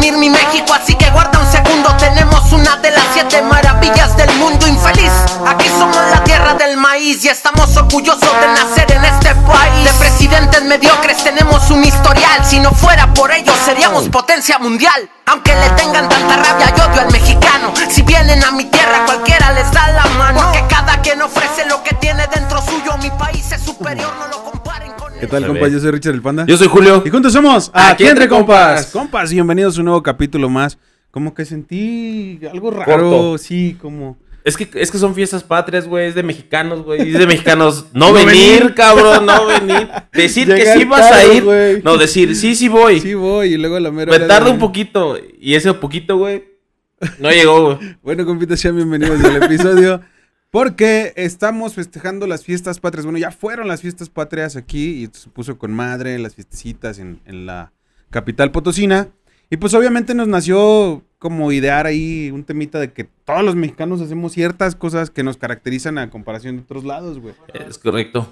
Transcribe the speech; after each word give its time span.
unir 0.00 0.16
mi 0.16 0.30
México, 0.30 0.72
así 0.72 0.94
que 0.94 1.10
guarda 1.10 1.38
un 1.38 1.52
segundo. 1.52 1.94
Tenemos 1.98 2.50
una 2.52 2.76
de 2.78 2.90
las 2.90 3.04
siete 3.12 3.42
maravillas 3.42 4.16
del 4.16 4.32
mundo 4.36 4.66
infeliz. 4.66 5.12
Aquí 5.46 5.68
somos 5.68 5.98
la 6.10 6.24
tierra 6.24 6.54
del 6.54 6.78
maíz 6.78 7.22
y 7.24 7.28
estamos 7.28 7.76
orgullosos 7.76 8.32
de 8.40 8.46
nacer 8.48 8.90
en 8.92 9.04
este 9.04 9.34
país. 9.34 9.84
De 9.84 9.92
presidentes 9.98 10.62
mediocres 10.62 11.22
tenemos 11.22 11.70
un 11.70 11.84
historial. 11.84 12.44
Si 12.46 12.58
no 12.60 12.72
fuera 12.72 13.12
por 13.12 13.30
ellos, 13.30 13.54
seríamos 13.62 14.08
potencia 14.08 14.58
mundial. 14.58 15.10
Aunque 15.26 15.54
le 15.54 15.68
tengan 15.70 16.08
tanta 16.08 16.36
rabia 16.36 16.72
y 16.74 16.80
odio 16.80 17.00
al 17.02 17.12
mexicano. 17.12 17.72
Si 17.90 18.00
vienen 18.00 18.42
a 18.42 18.52
mi 18.52 18.64
tierra, 18.64 19.04
cualquiera 19.04 19.52
les 19.52 19.70
da 19.70 19.86
la 19.88 20.06
mano. 20.18 20.40
Porque 20.40 20.64
cada 20.66 21.02
quien 21.02 21.20
ofrece 21.20 21.66
lo 21.66 21.82
que 21.82 21.94
tiene 21.96 22.26
dentro 22.28 22.62
suyo. 22.62 22.96
Mi 23.02 23.10
país 23.10 23.52
es 23.52 23.62
superior, 23.62 24.14
no 24.18 24.28
lo 24.28 24.49
¿Qué 25.20 25.26
tal, 25.26 25.46
compas? 25.46 25.70
Yo 25.72 25.80
soy 25.80 25.90
Richard 25.90 26.14
el 26.14 26.22
Panda. 26.22 26.46
Yo 26.46 26.56
soy 26.56 26.68
Julio. 26.68 27.02
Y 27.04 27.10
juntos 27.10 27.32
somos 27.32 27.70
Aquí 27.74 28.06
Entre 28.06 28.28
Compas. 28.28 28.86
Compas, 28.86 29.30
bienvenidos 29.32 29.76
a 29.76 29.80
un 29.80 29.86
nuevo 29.86 30.02
capítulo 30.02 30.48
más. 30.48 30.78
Como 31.10 31.34
que 31.34 31.44
sentí 31.44 32.40
algo 32.50 32.70
raro, 32.70 32.84
Corto. 32.84 33.38
sí, 33.38 33.76
como... 33.80 34.16
Es 34.42 34.56
que, 34.56 34.68
es 34.74 34.90
que 34.90 34.96
son 34.96 35.14
fiestas 35.14 35.42
patrias, 35.42 35.86
güey. 35.86 36.06
Es 36.08 36.14
de 36.14 36.22
mexicanos, 36.22 36.82
güey. 36.82 37.12
Es 37.12 37.18
de 37.18 37.26
mexicanos. 37.26 37.86
No, 37.92 38.08
No 38.08 38.12
venir, 38.14 38.60
venir. 38.60 38.74
cabrón, 38.74 39.26
no 39.26 39.46
venir. 39.46 39.88
Decir 40.12 40.48
que 40.54 40.64
sí 40.72 40.84
vas 40.84 41.06
a 41.06 41.10
tarde, 41.10 41.34
ir. 41.36 41.44
güey. 41.44 41.82
No, 41.82 41.98
decir 41.98 42.34
sí, 42.34 42.54
sí 42.54 42.68
voy. 42.68 43.00
Sí 43.00 43.12
voy, 43.14 43.54
y 43.54 43.56
luego 43.58 43.76
a 43.76 43.80
la 43.80 43.90
mera 43.90 44.10
Me 44.10 44.16
hora 44.16 44.26
tarda 44.28 44.46
de- 44.46 44.52
un 44.52 44.58
poquito. 44.58 45.18
Y 45.38 45.54
ese 45.54 45.72
poquito, 45.74 46.16
güey. 46.16 46.44
No 47.18 47.30
llegó, 47.30 47.74
güey. 47.76 47.96
Bueno, 48.02 48.24
compitas, 48.24 48.58
sean 48.60 48.76
bienvenidos 48.76 49.22
al 49.22 49.42
episodio. 49.42 50.00
Porque 50.50 51.12
estamos 51.16 51.74
festejando 51.74 52.26
las 52.26 52.44
fiestas 52.44 52.80
patrias. 52.80 53.04
Bueno, 53.04 53.18
ya 53.18 53.30
fueron 53.30 53.68
las 53.68 53.82
fiestas 53.82 54.08
patrias 54.08 54.56
aquí 54.56 55.04
y 55.04 55.08
se 55.12 55.28
puso 55.30 55.58
con 55.58 55.72
madre 55.72 56.18
las 56.18 56.34
fiestecitas 56.34 56.98
en, 56.98 57.20
en 57.24 57.46
la 57.46 57.72
capital 58.10 58.50
potosina. 58.50 59.08
Y 59.48 59.56
pues 59.58 59.74
obviamente 59.74 60.14
nos 60.14 60.26
nació 60.28 61.04
como 61.18 61.52
idear 61.52 61.86
ahí 61.86 62.30
un 62.32 62.44
temita 62.44 62.80
de 62.80 62.92
que 62.92 63.04
todos 63.04 63.44
los 63.44 63.54
mexicanos 63.54 64.00
hacemos 64.00 64.32
ciertas 64.32 64.74
cosas 64.74 65.10
que 65.10 65.22
nos 65.22 65.36
caracterizan 65.36 65.98
a 65.98 66.10
comparación 66.10 66.56
de 66.56 66.62
otros 66.62 66.84
lados, 66.84 67.18
güey. 67.20 67.34
Es 67.68 67.78
correcto. 67.78 68.28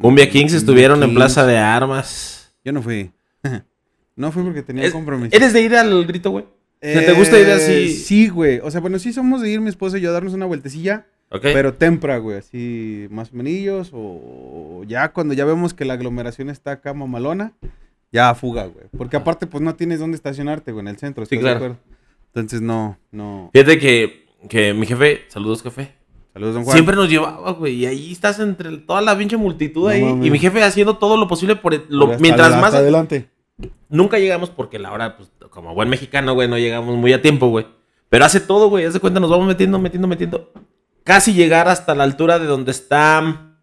Cumbia 0.00 0.30
Kings 0.30 0.54
estuvieron 0.54 1.02
en. 1.02 1.14
Plaza 1.14 1.44
de 1.46 1.58
Armas. 1.58 2.54
Yo 2.64 2.72
no 2.72 2.80
fui. 2.82 3.12
no 4.16 4.32
fui 4.32 4.42
porque 4.42 4.62
tenía 4.62 4.84
Es- 4.84 4.92
compromiso. 4.92 5.36
¿Eres 5.36 5.52
de 5.52 5.60
ir 5.60 5.74
al 5.76 6.06
grito, 6.06 6.30
güey? 6.30 6.46
¿Te 6.80 7.12
gusta 7.12 7.38
ir 7.38 7.48
así? 7.50 7.72
Eh, 7.72 7.88
Sí, 7.90 8.28
güey. 8.28 8.58
O 8.60 8.70
sea, 8.70 8.80
bueno, 8.80 8.98
sí 8.98 9.12
somos 9.12 9.40
de 9.42 9.50
ir 9.50 9.60
mi 9.60 9.68
esposa 9.68 9.98
y 9.98 10.00
yo 10.00 10.10
a 10.10 10.12
darnos 10.12 10.32
una 10.34 10.46
vueltecilla. 10.46 11.06
Pero 11.40 11.74
tempra, 11.74 12.18
güey, 12.18 12.38
así 12.38 13.06
más 13.10 13.30
o 13.32 13.36
menos, 13.36 13.90
o 13.94 14.82
ya 14.86 15.12
cuando 15.12 15.32
ya 15.34 15.44
vemos 15.44 15.72
que 15.72 15.84
la 15.84 15.94
aglomeración 15.94 16.50
está 16.50 16.72
acá 16.72 16.92
mamalona, 16.92 17.52
ya 18.12 18.34
fuga, 18.34 18.66
güey. 18.66 18.86
Porque 18.96 19.16
aparte, 19.16 19.46
pues 19.46 19.62
no 19.62 19.74
tienes 19.74 20.00
dónde 20.00 20.16
estacionarte, 20.16 20.72
güey, 20.72 20.82
en 20.82 20.88
el 20.88 20.98
centro. 20.98 21.24
Sí, 21.24 21.36
¿estás 21.36 21.44
de 21.54 21.58
claro. 21.58 21.74
acuerdo? 21.74 21.92
Entonces, 22.34 22.60
no, 22.60 22.98
no. 23.10 23.50
Fíjate 23.52 23.78
que, 23.78 24.26
que 24.48 24.74
mi 24.74 24.86
jefe, 24.86 25.22
saludos, 25.28 25.62
jefe. 25.62 25.92
Saludos, 26.34 26.54
don 26.54 26.64
Juan. 26.64 26.74
Siempre 26.74 26.96
nos 26.96 27.08
llevaba, 27.10 27.52
güey. 27.52 27.74
Y 27.74 27.86
ahí 27.86 28.12
estás 28.12 28.38
entre 28.40 28.78
toda 28.78 29.02
la 29.02 29.16
pinche 29.16 29.36
multitud 29.36 29.82
No 29.82 29.88
ahí. 29.88 30.02
Y 30.02 30.30
mi 30.30 30.38
jefe 30.38 30.62
haciendo 30.62 30.96
todo 30.96 31.16
lo 31.18 31.28
posible 31.28 31.56
por 31.56 31.74
el- 31.74 31.84
lo- 31.90 32.06
hasta 32.06 32.18
mientras 32.22 32.48
hasta 32.48 32.60
más. 32.60 32.74
adelante. 32.74 33.28
Nunca 33.90 34.18
llegamos 34.18 34.48
porque 34.48 34.78
la 34.78 34.92
hora, 34.92 35.16
pues, 35.18 35.30
como 35.50 35.74
buen 35.74 35.90
mexicano, 35.90 36.32
güey, 36.34 36.48
no 36.48 36.56
llegamos 36.58 36.96
muy 36.96 37.12
a 37.12 37.20
tiempo, 37.20 37.48
güey. 37.48 37.66
Pero 38.08 38.24
hace 38.24 38.40
todo, 38.40 38.68
güey. 38.70 38.86
Haz 38.86 38.94
de 38.94 39.00
cuenta, 39.00 39.20
nos 39.20 39.28
vamos 39.30 39.46
metiendo, 39.46 39.78
metiendo, 39.78 40.08
metiendo. 40.08 40.52
Casi 41.04 41.34
llegar 41.34 41.68
hasta 41.68 41.94
la 41.94 42.04
altura 42.04 42.38
de 42.38 42.46
donde 42.46 42.70
está 42.70 43.54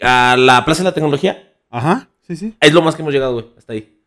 a 0.00 0.36
la 0.36 0.64
Plaza 0.64 0.82
de 0.82 0.88
la 0.88 0.94
Tecnología. 0.94 1.52
Ajá, 1.70 2.08
sí, 2.26 2.36
sí. 2.36 2.54
Es 2.60 2.72
lo 2.72 2.82
más 2.82 2.94
que 2.94 3.02
hemos 3.02 3.12
llegado, 3.12 3.34
güey. 3.34 3.46
Hasta 3.56 3.72
ahí. 3.74 3.98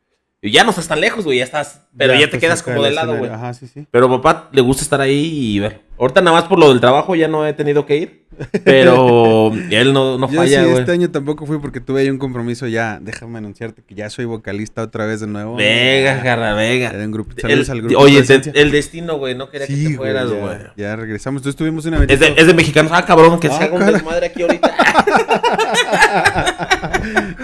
Y 0.41 0.51
ya 0.51 0.63
no 0.63 0.69
estás 0.69 0.87
tan 0.87 1.01
lejos, 1.01 1.25
güey. 1.25 1.39
Ya 1.39 1.43
estás. 1.43 1.87
Pero 1.97 2.13
ya, 2.13 2.21
te 2.21 2.27
pues, 2.29 2.41
quedas 2.41 2.63
como 2.63 2.83
de 2.83 2.91
lado, 2.91 3.17
güey. 3.17 3.31
Ajá, 3.31 3.53
sí, 3.53 3.67
sí. 3.67 3.87
Pero 3.89 4.09
papá 4.09 4.49
le 4.51 4.61
gusta 4.61 4.83
estar 4.83 5.01
ahí 5.01 5.55
y 5.55 5.59
ver. 5.59 5.81
Ahorita 5.97 6.21
nada 6.21 6.39
más 6.39 6.47
por 6.47 6.59
lo 6.59 6.69
del 6.69 6.79
trabajo 6.79 7.15
ya 7.15 7.27
no 7.27 7.47
he 7.47 7.53
tenido 7.53 7.85
que 7.85 7.97
ir. 7.97 8.24
Pero 8.63 9.51
él 9.71 9.93
no, 9.93 10.17
no 10.17 10.29
Yo 10.29 10.37
falla, 10.37 10.59
sí, 10.63 10.65
güey. 10.69 10.79
este 10.79 10.91
año 10.91 11.09
tampoco 11.11 11.45
fui 11.45 11.59
porque 11.59 11.79
tuve 11.79 12.01
ahí 12.01 12.09
un 12.09 12.17
compromiso 12.17 12.67
ya. 12.67 12.99
Déjame 13.01 13.37
anunciarte 13.37 13.81
que 13.81 13.95
ya 13.95 14.09
soy 14.09 14.25
vocalista 14.25 14.81
otra 14.83 15.05
vez 15.05 15.19
de 15.21 15.27
nuevo. 15.27 15.55
Venga, 15.55 16.15
garra, 16.23 16.55
de 16.55 17.05
un 17.05 17.11
grupo. 17.11 17.33
El- 17.47 17.69
al 17.69 17.81
grupo. 17.81 17.99
oye, 17.99 18.21
te- 18.23 18.51
el 18.59 18.71
destino, 18.71 19.17
güey, 19.17 19.35
no 19.35 19.49
quería 19.49 19.67
que 19.67 19.73
Sí, 19.75 19.79
te 19.83 19.87
güey, 19.95 20.11
fueras, 20.11 20.29
güey. 20.31 20.57
ya 20.77 20.95
regresamos. 20.95 21.39
Entonces 21.41 21.57
tuvimos 21.57 21.85
una 21.85 22.03
Es 22.03 22.19
de, 22.19 22.33
es 22.37 22.47
de 22.47 22.53
mexicanos. 22.53 22.91
Ah, 22.93 23.05
cabrón, 23.05 23.39
que 23.39 23.47
Ah, 23.47 23.57
se 23.57 23.63
haga 23.65 23.75
un 23.75 23.85
desmadre 23.85 24.25
aquí 24.27 24.41
ahorita. 24.41 24.71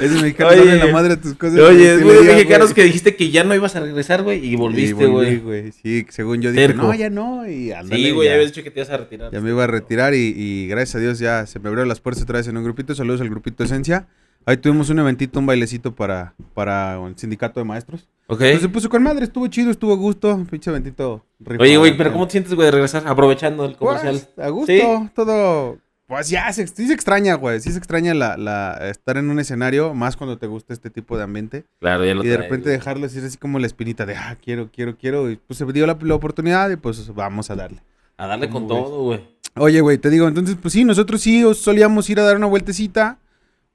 Es 0.01 0.11
mexicano, 0.11 0.49
Oye, 0.51 0.77
la 0.77 0.87
madre 0.87 1.13
a 1.13 1.21
tus 1.21 1.35
cosas. 1.35 1.59
Oye, 1.59 1.93
es 1.93 1.99
Sí 1.99 2.05
muy 2.05 2.13
de 2.15 2.21
mexicanos 2.23 2.67
güey. 2.69 2.75
que 2.75 2.83
dijiste 2.83 3.15
que 3.15 3.29
ya 3.29 3.43
no 3.43 3.53
ibas 3.55 3.75
a 3.75 3.79
regresar, 3.81 4.23
güey, 4.23 4.43
y 4.45 4.55
volviste, 4.55 5.03
Y 5.03 5.07
volví, 5.07 5.37
güey. 5.37 5.71
Sí, 5.71 6.05
según 6.09 6.41
yo 6.41 6.51
dije, 6.51 6.67
Terco. 6.67 6.83
no, 6.83 6.93
ya 6.93 7.09
no. 7.09 7.47
Y 7.47 7.71
ándale, 7.71 8.03
Sí, 8.03 8.11
güey, 8.11 8.27
ya 8.27 8.33
habías 8.33 8.51
dicho 8.51 8.63
que 8.63 8.71
te 8.71 8.79
ibas 8.79 8.89
a 8.89 8.97
retirar. 8.97 9.31
ya 9.31 9.39
me 9.39 9.49
iba 9.51 9.63
a 9.63 9.67
retirar 9.67 10.13
y, 10.15 10.33
y 10.35 10.67
gracias 10.67 10.95
a 10.95 10.99
Dios 10.99 11.19
ya 11.19 11.45
se 11.45 11.59
me 11.59 11.67
abrieron 11.69 11.87
las 11.87 11.99
puertas 12.01 12.23
otra 12.23 12.37
vez 12.39 12.47
en 12.47 12.57
un 12.57 12.63
grupito. 12.63 12.95
Saludos 12.95 13.21
al 13.21 13.29
grupito 13.29 13.63
Esencia. 13.63 14.07
Ahí 14.43 14.57
tuvimos 14.57 14.89
un 14.89 14.97
eventito, 14.97 15.37
un 15.37 15.45
bailecito 15.45 15.93
para, 15.93 16.33
para 16.55 16.99
un 16.99 17.15
sindicato 17.15 17.59
de 17.59 17.63
maestros. 17.63 18.07
Ok. 18.25 18.41
Entonces 18.41 18.61
se 18.63 18.69
puso 18.69 18.89
con 18.89 19.03
madre, 19.03 19.25
estuvo 19.25 19.45
chido, 19.47 19.69
estuvo 19.69 19.93
a 19.93 19.97
gusto. 19.97 20.43
Pinche 20.49 20.71
eventito. 20.71 21.23
rifado, 21.39 21.61
Oye, 21.63 21.77
güey, 21.77 21.95
pero. 21.95 22.11
¿cómo 22.11 22.25
te 22.25 22.31
sientes, 22.31 22.55
güey, 22.55 22.65
de 22.65 22.71
regresar? 22.71 23.03
Aprovechando 23.05 23.65
el 23.65 23.75
comercial. 23.75 24.19
Pues, 24.35 24.47
a 24.47 24.49
gusto, 24.49 24.71
¿Sí? 24.73 25.09
todo. 25.13 25.77
Pues 26.11 26.27
ya, 26.29 26.51
se, 26.51 26.67
sí 26.67 26.87
se 26.87 26.93
extraña, 26.93 27.35
güey. 27.35 27.61
Sí 27.61 27.71
se 27.71 27.77
extraña 27.77 28.13
la, 28.13 28.35
la, 28.35 28.89
estar 28.89 29.15
en 29.15 29.29
un 29.29 29.39
escenario, 29.39 29.93
más 29.93 30.17
cuando 30.17 30.37
te 30.37 30.45
gusta 30.45 30.73
este 30.73 30.89
tipo 30.89 31.15
de 31.15 31.23
ambiente. 31.23 31.63
Claro, 31.79 32.03
ya 32.03 32.13
lo 32.13 32.21
Y 32.21 32.27
de 32.27 32.35
repente 32.35 32.65
güey. 32.65 32.77
dejarlo 32.77 33.05
así, 33.05 33.19
así 33.19 33.37
como 33.37 33.59
la 33.59 33.67
espinita 33.67 34.05
de, 34.05 34.17
ah, 34.17 34.37
quiero, 34.43 34.69
quiero, 34.69 34.97
quiero. 34.97 35.31
Y 35.31 35.37
pues 35.37 35.57
se 35.57 35.65
dio 35.71 35.87
la, 35.87 35.97
la 36.01 36.13
oportunidad 36.15 36.69
y 36.69 36.75
pues 36.75 37.15
vamos 37.15 37.49
a 37.49 37.55
darle. 37.55 37.81
A 38.17 38.27
darle 38.27 38.49
con 38.49 38.67
todo, 38.67 39.03
güey. 39.03 39.21
Oye, 39.55 39.79
güey, 39.79 39.97
te 39.99 40.09
digo, 40.09 40.27
entonces, 40.27 40.57
pues 40.61 40.73
sí, 40.73 40.83
nosotros 40.83 41.21
sí 41.21 41.45
os 41.45 41.59
solíamos 41.59 42.09
ir 42.09 42.19
a 42.19 42.23
dar 42.23 42.35
una 42.35 42.47
vueltecita. 42.47 43.17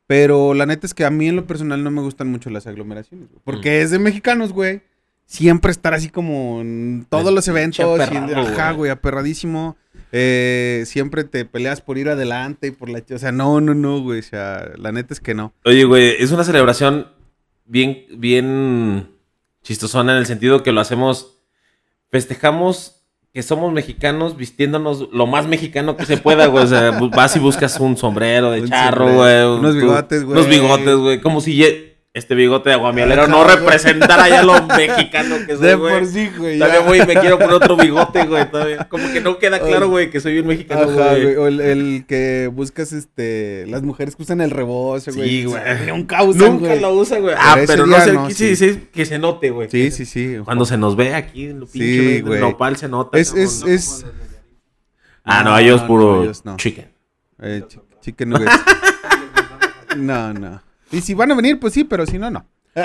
Pero 0.06 0.52
la 0.52 0.66
neta 0.66 0.86
es 0.86 0.92
que 0.92 1.06
a 1.06 1.10
mí 1.10 1.28
en 1.28 1.36
lo 1.36 1.46
personal 1.46 1.82
no 1.82 1.90
me 1.90 2.02
gustan 2.02 2.28
mucho 2.28 2.50
las 2.50 2.66
aglomeraciones, 2.66 3.28
güey. 3.30 3.40
Porque 3.44 3.80
es 3.80 3.90
de 3.90 3.98
mexicanos, 3.98 4.52
güey. 4.52 4.82
Siempre 5.24 5.72
estar 5.72 5.94
así 5.94 6.08
como 6.10 6.60
en 6.60 7.06
todos 7.08 7.26
El 7.30 7.34
los 7.34 7.48
eventos. 7.48 7.80
y- 7.80 7.82
aperrado, 7.82 8.36
ajá, 8.42 8.66
güey. 8.66 8.76
güey, 8.76 8.90
aperradísimo. 8.92 9.76
Eh, 10.12 10.84
siempre 10.86 11.24
te 11.24 11.44
peleas 11.44 11.80
por 11.80 11.98
ir 11.98 12.08
adelante 12.08 12.68
y 12.68 12.70
por 12.70 12.88
la... 12.88 13.02
O 13.14 13.18
sea, 13.18 13.32
no, 13.32 13.60
no, 13.60 13.74
no, 13.74 14.00
güey. 14.00 14.20
O 14.20 14.22
sea, 14.22 14.70
la 14.76 14.92
neta 14.92 15.12
es 15.14 15.20
que 15.20 15.34
no. 15.34 15.52
Oye, 15.64 15.84
güey, 15.84 16.14
es 16.18 16.30
una 16.32 16.44
celebración 16.44 17.08
bien, 17.66 18.04
bien 18.16 19.10
chistosona 19.62 20.12
en 20.12 20.18
el 20.18 20.26
sentido 20.26 20.62
que 20.62 20.72
lo 20.72 20.80
hacemos, 20.80 21.38
festejamos 22.10 22.92
que 23.34 23.42
somos 23.42 23.70
mexicanos 23.72 24.36
vistiéndonos 24.36 25.08
lo 25.12 25.26
más 25.26 25.46
mexicano 25.46 25.96
que 25.96 26.06
se 26.06 26.16
pueda, 26.16 26.46
güey. 26.46 26.64
O 26.64 26.66
sea, 26.68 26.92
vas 27.14 27.36
y 27.36 27.38
buscas 27.38 27.78
un 27.80 27.96
sombrero 27.96 28.50
de 28.52 28.62
Un 28.62 28.68
charro, 28.70 29.06
sombrero, 29.08 29.16
güey. 29.18 29.44
un- 29.44 29.58
unos 29.60 29.74
bigotes, 29.74 30.24
güey. 30.24 30.38
Unos 30.38 30.48
bigotes, 30.48 30.96
güey. 30.96 31.20
Como 31.20 31.40
si 31.42 31.52
este 32.16 32.34
bigote 32.34 32.70
de 32.70 32.74
aguamialero 32.76 33.22
Ajá, 33.24 33.30
no 33.30 33.44
representara 33.44 34.26
ya 34.28 34.42
lo 34.42 34.54
mexicano 34.76 35.36
que 35.46 35.54
soy, 35.54 35.66
De 35.66 35.74
güey. 35.74 35.94
por 35.98 36.06
sí, 36.06 36.30
güey. 36.38 36.58
Ya. 36.58 36.78
güey, 36.80 37.06
me 37.06 37.14
quiero 37.14 37.38
poner 37.38 37.52
otro 37.54 37.76
bigote, 37.76 38.24
güey. 38.24 38.50
Todavía. 38.50 38.88
Como 38.88 39.12
que 39.12 39.20
no 39.20 39.38
queda 39.38 39.60
claro, 39.60 39.90
güey, 39.90 40.08
que 40.10 40.18
soy 40.20 40.38
un 40.38 40.46
mexicano, 40.46 40.90
güey. 40.90 41.36
O 41.36 41.46
el, 41.46 41.60
el 41.60 42.04
que 42.08 42.50
buscas, 42.52 42.94
este... 42.94 43.66
Las 43.68 43.82
mujeres 43.82 44.16
que 44.16 44.22
usan 44.22 44.40
el 44.40 44.50
rebozo, 44.50 45.12
güey. 45.12 45.28
Sí, 45.28 45.44
güey. 45.44 45.62
Nunca 45.88 46.22
usan, 46.22 46.54
Nunca 46.58 46.74
lo 46.76 46.94
usa, 46.94 47.18
güey. 47.18 47.34
Ah, 47.36 47.58
Pero 47.66 47.86
no 47.86 48.00
sé, 48.00 48.12
no, 48.14 48.30
sí, 48.30 48.56
sí. 48.56 48.72
sí, 48.72 48.88
que 48.92 49.04
se 49.04 49.18
note, 49.18 49.50
güey. 49.50 49.68
Sí, 49.70 49.90
sí, 49.90 50.06
sí. 50.06 50.36
Cuando 50.42 50.64
se 50.64 50.78
nos 50.78 50.96
ve 50.96 51.14
aquí 51.14 51.44
en 51.50 51.60
lo 51.60 51.66
Sí, 51.66 51.78
pinche, 51.78 52.02
güey. 52.02 52.20
güey. 52.22 52.40
Nopal 52.40 52.76
se 52.78 52.88
nota. 52.88 53.18
Es, 53.18 53.34
es, 53.34 53.60
¿no? 53.62 53.68
es... 53.68 54.06
Ah, 55.22 55.42
no, 55.44 55.58
ellos 55.58 55.82
puro 55.82 56.16
no, 56.16 56.22
ellos 56.22 56.44
no. 56.46 56.56
chicken. 56.56 56.88
Eh, 57.42 57.62
chi- 57.68 57.80
chicken 58.00 58.30
nuggets. 58.30 58.52
no, 59.96 60.32
no. 60.32 60.62
Y 60.92 61.00
si 61.00 61.14
van 61.14 61.32
a 61.32 61.34
venir, 61.34 61.58
pues 61.58 61.72
sí, 61.74 61.84
pero 61.84 62.06
si 62.06 62.18
no, 62.18 62.30
no. 62.30 62.44
Sí. 62.74 62.82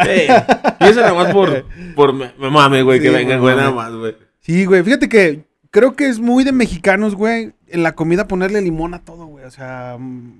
Y 0.79 0.83
eso 0.85 1.01
nada 1.01 1.13
más 1.13 1.33
por, 1.33 1.65
por 1.95 2.13
me, 2.13 2.31
me 2.39 2.49
mame, 2.49 2.81
güey, 2.81 2.99
Sí, 2.99 3.05
que 3.05 3.09
vengan, 3.11 3.39
güey, 3.41 3.55
nada 3.55 3.71
más, 3.71 3.91
güey. 3.93 4.15
Sí, 4.39 4.65
güey. 4.65 4.83
Fíjate 4.83 5.09
que 5.09 5.43
creo 5.69 5.95
que 5.95 6.07
es 6.07 6.19
muy 6.19 6.43
de 6.43 6.51
mexicanos, 6.53 7.15
güey, 7.15 7.53
en 7.67 7.83
la 7.83 7.93
comida 7.93 8.27
ponerle 8.27 8.61
limón 8.61 8.93
a 8.93 8.99
todo, 9.03 9.25
güey. 9.25 9.45
O 9.45 9.51
sea, 9.51 9.97
mm, 9.99 10.33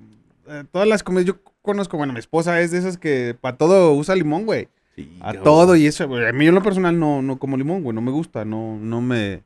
eh, 0.48 0.64
todas 0.72 0.88
las 0.88 1.02
comidas 1.02 1.26
yo 1.26 1.36
conozco, 1.60 1.96
bueno, 1.96 2.12
mi 2.12 2.18
esposa 2.18 2.60
es 2.60 2.70
de 2.70 2.78
esas 2.78 2.96
que 2.98 3.36
para 3.40 3.56
todo 3.56 3.92
usa 3.92 4.16
limón, 4.16 4.46
güey. 4.46 4.68
Sí, 4.96 5.16
A 5.20 5.26
cabrón. 5.26 5.44
todo 5.44 5.76
y 5.76 5.86
eso, 5.86 6.08
güey. 6.08 6.26
A 6.26 6.32
mí 6.32 6.44
yo 6.44 6.48
en 6.50 6.54
lo 6.54 6.62
personal 6.62 6.98
no, 6.98 7.22
no 7.22 7.38
como 7.38 7.56
limón, 7.56 7.82
güey. 7.82 7.94
No 7.94 8.00
me 8.00 8.10
gusta, 8.10 8.44
no, 8.44 8.78
no 8.80 9.00
me... 9.00 9.42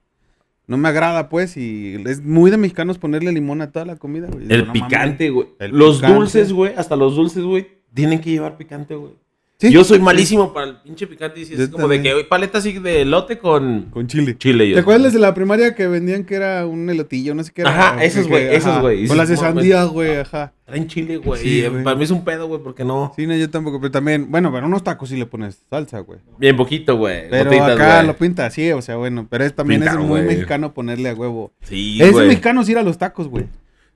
No 0.69 0.77
me 0.77 0.89
agrada, 0.89 1.29
pues, 1.29 1.57
y 1.57 1.95
es 2.07 2.25
muy 2.25 2.51
de 2.51 2.57
mexicanos 2.57 2.99
ponerle 2.99 3.31
limón 3.31 3.63
a 3.63 3.71
toda 3.71 3.85
la 3.85 3.95
comida, 3.95 4.27
güey. 4.29 4.47
El 4.53 4.67
no 4.67 4.73
picante, 4.73 5.31
güey. 5.31 5.47
Los 5.71 5.99
picante. 5.99 6.17
dulces, 6.17 6.53
güey, 6.53 6.75
hasta 6.77 6.97
los 6.97 7.15
dulces, 7.15 7.45
güey, 7.45 7.69
tienen 7.97 8.21
que 8.21 8.31
llevar 8.31 8.57
picante, 8.57 8.95
güey. 8.95 9.13
Sí, 9.59 9.73
Yo 9.73 9.85
soy 9.85 9.97
sí. 9.97 10.03
malísimo 10.05 10.53
para 10.53 10.67
el 10.67 10.77
pinche 10.83 11.07
picante. 11.07 11.41
Y 11.41 11.47
sí, 11.47 11.55
es 11.55 11.59
Yo 11.59 11.71
como 11.71 11.89
de 11.89 12.03
que 12.03 12.13
"Oye, 12.13 12.25
paleta 12.25 12.59
así 12.59 12.75
de 12.79 13.01
elote 13.01 13.39
con 13.39 13.87
Con 13.91 14.07
chile. 14.07 14.35
¿Te 14.35 14.79
acuerdas 14.79 15.15
de 15.15 15.19
la 15.19 15.33
primaria 15.33 15.75
que 15.75 15.87
vendían 15.87 16.25
que 16.25 16.35
era 16.35 16.67
un 16.67 16.91
elotillo? 16.91 17.35
No 17.35 17.43
sé 17.43 17.53
qué 17.55 17.63
era. 17.63 17.71
Ajá, 17.71 18.05
esos, 18.05 18.29
güey, 18.29 18.55
esos, 18.55 18.83
güey. 18.83 19.07
Con 19.09 19.17
las 19.17 19.29
de 19.29 19.37
dices, 19.37 19.49
"No, 19.49 19.55
sandía, 19.55 19.85
güey, 19.85 20.17
ajá. 20.17 20.53
Traen 20.67 20.87
chile, 20.89 21.17
güey. 21.17 21.41
Sí, 21.41 21.49
y, 21.49 21.61
eh, 21.63 21.71
para 21.71 21.97
mí 21.97 22.05
es 22.05 22.11
un 22.11 22.23
pedo, 22.23 22.47
güey, 22.49 22.61
porque 22.63 22.85
no. 22.85 23.15
Sí, 23.17 23.27
no, 23.27 23.35
yo 23.35 23.49
tampoco, 23.49 23.81
pero 23.81 23.91
también, 23.91 24.31
bueno, 24.31 24.53
pero 24.53 24.67
unos 24.67 24.85
tacos 24.85 25.09
sí 25.09 25.17
le 25.17 25.25
pones 25.25 25.59
salsa, 25.71 26.01
güey. 26.01 26.19
Bien 26.37 26.55
poquito, 26.55 26.99
güey. 26.99 27.31
Pero 27.31 27.45
gotitas, 27.47 27.71
acá 27.71 28.03
lo 28.03 28.15
pinta 28.15 28.45
así, 28.45 28.71
o 28.73 28.83
sea, 28.83 28.97
bueno, 28.97 29.27
pero 29.31 29.45
es, 29.45 29.55
también 29.55 29.83
es 29.85 29.97
muy 29.97 30.21
mexicano 30.21 30.75
ponerle 30.75 31.09
a 31.09 31.15
huevo. 31.15 31.53
Sí, 31.63 32.03
es 32.03 32.13
güey. 32.13 32.29
mexicano 32.29 32.63
ir 32.67 32.77
a 32.77 32.83
los 32.83 32.99
tacos, 32.99 33.27
güey. 33.29 33.47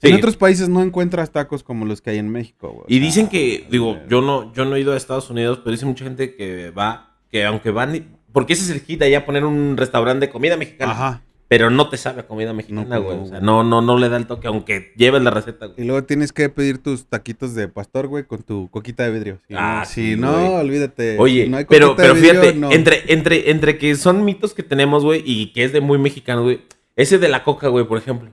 Sí. 0.03 0.09
En 0.09 0.15
otros 0.17 0.37
países 0.37 0.69
no 0.69 0.83
encuentras 0.83 1.31
tacos 1.31 1.63
como 1.63 1.85
los 1.85 2.01
que 2.01 2.11
hay 2.11 2.19
en 2.19 2.31
México, 2.31 2.71
güey. 2.71 2.85
Y 2.89 3.01
dicen 3.01 3.29
que, 3.29 3.67
digo, 3.71 3.95
güey. 3.95 4.09
yo 4.09 4.21
no, 4.23 4.53
yo 4.55 4.65
no 4.65 4.77
he 4.77 4.81
ido 4.81 4.93
a 4.93 4.97
Estados 4.97 5.29
Unidos, 5.31 5.59
pero 5.59 5.73
dice 5.73 5.85
mucha 5.87 6.05
gente 6.05 6.35
que 6.35 6.71
va, 6.71 7.17
que 7.31 7.45
aunque 7.45 7.71
van, 7.71 8.17
porque 8.33 8.55
ese 8.55 8.65
es 8.65 8.71
el 8.71 8.81
hit 8.81 9.03
allá 9.03 9.27
poner 9.27 9.45
un 9.45 9.77
restaurante 9.77 10.27
de 10.27 10.33
comida 10.33 10.57
mexicana, 10.57 10.93
Ajá. 10.93 11.23
pero 11.49 11.69
no 11.69 11.91
te 11.91 11.99
sabe 11.99 12.21
a 12.21 12.27
comida 12.27 12.55
mexicana, 12.55 12.97
güey. 12.97 13.17
no, 13.19 13.23
o 13.25 13.27
sea, 13.27 13.41
no, 13.41 13.63
no, 13.63 13.83
no 13.83 13.99
le 13.99 14.09
da 14.09 14.17
el 14.17 14.27
toque, 14.27 14.47
aunque 14.49 14.93
lleves 14.97 15.21
la 15.23 15.31
receta, 15.33 15.67
Y 15.67 15.69
güey. 15.75 15.87
luego 15.89 16.05
tienes 16.05 16.33
que 16.33 16.49
pedir 16.49 16.79
tus 16.79 17.05
taquitos 17.05 17.55
de 17.55 17.69
pastor, 17.69 18.07
güey, 18.07 18.25
con 18.25 18.43
tu 18.43 18.71
coquita 18.71 19.03
de 19.05 19.11
vidrio. 19.11 19.39
Si 19.49 19.55
Ah, 19.55 19.81
no, 19.81 19.85
sí, 19.85 20.15
si 20.15 20.17
no, 20.17 20.33
güey. 20.33 20.61
olvídate. 20.63 21.19
Oye, 21.19 21.45
Si 21.45 21.49
no 21.51 21.59
hay 21.59 21.67
pero, 21.69 21.89
coquita 21.89 22.03
pero 22.05 22.15
de 22.15 22.21
vidrio, 22.23 22.41
fíjate, 22.41 22.59
no. 22.59 22.71
entre, 22.73 23.13
entre, 23.13 23.51
entre 23.51 23.77
que 23.77 23.95
son 23.97 24.25
mitos 24.25 24.55
que 24.55 24.63
tenemos, 24.63 25.05
güey, 25.05 25.23
y 25.27 25.53
que 25.53 25.65
es 25.65 25.75
de 25.75 25.83
muy 25.83 25.99
mexicano, 25.99 26.43
güey. 26.43 26.63
Ese 26.97 27.19
de 27.19 27.29
la 27.29 27.45
coca, 27.45 27.69
güey, 27.69 27.87
por 27.87 27.99
ejemplo. 27.99 28.31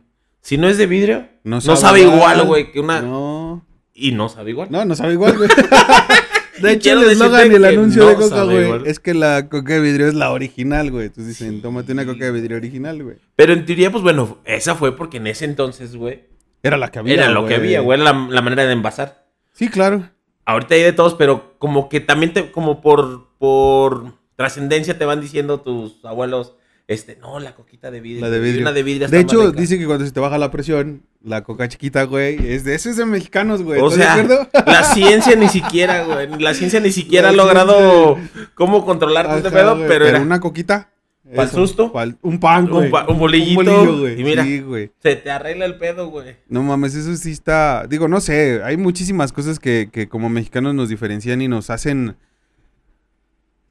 Si 0.48 0.58
no 0.58 0.70
es 0.70 0.78
de 0.78 0.88
vidrio, 0.88 1.28
no 1.44 1.60
sabe, 1.60 2.04
igual, 2.04 2.46
güey, 2.46 2.72
que 2.72 2.80
una. 2.80 3.02
No, 3.02 3.66
Y 3.94 4.14
no 4.14 4.30
sabe 4.30 4.52
igual. 4.52 4.70
no, 4.72 4.86
no 4.86 4.96
sabe 4.96 5.12
igual, 5.12 5.36
güey. 5.36 5.50
De 6.62 6.72
hecho, 6.72 6.94
el 6.94 7.10
eslogan 7.10 7.52
y 7.52 7.56
el 7.56 7.66
anuncio 7.66 8.04
no 8.04 8.10
de 8.12 8.16
Coca, 8.16 8.44
güey, 8.44 8.84
es 8.86 9.02
que 9.02 9.14
la 9.14 9.50
coca 9.50 9.74
de 9.74 9.82
vidrio 9.82 10.08
es 10.08 10.14
la 10.14 10.32
original, 10.32 10.90
güey. 10.90 11.08
Entonces 11.08 11.38
dicen, 11.38 11.62
tómate 11.62 11.92
una 11.92 12.06
coca 12.06 12.24
de 12.24 12.32
vidrio 12.32 12.56
original, 12.56 13.04
güey. 13.04 13.18
Pero 13.36 13.52
en 13.52 13.66
teoría, 13.66 13.92
pues 13.92 14.04
bueno, 14.04 14.38
esa 14.46 14.76
fue 14.76 14.96
porque 14.96 15.18
en 15.18 15.28
ese 15.28 15.44
entonces, 15.44 15.98
güey, 15.98 16.24
Era 16.64 16.78
la 16.78 16.92
que 16.92 17.00
había, 17.00 17.16
era 17.16 17.28
lo 17.28 17.46
que 17.46 17.56
había, 17.56 17.82
güey, 17.82 18.00
era 18.00 18.14
la, 18.14 18.28
la 18.30 18.42
manera 18.42 18.66
de 18.66 18.72
envasar. 18.72 19.28
Sí, 19.52 19.68
claro. 19.68 20.10
Ahorita 20.46 20.76
hay 20.76 20.82
de 20.84 20.94
todos, 20.94 21.16
pero 21.16 21.56
como 21.60 21.90
que 21.90 22.00
también 22.00 22.32
te, 22.32 22.52
como 22.54 22.80
por, 22.80 23.36
por 23.38 24.14
trascendencia 24.38 24.98
te 24.98 25.04
van 25.04 25.20
diciendo 25.20 25.60
tus 25.60 26.06
abuelos, 26.06 26.56
este, 26.88 27.18
no, 27.18 27.40
la 27.40 27.54
coquita 27.54 27.92
de 27.92 28.00
vidrio. 28.00 28.22
La 28.26 28.30
de 28.32 28.40
vidrio. 28.40 28.62
Una 28.62 28.72
de 28.72 28.84
vidrio 28.84 29.08
De 29.10 29.20
hecho, 29.20 29.48
rica". 29.48 29.60
dice 29.60 29.78
que 29.78 29.86
cuando 29.86 30.06
se 30.06 30.12
te 30.12 30.20
baja 30.20 30.38
la 30.38 30.52
presión, 30.52 31.04
la 31.22 31.44
coca 31.44 31.68
chiquita, 31.68 32.04
güey, 32.04 32.38
es 32.54 32.64
de 32.64 32.76
eso 32.76 32.90
es 32.90 32.96
de 32.98 33.06
mexicanos, 33.06 33.62
güey. 33.62 33.82
O 33.82 33.90
¿Estás 33.92 34.26
sea, 34.26 34.50
la 34.66 34.84
ciencia 34.84 35.36
ni 35.36 35.48
siquiera, 35.50 36.04
güey, 36.06 36.40
la 36.40 36.54
ciencia 36.54 36.80
ni 36.80 36.92
siquiera 36.92 37.30
ha 37.30 37.34
logrado 37.34 38.18
cómo 38.56 38.86
controlarte 38.86 39.38
este 39.38 39.52
pedo, 39.52 39.76
güey, 39.76 39.88
pero, 39.88 40.06
era, 40.08 40.22
una 40.22 40.40
coquita. 40.40 40.90
¿Pa'l 41.36 41.48
eso, 41.50 41.58
susto? 41.58 41.92
pa'l- 41.92 42.18
un 42.22 42.40
pan, 42.40 42.64
Un 42.66 42.70
güey. 42.72 42.90
pa- 42.90 43.06
un 43.10 43.20
bolillito, 43.20 43.56
bolillo, 43.62 44.00
güey. 44.00 44.22
y 44.22 44.24
mira. 44.24 44.44
Sí, 44.46 44.62
güey. 44.62 44.92
se 45.04 45.18
te 45.18 45.30
arregla 45.30 45.66
el 45.66 45.76
pedo, 45.78 46.08
güey. 46.08 46.38
No 46.48 46.64
mames, 46.64 46.96
eso 46.96 47.14
sí 47.18 47.32
está. 47.32 47.86
Digo, 47.90 48.08
no 48.08 48.22
sé, 48.22 48.62
hay 48.64 48.78
muchísimas 48.78 49.34
cosas 49.34 49.60
que, 49.60 49.90
que 49.92 50.08
como 50.08 50.30
mexicanos 50.30 50.74
nos 50.74 50.88
diferencian 50.88 51.42
y 51.42 51.50
nos 51.50 51.70
hacen 51.70 52.16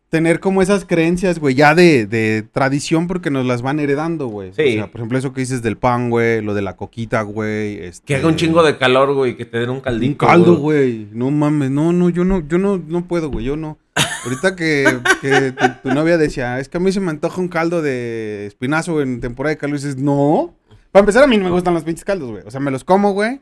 tener 0.09 0.41
como 0.41 0.63
esas 0.63 0.85
creencias, 0.85 1.39
güey, 1.39 1.55
ya 1.55 1.75
de, 1.75 2.07
de 2.07 2.45
tradición 2.53 3.07
porque 3.07 3.31
nos 3.31 3.45
las 3.45 3.63
van 3.63 3.81
heredando, 3.81 4.29
güey. 4.29 4.53
Sí. 4.53 4.63
O 4.63 4.73
sea, 4.73 4.87
por 4.91 5.01
ejemplo, 5.01 5.19
eso 5.19 5.33
que 5.33 5.41
dices 5.41 5.63
del 5.63 5.77
pan, 5.77 6.11
güey, 6.11 6.43
lo 6.43 6.55
de 6.55 6.63
la 6.63 6.77
coquita, 6.77 7.23
güey. 7.23 7.79
Este... 7.83 8.07
Que 8.07 8.17
haga 8.17 8.29
un 8.29 8.37
chingo 8.37 8.63
de 8.63 8.79
calor, 8.79 9.15
güey, 9.15 9.37
que 9.37 9.45
te 9.45 9.59
den 9.59 9.71
un 9.71 9.77
Un 9.77 9.83
caldito. 9.83 10.27
caldo, 10.27 10.57
güey. 10.57 11.09
No 11.13 11.31
mames, 11.31 11.71
no, 11.71 11.93
no, 11.93 12.09
yo 12.09 12.25
no, 12.25 12.47
yo 12.47 12.59
no, 12.59 12.79
no 12.79 13.07
puedo, 13.07 13.31
güey, 13.31 13.45
yo 13.47 13.57
no. 13.57 13.79
Ahorita 14.25 14.55
que, 14.57 14.85
que 15.21 15.53
tu, 15.53 15.89
tu 15.89 15.95
novia 15.95 16.19
decía, 16.19 16.61
es 16.61 16.69
que 16.69 16.77
a 16.77 16.81
mí 16.81 16.93
se 16.93 17.01
me 17.01 17.11
antoja 17.11 17.41
un 17.41 17.49
caldo 17.49 17.83
de 17.83 18.47
espinazo 18.47 19.03
en 19.03 19.21
temporada 19.21 19.55
de 19.55 19.59
calor, 19.59 19.77
y 19.77 19.83
dices, 19.83 19.97
no. 19.97 20.55
Para 20.93 21.01
empezar, 21.01 21.25
a 21.25 21.27
mí 21.27 21.37
no 21.37 21.45
me 21.45 21.51
gustan 21.51 21.75
los 21.75 21.85
pinches 21.85 22.05
caldos, 22.05 22.31
güey. 22.31 22.43
O 22.47 22.51
sea, 22.51 22.61
me 22.61 22.71
los 22.71 22.85
como, 22.85 23.13
güey, 23.13 23.41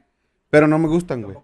pero 0.51 0.67
no 0.67 0.79
me 0.79 0.89
gustan, 0.89 1.23
güey. 1.23 1.37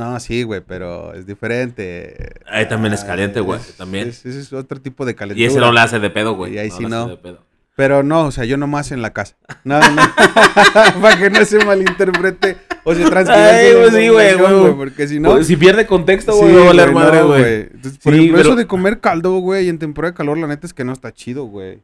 No, 0.00 0.18
sí, 0.18 0.42
güey, 0.44 0.62
pero 0.66 1.12
es 1.14 1.26
diferente. 1.26 2.32
Ahí 2.46 2.66
también 2.68 2.94
es 2.94 3.04
caliente, 3.04 3.40
güey, 3.40 3.60
también. 3.76 4.08
es- 4.08 4.24
Ese 4.24 4.40
es 4.40 4.52
otro 4.52 4.80
tipo 4.80 5.04
de 5.04 5.14
calentura. 5.14 5.42
Y 5.42 5.46
ese 5.46 5.60
no 5.60 5.72
le 5.72 5.80
hace 5.80 5.98
de 5.98 6.08
pedo, 6.10 6.34
güey. 6.34 6.54
Y 6.54 6.58
ahí 6.58 6.70
sí 6.70 6.84
no. 6.86 7.06
de 7.08 7.16
pedo. 7.16 7.44
Pero 7.76 8.02
no, 8.02 8.26
o 8.26 8.30
sea, 8.30 8.44
yo 8.44 8.56
nomás 8.56 8.92
en 8.92 9.00
la 9.02 9.12
casa. 9.12 9.36
No, 9.64 9.78
no. 9.78 10.02
Para 11.00 11.18
que 11.18 11.30
no 11.30 11.44
se 11.44 11.64
malinterprete 11.64 12.56
o 12.84 12.94
se 12.94 13.00
la 13.08 13.10
pues 13.10 13.94
sí, 13.94 14.08
güey, 14.08 14.34
güey. 14.36 14.74
Porque 14.74 15.08
si 15.08 15.18
no... 15.20 15.32
Pues, 15.32 15.46
si 15.46 15.56
pierde 15.56 15.86
contexto, 15.86 16.32
Sí, 16.32 16.40
güey, 16.40 16.54
va 16.56 16.62
a 16.62 16.64
valer 16.66 16.90
güey, 16.92 17.04
madre, 17.04 17.20
no, 17.20 17.26
güey. 17.28 17.54
Entonces, 17.74 17.98
por 18.02 18.12
Sí, 18.12 18.18
ejemplo, 18.18 18.36
pero- 18.38 18.48
eso 18.50 18.56
de 18.56 18.66
comer 18.66 19.00
caldo, 19.00 19.38
güey, 19.38 19.68
en 19.68 19.78
temporada 19.78 20.12
de 20.12 20.16
calor, 20.16 20.36
la 20.38 20.46
neta 20.46 20.66
es 20.66 20.74
que 20.74 20.84
no 20.84 20.92
está 20.92 21.12
chido, 21.12 21.44
güey. 21.44 21.78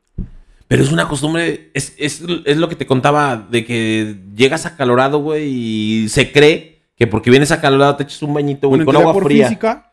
Pero 0.69 0.83
es 0.83 0.91
una 0.93 1.07
costumbre, 1.09 1.71
es, 1.75 1.95
es, 1.97 2.23
es 2.45 2.57
lo 2.57 2.69
que 2.69 2.75
te 2.77 2.87
contaba, 2.87 3.47
de 3.51 3.65
que 3.65 4.17
llegas 4.35 4.67
acalorado, 4.67 5.19
güey, 5.21 5.45
y 5.49 6.09
se 6.09 6.33
cree 6.33 6.76
que 6.97 7.07
porque 7.07 7.31
vienes 7.31 7.53
acalorado 7.53 7.97
te 7.97 8.03
echas 8.05 8.23
un 8.23 8.35
bañito, 8.35 8.69
güey, 8.69 8.79
Bueno, 8.85 8.93
con 8.93 8.97
agua 9.03 9.13
por 9.13 9.25
fría. 9.25 9.47
física, 9.49 9.93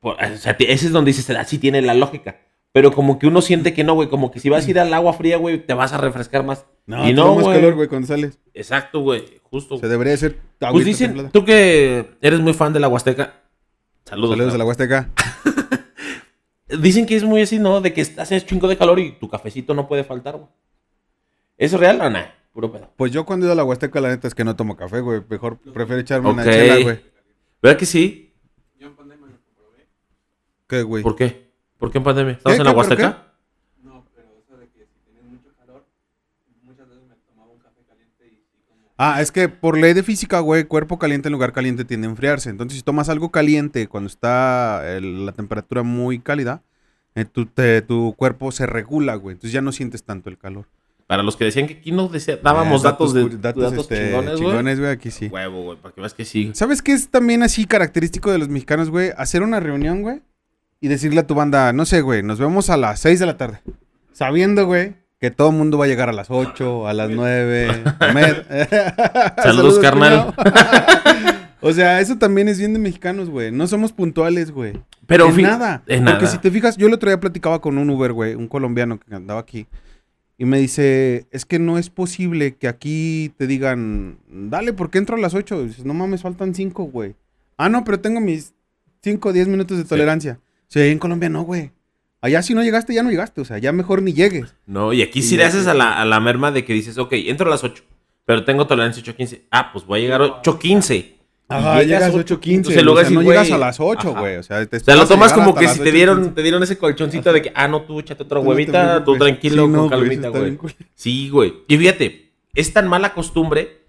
Por- 0.00 0.14
o 0.22 0.36
sea, 0.38 0.56
ese 0.58 0.86
es 0.86 0.92
donde 0.92 1.10
dices, 1.10 1.28
así 1.36 1.58
tiene 1.58 1.82
la 1.82 1.94
lógica. 1.94 2.38
Pero 2.72 2.92
como 2.92 3.18
que 3.18 3.26
uno 3.26 3.42
siente 3.42 3.74
que 3.74 3.82
no, 3.82 3.94
güey, 3.94 4.08
como 4.08 4.30
que 4.30 4.38
si 4.38 4.48
vas 4.48 4.64
a 4.66 4.70
ir 4.70 4.78
al 4.78 4.94
agua 4.94 5.12
fría, 5.12 5.36
güey, 5.38 5.58
te 5.58 5.74
vas 5.74 5.92
a 5.92 5.98
refrescar 5.98 6.44
más. 6.44 6.64
no, 6.86 7.08
y 7.08 7.12
no, 7.12 7.34
más 7.34 7.44
güey. 7.44 7.56
calor, 7.58 7.74
güey, 7.74 7.88
cuando 7.88 8.06
sales. 8.06 8.38
Exacto, 8.54 9.00
güey, 9.00 9.40
justo. 9.42 9.74
O 9.74 9.78
sea, 9.78 9.88
debería 9.88 10.16
ser 10.16 10.38
pues 10.70 10.84
dicen, 10.84 11.08
templada. 11.08 11.30
tú 11.30 11.44
que 11.44 12.10
eres 12.22 12.38
muy 12.38 12.54
fan 12.54 12.72
de 12.72 12.78
la 12.80 12.86
Huasteca. 12.88 13.34
Saludos. 14.04 14.30
Saludos 14.36 14.54
a 14.54 14.58
la. 14.58 14.64
Huasteca. 14.64 15.10
Dicen 16.80 17.04
que 17.06 17.16
es 17.16 17.24
muy 17.24 17.42
así, 17.42 17.58
¿no? 17.58 17.80
De 17.80 17.92
que 17.92 18.02
en 18.02 18.40
chingo 18.46 18.68
de 18.68 18.76
calor 18.76 19.00
y 19.00 19.12
tu 19.12 19.28
cafecito 19.28 19.74
no 19.74 19.88
puede 19.88 20.04
faltar, 20.04 20.36
güey. 20.36 20.48
¿Eso 21.58 21.74
es 21.76 21.80
real 21.80 22.00
o 22.00 22.08
no? 22.08 22.20
Puro 22.52 22.72
pedo. 22.72 22.90
Pues 22.96 23.12
yo 23.12 23.24
cuando 23.24 23.44
he 23.44 23.46
ido 23.46 23.52
a 23.52 23.56
la 23.56 23.64
Huasteca, 23.64 24.00
la 24.00 24.08
neta 24.08 24.26
es 24.28 24.34
que 24.34 24.44
no 24.44 24.56
tomo 24.56 24.76
café, 24.76 25.00
güey. 25.00 25.22
Mejor 25.28 25.58
prefiero 25.58 26.00
echarme 26.00 26.30
una 26.30 26.42
Ok. 26.42 26.48
chela, 26.50 26.82
güey. 26.82 27.00
¿Verdad 27.62 27.78
que 27.78 27.86
sí? 27.86 28.26
¿Qué, 30.66 30.82
güey? 30.82 31.02
¿Por 31.02 31.16
qué? 31.16 31.50
¿Por 31.78 31.90
qué 31.90 31.98
en 31.98 32.04
pandemia? 32.04 32.32
¿Estamos 32.34 32.56
¿Qué? 32.56 32.60
en 32.60 32.64
la 32.64 32.70
¿Qué? 32.70 32.74
¿Por 32.74 32.78
Huasteca? 32.86 33.26
Ah, 39.02 39.22
es 39.22 39.32
que 39.32 39.48
por 39.48 39.78
ley 39.78 39.94
de 39.94 40.02
física, 40.02 40.40
güey, 40.40 40.64
cuerpo 40.64 40.98
caliente 40.98 41.28
en 41.28 41.32
lugar 41.32 41.52
caliente 41.54 41.86
tiende 41.86 42.06
a 42.06 42.10
enfriarse. 42.10 42.50
Entonces, 42.50 42.76
si 42.78 42.84
tomas 42.84 43.08
algo 43.08 43.30
caliente 43.30 43.88
cuando 43.88 44.08
está 44.08 44.94
el- 44.94 45.24
la 45.24 45.32
temperatura 45.32 45.82
muy 45.82 46.18
cálida, 46.18 46.62
eh, 47.14 47.24
tu, 47.24 47.46
te- 47.46 47.80
tu 47.80 48.14
cuerpo 48.16 48.52
se 48.52 48.66
regula, 48.66 49.14
güey. 49.14 49.34
Entonces 49.34 49.52
ya 49.52 49.62
no 49.62 49.72
sientes 49.72 50.02
tanto 50.04 50.28
el 50.28 50.36
calor. 50.36 50.66
Para 51.10 51.24
los 51.24 51.36
que 51.36 51.42
decían 51.44 51.66
que 51.66 51.74
aquí 51.74 51.90
decía- 52.12 52.38
dábamos 52.40 52.82
Eh, 52.82 52.84
datos, 52.84 53.12
de 53.12 53.28
datos, 53.30 53.72
este, 53.72 53.96
chingones, 53.96 54.34
güey. 54.36 54.48
chingones, 54.48 54.78
güey, 54.78 54.92
aquí 54.92 55.10
sí. 55.10 55.26
Huevo, 55.26 55.64
güey, 55.64 55.76
para 55.76 55.92
que 55.92 56.00
veas 56.00 56.14
que 56.14 56.24
sí. 56.24 56.52
¿Sabes 56.54 56.82
qué 56.82 56.92
es 56.92 57.08
también 57.10 57.42
así 57.42 57.64
característico 57.64 58.30
de 58.30 58.38
los 58.38 58.48
mexicanos, 58.48 58.90
güey? 58.90 59.10
Hacer 59.16 59.42
una 59.42 59.58
reunión, 59.58 60.02
güey, 60.02 60.22
y 60.80 60.86
decirle 60.86 61.18
a 61.18 61.26
tu 61.26 61.34
banda, 61.34 61.72
no 61.72 61.84
sé, 61.84 62.00
güey, 62.02 62.22
nos 62.22 62.38
vemos 62.38 62.70
a 62.70 62.76
las 62.76 63.00
6 63.00 63.18
de 63.18 63.26
la 63.26 63.36
tarde. 63.36 63.60
Sabiendo, 64.12 64.66
güey, 64.66 64.94
que 65.18 65.32
todo 65.32 65.50
el 65.50 65.56
mundo 65.56 65.78
va 65.78 65.86
a 65.86 65.88
llegar 65.88 66.08
a 66.08 66.12
las 66.12 66.30
8, 66.30 66.86
a 66.86 66.92
las 66.92 67.10
9. 67.10 67.82
Saludos, 69.42 69.78
carnal. 69.82 70.32
o 71.60 71.72
sea, 71.72 71.98
eso 72.00 72.18
también 72.18 72.46
es 72.48 72.58
bien 72.60 72.72
de 72.72 72.78
mexicanos, 72.78 73.28
güey. 73.30 73.50
No 73.50 73.66
somos 73.66 73.92
puntuales, 73.92 74.50
güey. 74.52 74.74
Pero 75.06 75.28
nada. 75.32 75.82
en 75.88 76.04
Porque 76.04 76.22
nada. 76.22 76.26
si 76.28 76.38
te 76.38 76.50
fijas, 76.52 76.76
yo 76.76 76.86
el 76.86 76.94
otro 76.94 77.10
día 77.10 77.18
platicaba 77.18 77.60
con 77.60 77.78
un 77.78 77.90
Uber, 77.90 78.12
güey, 78.12 78.36
un 78.36 78.46
colombiano 78.46 79.00
que 79.00 79.12
andaba 79.12 79.40
aquí. 79.40 79.66
Y 80.40 80.46
me 80.46 80.58
dice, 80.58 81.26
es 81.32 81.44
que 81.44 81.58
no 81.58 81.76
es 81.76 81.90
posible 81.90 82.56
que 82.56 82.66
aquí 82.66 83.30
te 83.36 83.46
digan, 83.46 84.16
dale, 84.26 84.72
¿por 84.72 84.88
qué 84.88 84.96
entro 84.96 85.16
a 85.16 85.20
las 85.20 85.34
8? 85.34 85.64
dices, 85.66 85.84
no 85.84 85.92
mames, 85.92 86.22
faltan 86.22 86.54
5, 86.54 86.84
güey. 86.84 87.14
Ah, 87.58 87.68
no, 87.68 87.84
pero 87.84 88.00
tengo 88.00 88.22
mis 88.22 88.54
5 89.02 89.28
o 89.28 89.32
10 89.34 89.48
minutos 89.48 89.76
de 89.76 89.84
tolerancia. 89.84 90.40
Sí, 90.68 90.80
en 90.80 90.98
Colombia 90.98 91.28
no, 91.28 91.42
güey. 91.42 91.72
Allá 92.22 92.40
si 92.40 92.54
no 92.54 92.62
llegaste, 92.62 92.94
ya 92.94 93.02
no 93.02 93.10
llegaste. 93.10 93.42
O 93.42 93.44
sea, 93.44 93.58
ya 93.58 93.70
mejor 93.72 94.00
ni 94.00 94.14
llegues. 94.14 94.54
No, 94.64 94.94
y 94.94 95.02
aquí 95.02 95.20
sí 95.20 95.36
le 95.36 95.44
haces 95.44 95.66
a 95.66 95.74
la, 95.74 96.00
a 96.00 96.06
la 96.06 96.20
merma 96.20 96.50
de 96.52 96.64
que 96.64 96.72
dices, 96.72 96.96
ok, 96.96 97.12
entro 97.12 97.46
a 97.48 97.50
las 97.50 97.62
8, 97.62 97.84
pero 98.24 98.46
tengo 98.46 98.66
tolerancia 98.66 99.02
8.15. 99.02 99.42
Ah, 99.50 99.70
pues 99.74 99.84
voy 99.84 99.98
a 100.00 100.02
llegar 100.04 100.22
a 100.22 100.40
8.15. 100.42 101.16
Ajá, 101.50 101.82
llegas 101.82 102.14
8:15. 102.14 102.24
8.15. 102.24 102.54
Entonces, 102.54 102.80
o 102.80 102.84
luego 102.84 103.00
sea, 103.00 103.10
no 103.10 103.22
güey, 103.22 103.28
llegas 103.28 103.50
a 103.50 103.58
las 103.58 103.80
8, 103.80 104.10
ajá. 104.10 104.20
güey. 104.20 104.36
O 104.36 104.42
sea, 104.42 104.64
te 104.66 104.76
O 104.76 104.80
sea, 104.80 104.96
lo 104.96 105.06
tomas 105.06 105.32
como 105.32 105.54
que 105.54 105.68
si 105.68 105.80
te 105.80 105.92
dieron, 105.92 106.30
8:15. 106.30 106.34
te 106.34 106.42
dieron 106.42 106.62
ese 106.62 106.78
colchoncito 106.78 107.32
de 107.32 107.42
que, 107.42 107.52
ah, 107.54 107.68
no, 107.68 107.82
tú 107.82 108.00
échate 108.00 108.22
otra 108.22 108.40
huevita, 108.40 109.04
tú 109.04 109.16
tranquilo, 109.16 109.66
Sí, 109.66 109.72
no, 109.72 109.80
con 109.80 109.88
calmita, 109.90 110.28
güey. 110.28 110.58
Sí, 110.94 111.28
güey. 111.28 111.54
Y 111.68 111.76
fíjate, 111.76 112.32
es 112.54 112.72
tan 112.72 112.88
mala 112.88 113.12
costumbre 113.14 113.80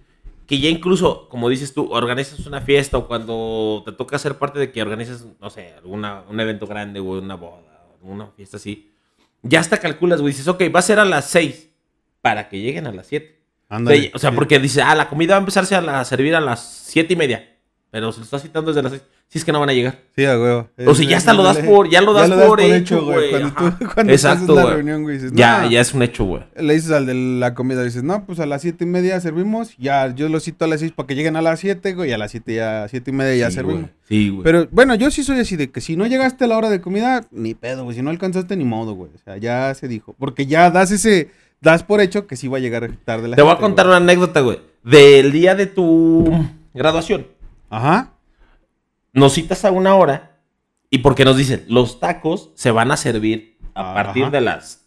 que 0.48 0.60
ya 0.60 0.70
incluso, 0.70 1.30
como 1.30 1.48
dices 1.48 1.74
tú, 1.74 1.90
organizas 1.92 2.46
una 2.46 2.60
fiesta 2.60 2.98
o 2.98 3.08
cuando 3.08 3.84
te 3.86 3.94
toca 3.94 4.20
ser 4.20 4.36
parte 4.36 4.60
de 4.60 4.72
que 4.72 4.82
organizas, 4.82 5.26
no 5.40 5.50
sé, 5.50 5.74
alguna, 5.78 6.24
un 6.30 6.40
evento 6.40 6.68
grande, 6.68 7.00
güey, 7.00 7.22
una 7.22 7.36
boda, 7.36 7.86
una 8.02 8.28
fiesta 8.28 8.58
así. 8.58 8.92
Ya 9.44 9.60
hasta 9.62 9.78
calculas, 9.80 10.20
güey, 10.20 10.34
dices, 10.34 10.48
ok, 10.48 10.64
va 10.74 10.80
a 10.80 10.84
ser 10.84 11.00
a 11.00 11.06
las 11.06 11.30
6 11.30 11.70
para 12.22 12.50
que 12.50 12.60
lleguen 12.60 12.86
a 12.86 12.92
las 12.92 13.08
7. 13.08 13.41
Ándale, 13.72 14.12
o 14.14 14.20
sea, 14.20 14.30
sí. 14.30 14.36
porque 14.36 14.60
dice, 14.60 14.82
ah, 14.82 14.94
la 14.96 15.10
comida 15.10 15.34
va 15.34 15.38
a 15.38 15.40
empezarse 15.40 15.74
a 15.76 15.82
la- 15.82 16.02
a 16.02 16.06
servir 16.06 16.36
a 16.36 16.42
las 16.42 16.60
7 16.88 17.14
y 17.14 17.16
media. 17.16 17.48
Pero 17.90 18.12
se 18.14 18.20
lo 18.20 18.24
está 18.24 18.40
citando 18.40 18.72
desde 18.72 18.84
las 18.84 18.92
6. 18.94 19.04
si 19.28 19.38
es 19.38 19.46
que 19.46 19.52
no 19.54 19.62
van 19.62 19.70
a 19.70 19.74
llegar. 19.74 19.98
Sí, 20.14 20.26
a 20.26 20.38
huevo. 20.38 20.70
O 20.86 20.94
sea, 20.94 21.08
ya 21.08 21.16
hasta 21.16 21.34
lo 21.34 21.42
das 21.44 21.58
por- 21.60 21.90
ya 21.90 22.02
lo 22.02 22.12
das 22.12 22.30
por 22.30 22.60
hecho, 22.60 23.04
güey. 23.06 23.30
Cuando 23.30 23.50
tú 23.54 23.86
cuando 23.96 24.12
Exacto, 24.12 24.56
la 24.56 24.66
reunión, 24.66 25.04
güey, 25.04 25.16
dices, 25.18 25.32
Ya, 25.34 25.62
"No". 25.64 25.70
ya 25.72 25.80
es 25.80 25.94
un 25.94 26.02
hecho, 26.04 26.26
güey. 26.26 26.44
Le 26.58 26.74
dices 26.74 26.92
al 26.92 27.06
de 27.06 27.14
la 27.14 27.54
comida, 27.54 27.82
dices, 27.82 28.04
no, 28.04 28.26
pues 28.26 28.42
a 28.42 28.46
las 28.46 28.62
siete 28.62 28.84
y 28.84 28.88
media 28.88 29.20
servimos, 29.22 29.74
ya, 29.78 30.14
yo 30.14 30.28
los 30.28 30.44
cito 30.44 30.66
a 30.66 30.68
las 30.68 30.82
seis 30.82 30.92
para 30.92 31.08
que 31.08 31.16
lleguen 31.16 31.38
a 31.38 31.42
las 31.42 31.62
siete, 31.62 31.94
güey, 31.94 32.10
y 32.10 32.14
a 32.14 32.18
las 32.18 32.32
siete 32.32 32.56
ya, 32.56 32.86
siete 32.90 33.12
y 33.12 33.14
media 33.14 33.36
ya 33.48 33.52
servimos. 33.52 33.84
güey. 33.84 33.94
Sí, 34.06 34.30
güey. 34.30 34.44
Pero 34.44 34.68
bueno, 34.72 34.96
yo 34.96 35.10
sí 35.12 35.24
soy 35.24 35.40
así 35.40 35.56
de 35.56 35.72
que 35.72 35.80
si 35.80 35.96
no 35.96 36.06
llegaste 36.08 36.44
a 36.44 36.48
la 36.48 36.58
hora 36.58 36.70
de 36.70 36.82
comida, 36.82 37.26
ni 37.32 37.54
pedo, 37.56 37.86
güey. 37.86 37.96
Si 37.96 38.02
no 38.02 38.10
alcanzaste, 38.10 38.58
ni 38.58 38.66
modo, 38.66 38.96
güey. 38.96 39.12
O 39.16 39.18
sea, 39.24 39.38
ya 39.38 39.74
se 39.76 39.88
dijo. 39.88 40.14
Porque 40.20 40.46
ya 40.46 40.72
das 40.72 40.92
ese, 40.92 41.30
das 41.62 41.84
por 41.84 42.02
hecho 42.02 42.28
que 42.28 42.36
sí 42.36 42.48
va 42.48 42.58
a 42.58 42.62
llegar 42.62 42.90
tarde 43.06 43.28
la 43.28 43.36
Te 43.36 43.42
voy 43.42 43.52
a 43.52 43.58
contar 43.58 43.86
güey. 43.86 43.98
una 43.98 44.04
anécdota, 44.04 44.42
güey. 44.42 44.60
Del 44.84 45.32
día 45.32 45.56
de 45.56 45.68
tu 45.68 46.26
graduación. 46.74 47.28
Ajá. 47.70 48.14
Nos 49.14 49.34
citas 49.34 49.64
a 49.66 49.72
una 49.72 49.96
hora 49.96 50.40
y 50.90 50.98
porque 51.00 51.24
nos 51.24 51.38
dicen, 51.38 51.64
los 51.68 52.00
tacos 52.00 52.52
se 52.56 52.72
van 52.72 52.92
a 52.92 52.98
servir 52.98 53.58
a 53.74 53.82
Ajá. 53.92 53.94
partir 53.94 54.30
de 54.32 54.42
las 54.42 54.86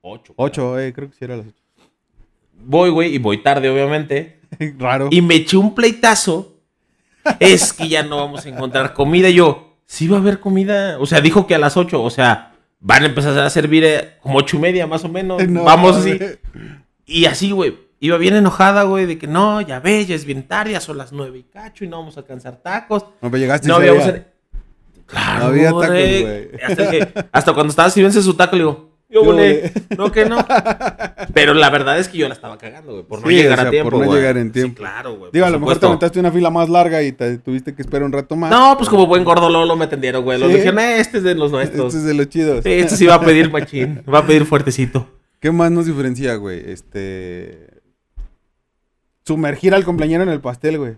8. 0.00 0.34
Ocho, 0.36 0.78
eh, 0.78 0.92
creo 0.92 1.10
que 1.10 1.16
sí 1.16 1.24
era 1.24 1.36
las 1.36 1.46
ocho. 1.46 1.62
Voy, 2.64 2.90
güey, 2.90 3.14
y 3.14 3.18
voy 3.18 3.42
tarde, 3.42 3.68
obviamente. 3.68 4.40
Raro. 4.78 5.08
Y 5.10 5.20
me 5.20 5.34
eché 5.36 5.56
un 5.56 5.74
pleitazo. 5.74 6.56
Es 7.38 7.72
que 7.72 7.88
ya 7.88 8.02
no 8.02 8.16
vamos 8.16 8.46
a 8.46 8.48
encontrar 8.48 8.94
comida. 8.94 9.28
Y 9.28 9.34
yo, 9.34 9.76
sí 9.86 10.08
va 10.08 10.16
a 10.16 10.20
haber 10.20 10.40
comida. 10.40 10.98
O 10.98 11.06
sea, 11.06 11.20
dijo 11.20 11.46
que 11.46 11.54
a 11.54 11.58
las 11.58 11.76
8. 11.76 12.02
O 12.02 12.10
sea, 12.10 12.51
van 12.82 13.04
a 13.04 13.06
empezar 13.06 13.38
a 13.38 13.48
servir 13.48 13.84
eh, 13.84 14.16
como 14.20 14.38
ocho 14.38 14.56
y 14.56 14.60
media 14.60 14.86
más 14.86 15.04
o 15.04 15.08
menos. 15.08 15.46
No, 15.48 15.64
vamos 15.64 15.96
así. 15.96 16.18
güey. 16.18 16.38
Y 17.06 17.24
así, 17.24 17.50
güey. 17.52 17.78
Iba 18.00 18.18
bien 18.18 18.34
enojada, 18.34 18.82
güey, 18.82 19.06
de 19.06 19.16
que 19.16 19.28
no, 19.28 19.60
ya 19.60 19.78
ves, 19.78 20.08
ya 20.08 20.16
es 20.16 20.24
bien 20.24 20.42
tarde, 20.48 20.72
ya 20.72 20.80
son 20.80 20.98
las 20.98 21.12
nueve 21.12 21.38
y 21.38 21.42
cacho 21.44 21.84
y 21.84 21.88
no 21.88 21.98
vamos 21.98 22.16
a 22.16 22.20
alcanzar 22.20 22.56
tacos. 22.56 23.04
No, 23.20 23.30
pero 23.30 23.36
llegaste 23.38 23.68
y 23.68 23.70
No 23.70 23.80
sí 23.80 23.86
había. 23.88 24.26
Claro, 25.06 25.38
No 25.38 25.44
había 25.46 25.66
tacos, 25.68 25.86
güey. 25.86 26.50
Hasta, 26.66 27.28
hasta 27.30 27.52
cuando 27.54 27.70
estaba 27.70 27.90
sirviéndose 27.90 28.22
su 28.24 28.34
taco, 28.34 28.56
le 28.56 28.62
digo, 28.62 28.91
yo, 29.12 29.22
güey. 29.24 29.60
no 29.98 30.10
que 30.10 30.24
no. 30.24 30.44
Pero 31.34 31.54
la 31.54 31.70
verdad 31.70 31.98
es 31.98 32.08
que 32.08 32.18
yo 32.18 32.28
la 32.28 32.34
estaba 32.34 32.56
cagando, 32.58 32.92
güey, 32.92 33.04
por 33.04 33.20
no 33.22 33.28
Sí, 33.28 33.34
llegar 33.34 33.58
o 33.58 33.60
sea, 33.62 33.68
a 33.68 33.70
tiempo. 33.70 33.90
por 33.90 34.00
no 34.00 34.06
güey. 34.06 34.18
llegar 34.18 34.36
en 34.38 34.46
Sí, 34.48 34.52
tiempo. 34.52 34.76
claro, 34.78 35.16
güey. 35.16 35.30
Digo, 35.32 35.46
a 35.46 35.50
lo 35.50 35.60
mejor 35.60 35.78
te 35.78 35.86
aventaste 35.86 36.18
una 36.20 36.32
fila 36.32 36.50
más 36.50 36.68
larga 36.68 37.02
y 37.02 37.12
te 37.12 37.38
tuviste 37.38 37.74
que 37.74 37.82
esperar 37.82 38.04
un 38.04 38.12
rato 38.12 38.34
más. 38.36 38.50
No, 38.50 38.74
pues 38.76 38.88
como 38.88 39.06
buen 39.06 39.22
gordo 39.24 39.48
Lolo 39.50 39.76
me 39.76 39.84
atendieron, 39.84 40.24
güey. 40.24 40.38
Lo 40.38 40.48
¿Sí? 40.48 40.54
dijeron, 40.54 40.78
"Eh, 40.78 40.98
este 41.00 41.18
es 41.18 41.24
de 41.24 41.34
los 41.34 41.50
nuestros. 41.52 41.86
Este 41.94 41.98
es 41.98 42.04
de 42.04 42.14
los 42.14 42.28
chidos. 42.28 42.64
Sí, 42.64 42.72
este 42.72 42.96
sí 42.96 43.06
va 43.06 43.14
a 43.16 43.20
pedir 43.20 43.50
machín, 43.50 44.02
va 44.12 44.20
a 44.20 44.26
pedir 44.26 44.44
fuertecito. 44.46 45.08
¿Qué 45.40 45.50
más 45.52 45.70
nos 45.70 45.86
diferencia, 45.86 46.34
güey? 46.36 46.62
Este. 46.70 47.68
Sumergir 49.24 49.74
al 49.74 49.84
compañero 49.84 50.22
en 50.22 50.28
el 50.30 50.40
pastel, 50.40 50.78
güey. 50.78 50.96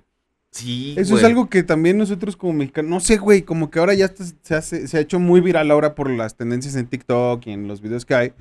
Sí, 0.55 0.95
Eso 0.97 1.19
es 1.19 1.25
algo 1.25 1.49
que 1.51 1.65
también 1.65 1.99
nosotros 1.99 2.37
como 2.37 2.53
mexicanos, 2.53 2.89
no 2.89 3.01
sé, 3.01 3.17
güey, 3.17 3.43
como 3.43 3.71
que 3.73 3.81
ahora 3.81 3.93
ya 3.95 4.05
está- 4.05 4.25
se, 4.41 4.55
hace- 4.55 4.87
se 4.87 4.97
ha 4.97 5.01
hecho 5.01 5.19
muy 5.19 5.41
viral 5.41 5.69
ahora 5.73 5.97
por 5.97 6.09
las 6.09 6.37
tendencias 6.37 6.77
en 6.77 6.87
TikTok 6.87 7.45
y 7.49 7.51
en 7.51 7.67
los 7.67 7.81
videos 7.81 8.05
que 8.05 8.15
hay, 8.15 8.33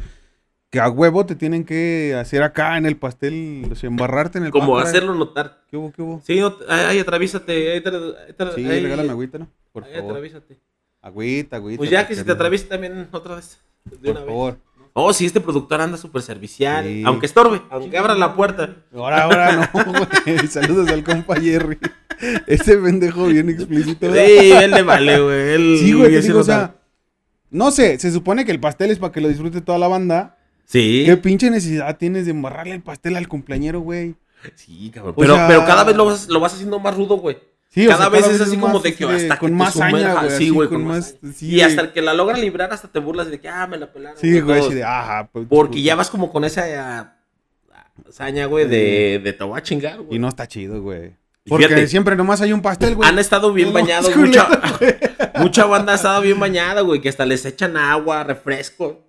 que 0.69 0.79
a 0.79 0.89
huevo 0.91 1.25
te 1.25 1.33
tienen 1.35 1.63
que 1.65 2.15
hacer 2.15 2.43
acá 2.43 2.77
en 2.77 2.85
el 2.85 2.97
pastel, 2.97 3.67
o 3.71 3.73
sea, 3.75 3.87
embarrarte 3.87 4.37
en 4.37 4.43
el 4.45 4.51
Como 4.51 4.73
pastel. 4.75 4.89
hacerlo 4.97 5.15
notar. 5.15 5.63
¿Qué 5.71 5.75
hubo, 5.77 5.91
qué 5.91 6.01
hubo? 6.03 6.21
Sí, 6.23 6.39
no, 6.39 6.55
ay, 6.69 6.99
ay, 6.99 6.99
tra- 6.99 7.17
tra- 8.37 8.53
Sí, 8.53 8.63
ahí- 8.67 8.81
regálame 8.81 9.09
agüita, 9.09 9.39
¿no? 9.39 9.47
Por 9.71 9.83
ahí 9.83 9.95
favor. 9.95 10.17
Agüita, 11.01 11.55
agüita. 11.57 11.77
Pues 11.79 11.89
ya 11.89 12.07
que 12.07 12.13
si 12.13 12.21
te 12.21 12.27
no- 12.27 12.33
atraviesa 12.33 12.67
también 12.69 13.07
otra 13.11 13.35
vez. 13.37 13.59
De 13.85 13.97
Por 13.97 14.11
una 14.11 14.19
vez. 14.19 14.27
Oh, 14.95 15.11
sí, 15.11 15.25
este 15.25 15.41
productor 15.41 15.81
anda 15.81 15.97
súper 15.97 16.21
servicial. 16.21 16.85
Sí. 16.85 17.01
Aunque 17.05 17.25
estorbe, 17.25 17.61
aunque 17.71 17.97
abra 17.97 18.13
la 18.13 18.35
puerta. 18.35 18.75
Ahora, 18.93 19.23
ahora 19.23 19.71
no, 19.73 19.83
güey. 20.25 20.47
Saludos 20.47 20.87
al 20.89 21.03
compa 21.03 21.35
Jerry. 21.39 21.79
Ese 22.45 22.77
pendejo 22.77 23.25
bien 23.25 23.49
explícito. 23.49 24.07
¿verdad? 24.11 24.25
Sí, 24.27 24.51
él 24.51 24.71
le 24.71 24.81
vale, 24.83 25.19
güey. 25.19 25.49
Él 25.55 25.77
Sí, 25.79 25.93
güey, 25.93 26.21
digo, 26.21 26.39
o 26.39 26.43
sea, 26.43 26.75
no 27.49 27.71
sé, 27.71 27.97
se 27.97 28.11
supone 28.11 28.45
que 28.45 28.51
el 28.51 28.59
pastel 28.59 28.91
es 28.91 28.99
para 28.99 29.11
que 29.11 29.21
lo 29.21 29.29
disfrute 29.29 29.61
toda 29.61 29.79
la 29.79 29.87
banda. 29.87 30.37
Sí. 30.65 31.03
¿Qué 31.05 31.17
pinche 31.17 31.49
necesidad 31.49 31.97
tienes 31.97 32.25
de 32.25 32.31
embarrarle 32.31 32.75
el 32.75 32.83
pastel 32.83 33.15
al 33.15 33.27
cumpleañero, 33.27 33.79
güey? 33.81 34.15
Sí, 34.55 34.91
cabrón. 34.93 35.13
O 35.17 35.19
Pero, 35.19 35.35
sea- 35.35 35.47
pero 35.47 35.65
cada 35.65 35.83
vez 35.85 35.95
lo 35.95 36.05
vas, 36.05 36.27
lo 36.29 36.39
vas 36.39 36.53
haciendo 36.53 36.79
más 36.79 36.95
rudo, 36.95 37.17
güey. 37.17 37.37
Sí, 37.73 37.87
o 37.87 37.89
cada 37.89 38.03
sea, 38.03 38.09
vez 38.09 38.27
es 38.27 38.35
es 38.35 38.41
así 38.41 38.57
como 38.57 38.79
de 38.79 38.93
que 38.93 39.03
así 39.05 39.23
hasta 39.23 39.39
con 39.39 39.49
que 39.49 39.55
más 39.55 39.73
sumerjas, 39.73 40.25
güey, 40.25 40.37
sí, 40.37 40.49
güey, 40.49 40.69
con 40.69 40.77
con 40.81 40.87
más- 40.89 41.15
más- 41.21 41.35
sí, 41.35 41.55
y 41.55 41.61
hasta 41.61 41.81
el 41.81 41.91
que 41.91 42.03
la 42.03 42.13
logra 42.13 42.37
librar 42.37 42.71
hasta 42.71 42.87
te 42.87 42.99
burlas 42.99 43.31
de 43.31 43.39
que 43.39 43.49
ah, 43.49 43.65
me 43.65 43.77
la 43.77 43.91
pelaron. 43.91 44.19
Sí, 44.19 44.39
güey, 44.41 44.59
así 44.59 44.75
de, 44.75 44.83
ajá. 44.83 45.29
pues, 45.31 45.47
Porque 45.49 45.81
ya 45.81 45.95
vas 45.95 46.11
como 46.11 46.31
con 46.31 46.43
esa 46.43 46.65
ah, 46.99 47.15
hazaña, 48.07 48.45
güey, 48.45 48.67
de, 48.67 49.19
de 49.23 49.33
te 49.33 49.43
voy 49.43 49.57
a 49.57 49.63
chingar, 49.63 50.01
güey. 50.01 50.15
Y 50.15 50.19
no 50.19 50.27
está 50.27 50.47
chido, 50.47 50.81
güey. 50.83 51.15
Porque 51.47 51.65
fíjate, 51.65 51.87
siempre 51.87 52.15
nomás 52.15 52.41
hay 52.41 52.53
un 52.53 52.61
pastel, 52.61 52.95
güey. 52.95 53.09
Han 53.09 53.17
estado 53.19 53.51
bien 53.51 53.69
No, 53.69 53.73
bañados, 53.73 54.07
es 54.09 54.17
mucha, 54.17 54.47
mucha 55.39 55.65
banda 55.65 55.93
ha 55.93 55.95
estado 55.95 56.21
bien 56.21 56.39
bañada, 56.39 56.81
güey, 56.81 57.01
que 57.01 57.09
hasta 57.09 57.25
les 57.25 57.43
echan 57.45 57.75
agua, 57.75 58.23
refresco. 58.23 59.03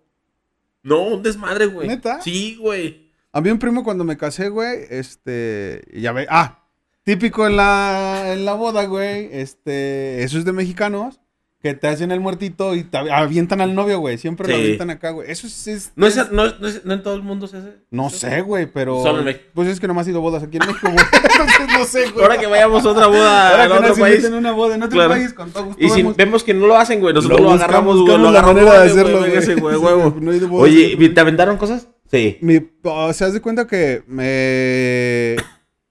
No, 0.83 1.02
un 1.02 1.23
desmadre, 1.23 1.66
güey. 1.66 1.88
¿Neta? 1.88 2.21
Sí, 2.23 2.56
güey. 2.59 3.11
A 3.30 3.40
mí 3.40 3.50
un 3.50 3.59
primo 3.59 3.85
cuando 3.85 4.04
me 4.04 4.16
casé, 4.16 4.49
güey, 4.49 4.87
este, 4.90 5.83
ya 5.92 6.12
ve, 6.12 6.26
ah, 6.30 6.63
típico 7.04 7.46
en 7.46 7.56
la, 7.56 8.32
en 8.32 8.44
la 8.44 8.54
boda, 8.54 8.84
güey, 8.87 9.28
este, 9.32 10.23
eso 10.25 10.38
es 10.38 10.44
de 10.44 10.52
mexicanos, 10.52 11.20
que 11.62 11.73
te 11.73 11.87
hacen 11.88 12.12
el 12.12 12.20
muertito 12.20 12.75
y 12.75 12.84
te 12.84 12.99
avientan 12.99 13.62
al 13.62 13.75
novio, 13.75 13.99
güey, 13.99 14.18
siempre 14.18 14.46
lo 14.49 14.54
Sí. 14.54 14.61
avientan 14.61 14.90
acá, 14.90 15.11
güey, 15.12 15.30
eso 15.30 15.46
es, 15.46 15.66
es- 15.66 15.92
No, 15.96 16.06
es, 16.06 16.16
no, 16.30 16.44
es- 16.44 16.61
no 16.61 16.68
es- 16.68 16.84
no 16.84 16.92
en 16.92 17.02
todo 17.02 17.14
el 17.14 17.23
mundo 17.23 17.46
se 17.46 17.56
hace. 17.56 17.73
no 17.90 18.11
sé, 18.11 18.42
güey, 18.42 18.66
pero, 18.66 19.02
Solo 19.02 19.20
en 19.20 19.25
México. 19.25 19.44
pues 19.54 19.68
es 19.68 19.80
que 19.80 19.87
nomás 19.88 20.06
he 20.06 20.11
ido 20.11 20.18
a 20.18 20.23
bodas 20.23 20.42
aquí 20.42 20.58
en 20.58 20.66
México, 20.66 20.88
güey, 20.90 20.96
entonces 21.32 21.66
no 21.78 21.84
sé, 21.87 22.11
güey. 22.11 22.23
Ahora 22.23 22.38
que 22.38 22.46
vayamos 22.46 22.84
a 22.84 22.88
otra 22.90 23.06
boda 23.06 23.50
Ahora 23.52 23.66
que 23.66 23.73
otro 23.73 23.88
nos 23.88 23.99
país. 23.99 24.14
inviten 24.16 24.34
a 24.34 24.38
una 24.38 24.52
boda 24.52 24.75
en 24.75 24.82
otro 24.82 24.94
Claro. 24.96 25.11
país, 25.14 25.32
con 25.32 25.50
todo 25.52 25.64
gusto 25.64 25.82
Y 25.82 25.88
si 25.88 26.02
vamos. 26.02 26.16
vemos 26.18 26.44
que 26.44 26.52
no 26.52 26.66
lo 26.66 26.76
hacen, 26.76 27.00
güey, 27.00 27.14
nosotros 27.14 27.40
Lo 27.40 27.46
buscamos, 27.46 27.64
agarramos, 27.64 27.94
güey, 27.94 28.04
buscamos 28.06 28.26
lo 28.26 28.32
la 28.32 28.38
agarramos. 28.40 28.62
manera 28.64 28.82
de 28.84 28.90
hacerlo, 28.90 29.18
güey, 29.20 29.30
véngase, 29.30 29.54
güey, 29.54 29.75
Sí, 29.76 29.80
huevo. 29.82 30.16
no 30.20 30.30
hay 30.32 30.38
de 30.40 30.46
bodas, 30.46 30.64
Oye. 30.70 31.08
¿te 31.11 31.20
aventaron 31.20 31.56
cosas? 31.56 31.88
Sí. 32.11 32.37
Mi, 32.42 32.61
o 32.82 33.12
sea, 33.14 33.28
haz 33.28 33.32
de 33.32 33.40
cuenta 33.40 33.66
que 33.66 34.02
me... 34.06 35.37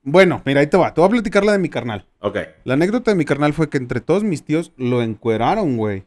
Bueno, 0.03 0.41
mira, 0.45 0.59
ahí 0.61 0.67
te 0.67 0.77
va. 0.77 0.93
Te 0.93 0.99
voy 1.01 1.07
a 1.07 1.11
platicar 1.11 1.45
la 1.45 1.53
de 1.53 1.59
mi 1.59 1.69
carnal. 1.69 2.05
Ok. 2.19 2.37
La 2.65 2.73
anécdota 2.73 3.11
de 3.11 3.15
mi 3.15 3.25
carnal 3.25 3.53
fue 3.53 3.69
que 3.69 3.77
entre 3.77 4.01
todos 4.01 4.23
mis 4.23 4.43
tíos 4.43 4.73
lo 4.77 5.01
encueraron, 5.01 5.77
güey. 5.77 6.05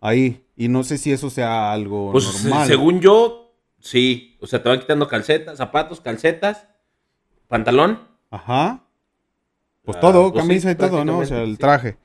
Ahí. 0.00 0.44
Y 0.56 0.68
no 0.68 0.84
sé 0.84 0.98
si 0.98 1.12
eso 1.12 1.28
sea 1.30 1.72
algo 1.72 2.12
Pues 2.12 2.44
normal. 2.44 2.66
según 2.68 3.00
yo, 3.00 3.52
sí. 3.80 4.36
O 4.40 4.46
sea, 4.46 4.62
te 4.62 4.68
van 4.68 4.78
quitando 4.80 5.08
calcetas, 5.08 5.58
zapatos, 5.58 6.00
calcetas, 6.00 6.66
pantalón. 7.48 8.00
Ajá. 8.30 8.84
Pues 9.84 9.96
Ah, 9.96 10.00
todo, 10.00 10.32
pues 10.32 10.44
sí, 10.44 10.48
camisa 10.48 10.70
y 10.70 10.74
todo, 10.74 11.04
¿no? 11.04 11.18
O 11.18 11.24
sea, 11.24 11.42
el 11.42 11.58
traje. 11.58 11.96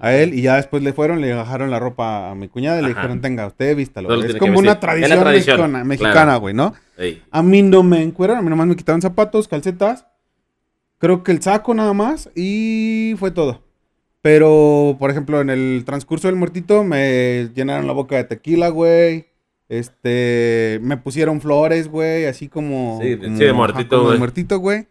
A 0.00 0.12
él 0.12 0.34
y 0.34 0.42
ya 0.42 0.56
después 0.56 0.82
le 0.82 0.92
fueron, 0.92 1.20
le 1.22 1.32
bajaron 1.34 1.70
la 1.70 1.78
ropa 1.80 2.30
a 2.30 2.34
mi 2.34 2.48
cuñada 2.48 2.78
y 2.80 2.82
le 2.82 2.90
Ajá. 2.90 3.00
dijeron, 3.00 3.20
tenga, 3.22 3.46
usted 3.46 3.74
vístalo. 3.74 4.22
Es 4.22 4.36
como 4.36 4.58
una 4.58 4.78
tradición, 4.78 5.18
tradición, 5.20 5.56
mexicana, 5.56 5.68
claro. 5.72 5.84
mexicana, 5.86 6.36
güey, 6.36 6.54
¿no? 6.54 6.74
Ey. 6.98 7.22
A 7.30 7.42
mí 7.42 7.62
no 7.62 7.82
me 7.82 8.02
encueraron, 8.02 8.40
a 8.40 8.42
mí 8.42 8.50
nomás 8.50 8.66
me 8.66 8.76
quitaron 8.76 9.00
zapatos, 9.00 9.48
calcetas, 9.48 10.06
creo 11.04 11.22
que 11.22 11.32
el 11.32 11.42
saco 11.42 11.74
nada 11.74 11.92
más 11.92 12.30
y 12.34 13.14
fue 13.18 13.30
todo. 13.30 13.60
Pero, 14.22 14.96
por 14.98 15.10
ejemplo, 15.10 15.42
en 15.42 15.50
el 15.50 15.82
transcurso 15.84 16.28
del 16.28 16.36
muertito 16.36 16.82
me 16.82 17.50
llenaron 17.54 17.86
la 17.86 17.92
boca 17.92 18.16
de 18.16 18.24
tequila, 18.24 18.68
güey. 18.70 19.26
Este, 19.68 20.78
me 20.82 20.96
pusieron 20.96 21.42
flores, 21.42 21.88
güey, 21.88 22.24
así 22.24 22.48
como... 22.48 22.98
Sí, 23.02 23.10
de- 23.10 23.18
como- 23.18 23.36
sí, 23.36 23.44
de 23.44 23.52
muertito, 23.52 23.88
como 23.90 24.00
de 24.02 24.06
güey. 24.06 24.18
muertito, 24.18 24.58
güey. 24.58 24.86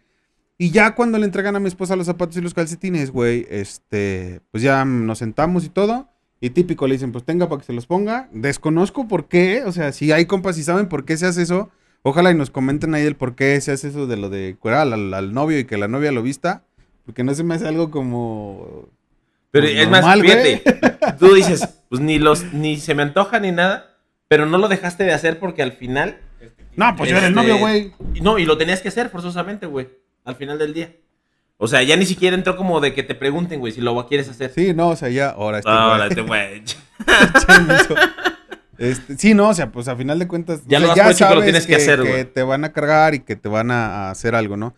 Y 0.56 0.70
ya 0.70 0.94
cuando 0.94 1.18
le 1.18 1.24
entregan 1.24 1.56
a 1.56 1.60
mi 1.60 1.66
esposa 1.66 1.96
los 1.96 2.06
zapatos 2.06 2.36
y 2.36 2.40
los 2.42 2.54
calcetines, 2.54 3.10
güey, 3.10 3.44
este, 3.50 4.40
pues 4.52 4.62
ya 4.62 4.84
nos 4.84 5.18
sentamos 5.18 5.64
y 5.64 5.68
todo. 5.68 6.08
Y 6.40 6.50
típico, 6.50 6.86
le 6.86 6.94
dicen, 6.94 7.10
pues 7.10 7.24
tenga 7.24 7.48
para 7.48 7.60
que 7.60 7.66
se 7.66 7.72
los 7.72 7.86
ponga. 7.86 8.28
Desconozco 8.32 9.08
por 9.08 9.26
qué, 9.26 9.64
o 9.66 9.72
sea, 9.72 9.90
si 9.90 10.12
hay 10.12 10.26
compas 10.26 10.58
y 10.58 10.62
saben 10.62 10.88
por 10.88 11.04
qué 11.04 11.16
se 11.16 11.26
hace 11.26 11.42
eso, 11.42 11.70
ojalá 12.04 12.30
y 12.30 12.34
nos 12.34 12.50
comenten 12.50 12.94
ahí 12.94 13.04
el 13.04 13.16
por 13.16 13.34
qué 13.34 13.60
se 13.60 13.72
hace 13.72 13.88
eso 13.88 14.06
de 14.06 14.16
lo 14.16 14.30
de 14.30 14.56
cuerar 14.58 14.92
al, 14.92 15.12
al 15.12 15.34
novio 15.34 15.58
y 15.58 15.64
que 15.64 15.76
la 15.76 15.88
novia 15.88 16.12
lo 16.12 16.22
vista. 16.22 16.62
Porque 17.04 17.22
no 17.22 17.34
se 17.34 17.44
me 17.44 17.54
hace 17.54 17.68
algo 17.68 17.90
como... 17.90 18.88
Pero 19.50 19.66
Pues 19.66 19.78
es 19.78 19.88
normal, 19.88 20.18
más, 20.18 20.26
fíjate, 20.26 20.62
tú 21.18 21.32
dices, 21.32 21.68
pues 21.88 22.00
ni 22.00 22.18
los, 22.18 22.52
ni 22.52 22.76
se 22.76 22.94
me 22.94 23.02
antoja 23.02 23.38
ni 23.38 23.52
nada, 23.52 23.98
pero 24.26 24.46
no 24.46 24.58
lo 24.58 24.66
dejaste 24.66 25.04
de 25.04 25.12
hacer 25.12 25.38
porque 25.38 25.62
al 25.62 25.72
final. 25.72 26.18
No, 26.74 26.96
pues 26.96 27.08
yo 27.08 27.16
era 27.18 27.28
el 27.28 27.38
este, 27.38 27.48
novio, 27.48 27.58
güey. 27.58 27.92
No, 28.20 28.40
y 28.40 28.46
lo 28.46 28.58
tenías 28.58 28.80
que 28.80 28.88
hacer 28.88 29.10
forzosamente, 29.10 29.66
güey, 29.66 29.90
al 30.24 30.34
final 30.34 30.58
del 30.58 30.74
día. 30.74 30.96
O 31.56 31.68
sea, 31.68 31.84
ya 31.84 31.96
ni 31.96 32.04
siquiera 32.04 32.34
entró 32.34 32.56
como 32.56 32.80
de 32.80 32.94
que 32.94 33.04
te 33.04 33.14
pregunten, 33.14 33.60
güey, 33.60 33.72
si 33.72 33.80
lo 33.80 34.08
quieres 34.08 34.28
hacer. 34.28 34.50
Sí, 34.52 34.74
no, 34.74 34.88
o 34.88 34.96
sea, 34.96 35.08
ya, 35.08 35.30
ahora 35.30 35.58
este 35.58 35.70
güey. 35.70 36.08
este 36.08 36.22
güey. 36.22 36.62
Este, 38.78 39.16
sí, 39.16 39.34
no, 39.34 39.48
o 39.48 39.54
sea, 39.54 39.70
pues 39.70 39.88
a 39.88 39.96
final 39.96 40.18
de 40.18 40.28
cuentas. 40.28 40.60
Ya 40.66 40.78
o 40.78 40.80
lo 40.80 40.86
hecho 40.86 40.94
que 40.94 41.14
sabes 41.14 41.44
tienes 41.44 41.66
que 41.66 41.76
hacer, 41.76 42.02
güey. 42.02 42.24
te 42.24 42.42
van 42.42 42.64
a 42.64 42.72
cargar 42.72 43.14
y 43.14 43.20
que 43.20 43.36
te 43.36 43.48
van 43.48 43.70
a, 43.70 44.08
a 44.08 44.10
hacer 44.10 44.34
algo, 44.34 44.56
¿no? 44.56 44.74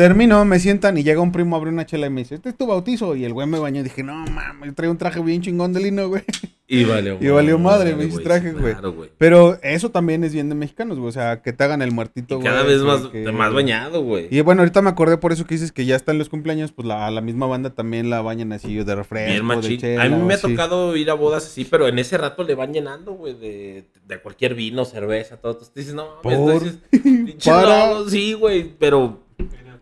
Termino, 0.00 0.46
me 0.46 0.58
sientan 0.58 0.96
y 0.96 1.02
llega 1.02 1.20
un 1.20 1.30
primo, 1.30 1.56
abre 1.56 1.68
una 1.68 1.84
chela 1.84 2.06
y 2.06 2.10
me 2.10 2.22
dice, 2.22 2.36
este 2.36 2.48
es 2.48 2.56
tu 2.56 2.66
bautizo. 2.66 3.14
Y 3.16 3.26
el 3.26 3.34
güey 3.34 3.46
me 3.46 3.58
bañó 3.58 3.80
y 3.80 3.82
dije, 3.84 4.02
no 4.02 4.14
mames, 4.14 4.74
traigo 4.74 4.92
un 4.92 4.96
traje 4.96 5.20
bien 5.20 5.42
chingón 5.42 5.74
de 5.74 5.80
lino, 5.80 6.08
güey. 6.08 6.22
Y 6.66 6.84
valió 6.84 7.18
Y 7.20 7.28
valió 7.28 7.58
madre, 7.58 7.94
me 7.94 8.04
hice 8.06 8.20
traje, 8.20 8.52
güey. 8.52 8.72
Claro, 8.72 8.94
güey. 8.94 9.10
Pero 9.18 9.58
eso 9.62 9.90
también 9.90 10.24
es 10.24 10.32
bien 10.32 10.48
de 10.48 10.54
mexicanos, 10.54 10.96
güey. 10.98 11.10
O 11.10 11.12
sea, 11.12 11.42
que 11.42 11.52
te 11.52 11.64
hagan 11.64 11.82
el 11.82 11.92
muertito, 11.92 12.36
güey. 12.36 12.48
cada 12.48 12.62
vez 12.62 12.80
más, 12.80 13.08
que- 13.08 13.30
más 13.30 13.52
bañado, 13.52 14.02
güey. 14.02 14.28
Y 14.30 14.40
bueno, 14.40 14.62
ahorita 14.62 14.80
me 14.80 14.88
acordé 14.88 15.18
por 15.18 15.32
eso 15.32 15.44
que 15.44 15.54
dices 15.56 15.70
que 15.70 15.84
ya 15.84 15.96
están 15.96 16.16
los 16.16 16.30
cumpleaños, 16.30 16.72
pues 16.72 16.88
la, 16.88 17.06
a 17.06 17.10
la 17.10 17.20
misma 17.20 17.46
banda 17.46 17.68
también 17.74 18.08
la 18.08 18.22
bañan 18.22 18.52
así 18.54 18.74
de 18.76 18.94
refresco, 18.94 19.26
Bien 19.32 19.36
de 19.36 19.42
machín. 19.42 19.78
chela, 19.80 20.04
A 20.04 20.08
mí 20.08 20.16
me 20.22 20.32
ha 20.32 20.40
tocado 20.40 20.96
ir 20.96 21.10
a 21.10 21.14
bodas 21.14 21.44
así, 21.44 21.66
pero 21.66 21.86
en 21.88 21.98
ese 21.98 22.16
rato 22.16 22.42
le 22.42 22.54
van 22.54 22.72
llenando, 22.72 23.12
güey, 23.12 23.34
de, 23.38 23.84
de 24.06 24.18
cualquier 24.22 24.54
vino, 24.54 24.86
cerveza, 24.86 25.36
todo. 25.36 25.52
Entonces 25.52 25.74
dices, 25.74 25.92
no, 25.92 26.06
mames, 26.24 26.78
dices, 26.92 27.34
Para. 27.44 28.08
sí, 28.08 28.32
güey, 28.32 28.70
pero 28.78 29.28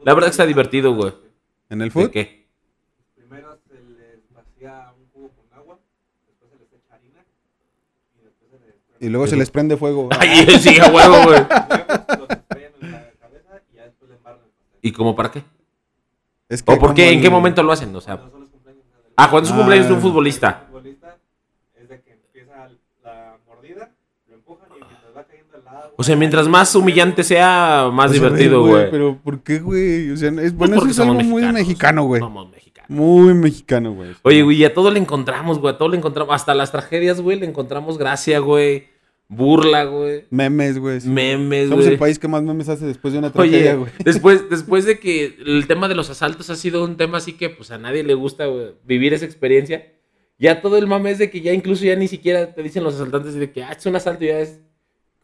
la 0.08 0.14
verdad 0.14 0.28
que 0.28 0.30
está 0.30 0.46
divertido, 0.46 0.94
güey. 0.94 1.12
¿En 1.68 1.82
el 1.82 1.88
¿De 1.88 1.92
food? 1.92 2.10
qué? 2.10 2.46
Primero 3.14 3.58
se 3.68 3.74
les 3.74 4.32
vacía 4.34 4.90
un 4.98 5.04
cubo 5.08 5.28
con 5.36 5.58
agua, 5.58 5.78
después 6.26 6.50
se 6.50 6.58
les 6.58 6.72
echa 6.72 6.94
harina 6.94 7.20
y 8.18 8.24
después 8.24 8.50
se 8.50 8.56
les 8.66 8.74
prende 8.74 9.06
Y 9.06 9.08
luego 9.10 9.26
se 9.26 9.36
les 9.36 9.50
prende 9.50 9.76
fuego. 9.76 10.08
Ay, 10.18 10.46
sí, 10.60 10.78
a 10.80 10.86
huevo, 10.90 11.24
güey. 11.24 11.40
huevos, 11.40 12.18
los 12.20 12.30
estrellan 12.30 12.72
en 12.80 12.90
la 12.92 13.10
cabeza 13.20 13.60
y 13.70 13.76
ya 13.76 13.84
después 13.84 14.08
le 14.10 14.16
embarran 14.16 14.40
el 14.40 14.50
pastel. 14.50 14.78
¿Y 14.80 14.92
cómo 14.92 15.14
para 15.14 15.30
qué? 15.30 15.42
Es 16.48 16.62
que 16.62 16.72
¿O 16.72 16.78
por 16.78 16.94
qué? 16.94 17.10
¿En 17.12 17.20
qué 17.20 17.28
momento 17.28 17.62
lo 17.62 17.72
hacen? 17.72 17.94
O 17.94 18.00
sea, 18.00 18.14
ah, 18.14 19.28
cuando 19.30 19.46
es 19.46 19.50
un 19.52 19.56
Ah. 19.56 19.60
cumpleaños 19.60 19.88
de 19.88 19.92
un 19.94 20.00
futbolista 20.00 20.66
es 21.76 21.86
de 21.90 22.00
que 22.00 22.12
empieza 22.12 22.70
la 23.04 23.36
mordida, 23.46 23.90
lo 24.26 24.34
empujan 24.36 24.68
y 24.74 24.78
mientras 24.86 25.14
va 25.14 25.24
cayendo 25.24 25.58
el 25.58 25.68
agua. 25.68 25.87
O 26.00 26.04
sea, 26.04 26.14
mientras 26.14 26.46
más 26.46 26.72
humillante 26.76 27.24
sea, 27.24 27.90
más 27.92 28.12
O 28.12 28.14
sea, 28.14 28.22
divertido, 28.22 28.60
Pues, 28.60 28.72
güey. 28.72 28.90
Pero 28.92 29.18
¿por 29.20 29.42
qué, 29.42 29.58
güey? 29.58 30.10
O 30.12 30.16
sea, 30.16 30.28
es, 30.28 30.34
Pues 30.36 30.52
bueno, 30.54 30.74
eso 30.74 30.80
porque 30.82 30.92
es 30.92 30.98
algo 31.00 31.12
somos 31.14 31.24
muy 31.24 31.42
mexicanos. 31.42 31.60
mexicano, 31.60 32.02
güey. 32.04 32.20
Somos 32.20 32.50
mexicanos. 32.50 32.90
Muy 32.90 33.34
mexicano, 33.34 33.92
güey. 33.94 34.10
Oye, 34.22 34.42
güey, 34.42 34.56
y 34.58 34.64
a 34.64 34.72
todo 34.72 34.92
le 34.92 35.00
encontramos, 35.00 35.58
güey. 35.58 35.74
A 35.74 35.78
todo 35.78 35.88
le 35.88 35.96
encontramos. 35.96 36.32
Hasta 36.34 36.54
las 36.54 36.70
tragedias, 36.70 37.20
güey, 37.20 37.40
le 37.40 37.46
encontramos 37.46 37.98
gracia, 37.98 38.38
güey. 38.38 38.86
Burla, 39.26 39.84
güey. 39.84 40.24
Memes, 40.30 40.78
güey. 40.78 41.00
sí. 41.00 41.08
Memes, 41.08 41.68
Somos 41.68 41.84
güey. 41.84 41.94
el 41.94 41.98
país 41.98 42.18
que 42.18 42.28
más 42.28 42.42
memes 42.44 42.68
hace 42.68 42.86
después 42.86 43.12
de 43.12 43.18
una 43.18 43.30
tragedia, 43.32 43.74
güey. 43.74 43.90
después, 44.04 44.48
después 44.48 44.84
de 44.86 44.98
que 45.00 45.36
el 45.44 45.66
tema 45.66 45.86
de 45.88 45.94
los 45.96 46.08
asaltos 46.08 46.48
ha 46.48 46.56
sido 46.56 46.82
un 46.84 46.96
tema 46.96 47.18
así 47.18 47.32
que 47.34 47.50
pues 47.50 47.70
a 47.70 47.76
nadie 47.76 48.04
le 48.04 48.14
gusta 48.14 48.46
güey, 48.46 48.68
vivir 48.86 49.12
esa 49.12 49.26
experiencia, 49.26 49.92
ya 50.38 50.62
todo 50.62 50.78
el 50.78 50.86
mame 50.86 51.10
es 51.10 51.18
de 51.18 51.28
que 51.28 51.42
ya 51.42 51.52
incluso 51.52 51.84
ya 51.84 51.94
ni 51.94 52.08
siquiera 52.08 52.54
te 52.54 52.62
dicen 52.62 52.82
los 52.84 52.94
asaltantes 52.94 53.34
de 53.34 53.50
que 53.50 53.62
ah, 53.64 53.72
es 53.78 53.84
un 53.84 53.96
asalto, 53.96 54.24
ya 54.24 54.38
es. 54.38 54.60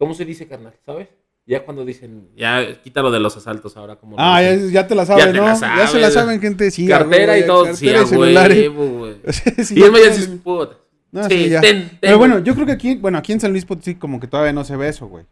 ¿Cómo 0.04 0.14
se 0.14 0.26
dice, 0.26 0.46
carnal? 0.46 0.74
¿Sabes? 0.84 1.08
Ya 1.46 1.64
cuando 1.64 1.82
dicen, 1.82 2.28
ya 2.36 2.82
quítalo 2.82 3.10
de 3.10 3.20
los 3.20 3.34
asaltos 3.38 3.74
ahora 3.78 3.96
como. 3.96 4.16
Ah, 4.18 4.42
ya, 4.42 4.86
te 4.86 4.94
la 4.94 5.06
sabes, 5.06 5.24
te 5.24 5.32
¿no? 5.32 5.46
la 5.46 5.54
ya 5.54 5.86
se 5.86 5.98
la 5.98 6.10
saben, 6.10 6.40
gente. 6.42 6.70
Sí, 6.70 6.86
Cartera 6.86 7.38
y 7.38 7.46
todo, 7.46 7.64
cartera 7.64 8.00
sí, 8.00 8.04
y 8.04 8.08
celulares. 8.08 8.70
güey. 8.70 9.14
Sí, 9.64 9.74
Y 9.74 9.80
todo- 9.80 9.96
así, 10.10 10.26
puta. 10.44 10.76
No, 11.10 11.24
sí, 11.24 11.44
sí, 11.44 11.48
ya. 11.48 11.62
ten, 11.62 11.88
ten, 11.88 11.98
Pero 12.02 12.18
bueno, 12.18 12.40
yo 12.40 12.54
creo 12.54 12.66
que 12.66 12.72
aquí, 12.72 12.96
bueno, 12.96 13.16
aquí 13.16 13.32
en 13.32 13.40
San 13.40 13.52
Luis 13.52 13.64
Potosí 13.64 13.94
como 13.94 14.20
que 14.20 14.26
todavía 14.26 14.52
no 14.52 14.62
se 14.64 14.76
ve 14.76 14.88
eso, 14.88 15.06
güey. 15.06 15.24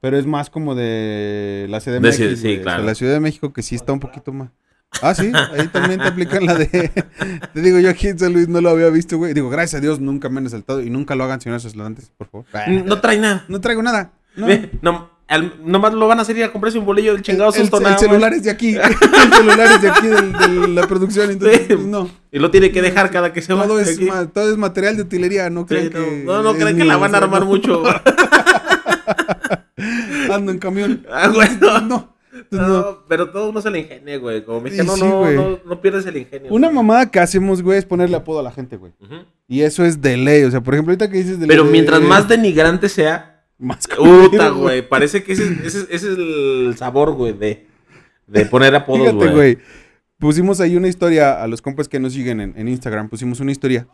Pero 0.00 0.16
es 0.16 0.26
más 0.26 0.48
como 0.48 0.76
de 0.76 1.66
la 1.68 1.80
Ciudad 1.80 1.98
de 2.00 2.02
De 2.02 2.08
México. 2.08 2.36
Sí, 2.36 2.42
güey. 2.42 2.52
O 2.52 2.56
sea, 2.56 2.62
claro. 2.62 2.84
la 2.84 2.94
Ciudad 2.94 3.12
de 3.14 3.20
México 3.20 3.52
que 3.52 3.62
sí 3.62 3.74
está 3.74 3.92
un 3.92 3.98
poquito 4.00 4.32
más. 4.32 4.50
Ah, 5.02 5.14
sí, 5.14 5.30
ahí 5.56 5.68
también 5.68 6.00
te 6.00 6.06
aplican 6.08 6.44
la 6.46 6.54
de. 6.54 6.66
Te 7.54 7.60
digo, 7.60 7.78
yo 7.78 7.90
aquí 7.90 8.08
en 8.08 8.18
San 8.18 8.32
Luis 8.32 8.48
no 8.48 8.60
lo 8.60 8.70
había 8.70 8.88
visto, 8.90 9.16
güey. 9.18 9.32
Digo, 9.34 9.48
gracias 9.50 9.78
a 9.78 9.82
Dios 9.82 10.00
nunca 10.00 10.28
me 10.28 10.38
han 10.40 10.46
asaltado 10.46 10.80
y 10.82 10.90
nunca 10.90 11.14
lo 11.14 11.24
hagan, 11.24 11.40
señores 11.40 11.64
asaltantes, 11.64 12.10
por 12.16 12.28
favor. 12.28 12.46
No 12.84 13.00
trae 13.00 13.18
nada. 13.18 13.44
No 13.48 13.60
traigo 13.60 13.82
nada. 13.82 14.12
No. 14.34 14.46
No, 14.82 15.10
al- 15.28 15.54
nomás 15.64 15.92
lo 15.92 16.08
van 16.08 16.18
a 16.18 16.22
hacer 16.22 16.36
ir 16.38 16.44
a 16.44 16.50
comprarse 16.52 16.78
un 16.78 16.86
bolillo 16.86 17.12
del 17.12 17.22
chingado 17.22 17.52
el, 17.54 17.60
el- 17.62 17.86
el 17.86 17.98
celular 17.98 18.32
es 18.32 18.42
de 18.44 18.50
aquí. 18.50 18.74
el 18.76 19.32
celular 19.34 19.72
es 19.72 19.82
de 19.82 19.90
aquí 19.90 20.06
de, 20.08 20.68
la 20.68 20.86
producción. 20.86 21.30
Entonces, 21.30 21.58
Sí. 21.68 21.74
pues, 21.74 21.86
no. 21.86 22.10
Y 22.32 22.38
lo 22.38 22.50
tiene 22.50 22.72
que 22.72 22.80
dejar 22.82 23.10
cada 23.10 23.32
que 23.32 23.42
se 23.42 23.52
va. 23.54 23.64
Todo 23.66 23.78
es, 23.80 23.94
aquí. 23.96 24.06
ma- 24.06 24.26
todo 24.26 24.50
es 24.50 24.56
material 24.56 24.96
de 24.96 25.02
utilería. 25.02 25.48
No 25.50 25.60
Sí, 25.62 25.66
creen 25.68 25.90
no, 25.92 25.92
que. 25.92 26.22
no, 26.24 26.42
no 26.42 26.50
es 26.50 26.56
creen 26.56 26.76
que 26.76 26.82
mío, 26.84 26.92
la 26.92 26.96
van 26.96 27.14
a 27.14 27.18
armar 27.18 27.40
no. 27.42 27.46
mucho. 27.46 27.82
Ando 30.32 30.52
en 30.52 30.58
camión. 30.58 31.06
Ah, 31.10 31.28
güey, 31.28 31.48
no. 31.60 32.14
No. 32.50 32.68
No. 32.68 32.98
pero 33.08 33.30
todo 33.30 33.50
uno 33.50 33.60
se 33.60 33.70
le 33.70 33.80
ingenia, 33.80 34.18
güey. 34.18 34.44
Como 34.44 34.60
mexicano 34.60 34.94
sí, 34.94 35.00
no, 35.02 35.30
no, 35.30 35.58
no 35.64 35.80
pierdes 35.80 36.06
el 36.06 36.16
ingenio. 36.16 36.52
Una 36.52 36.68
güey. 36.68 36.76
mamada 36.76 37.10
que 37.10 37.20
hacemos, 37.20 37.62
güey, 37.62 37.78
es 37.78 37.84
ponerle 37.84 38.16
apodo 38.16 38.40
a 38.40 38.42
la 38.42 38.52
gente, 38.52 38.76
güey. 38.76 38.92
Y 39.46 39.62
eso 39.62 39.84
es 39.84 40.00
de 40.00 40.16
ley. 40.16 40.44
O 40.44 40.50
sea, 40.50 40.60
por 40.60 40.74
ejemplo, 40.74 40.92
ahorita 40.92 41.10
que 41.10 41.18
dices 41.18 41.40
de 41.40 41.46
Pero 41.46 41.64
mientras 41.64 42.00
más 42.02 42.28
denigrante 42.28 42.88
sea, 42.88 43.44
Más 43.58 43.86
puta, 43.88 44.50
güey. 44.50 44.86
Parece 44.88 45.22
que 45.22 45.32
ese, 45.32 45.44
ese, 45.64 45.80
ese 45.90 45.94
es 45.94 46.04
el 46.04 46.74
sabor, 46.76 47.12
güey, 47.14 47.32
de, 47.32 47.66
de 48.26 48.44
poner 48.46 48.74
apodos, 48.74 49.00
Fíjate, 49.00 49.16
güey. 49.16 49.32
güey. 49.34 49.58
Pusimos 50.18 50.60
ahí 50.60 50.76
una 50.76 50.88
historia 50.88 51.42
a 51.42 51.46
los 51.46 51.62
compas 51.62 51.88
que 51.88 52.00
nos 52.00 52.12
siguen 52.12 52.40
en, 52.40 52.54
en 52.56 52.68
Instagram. 52.68 53.08
Pusimos 53.08 53.40
una 53.40 53.52
historia 53.52 53.86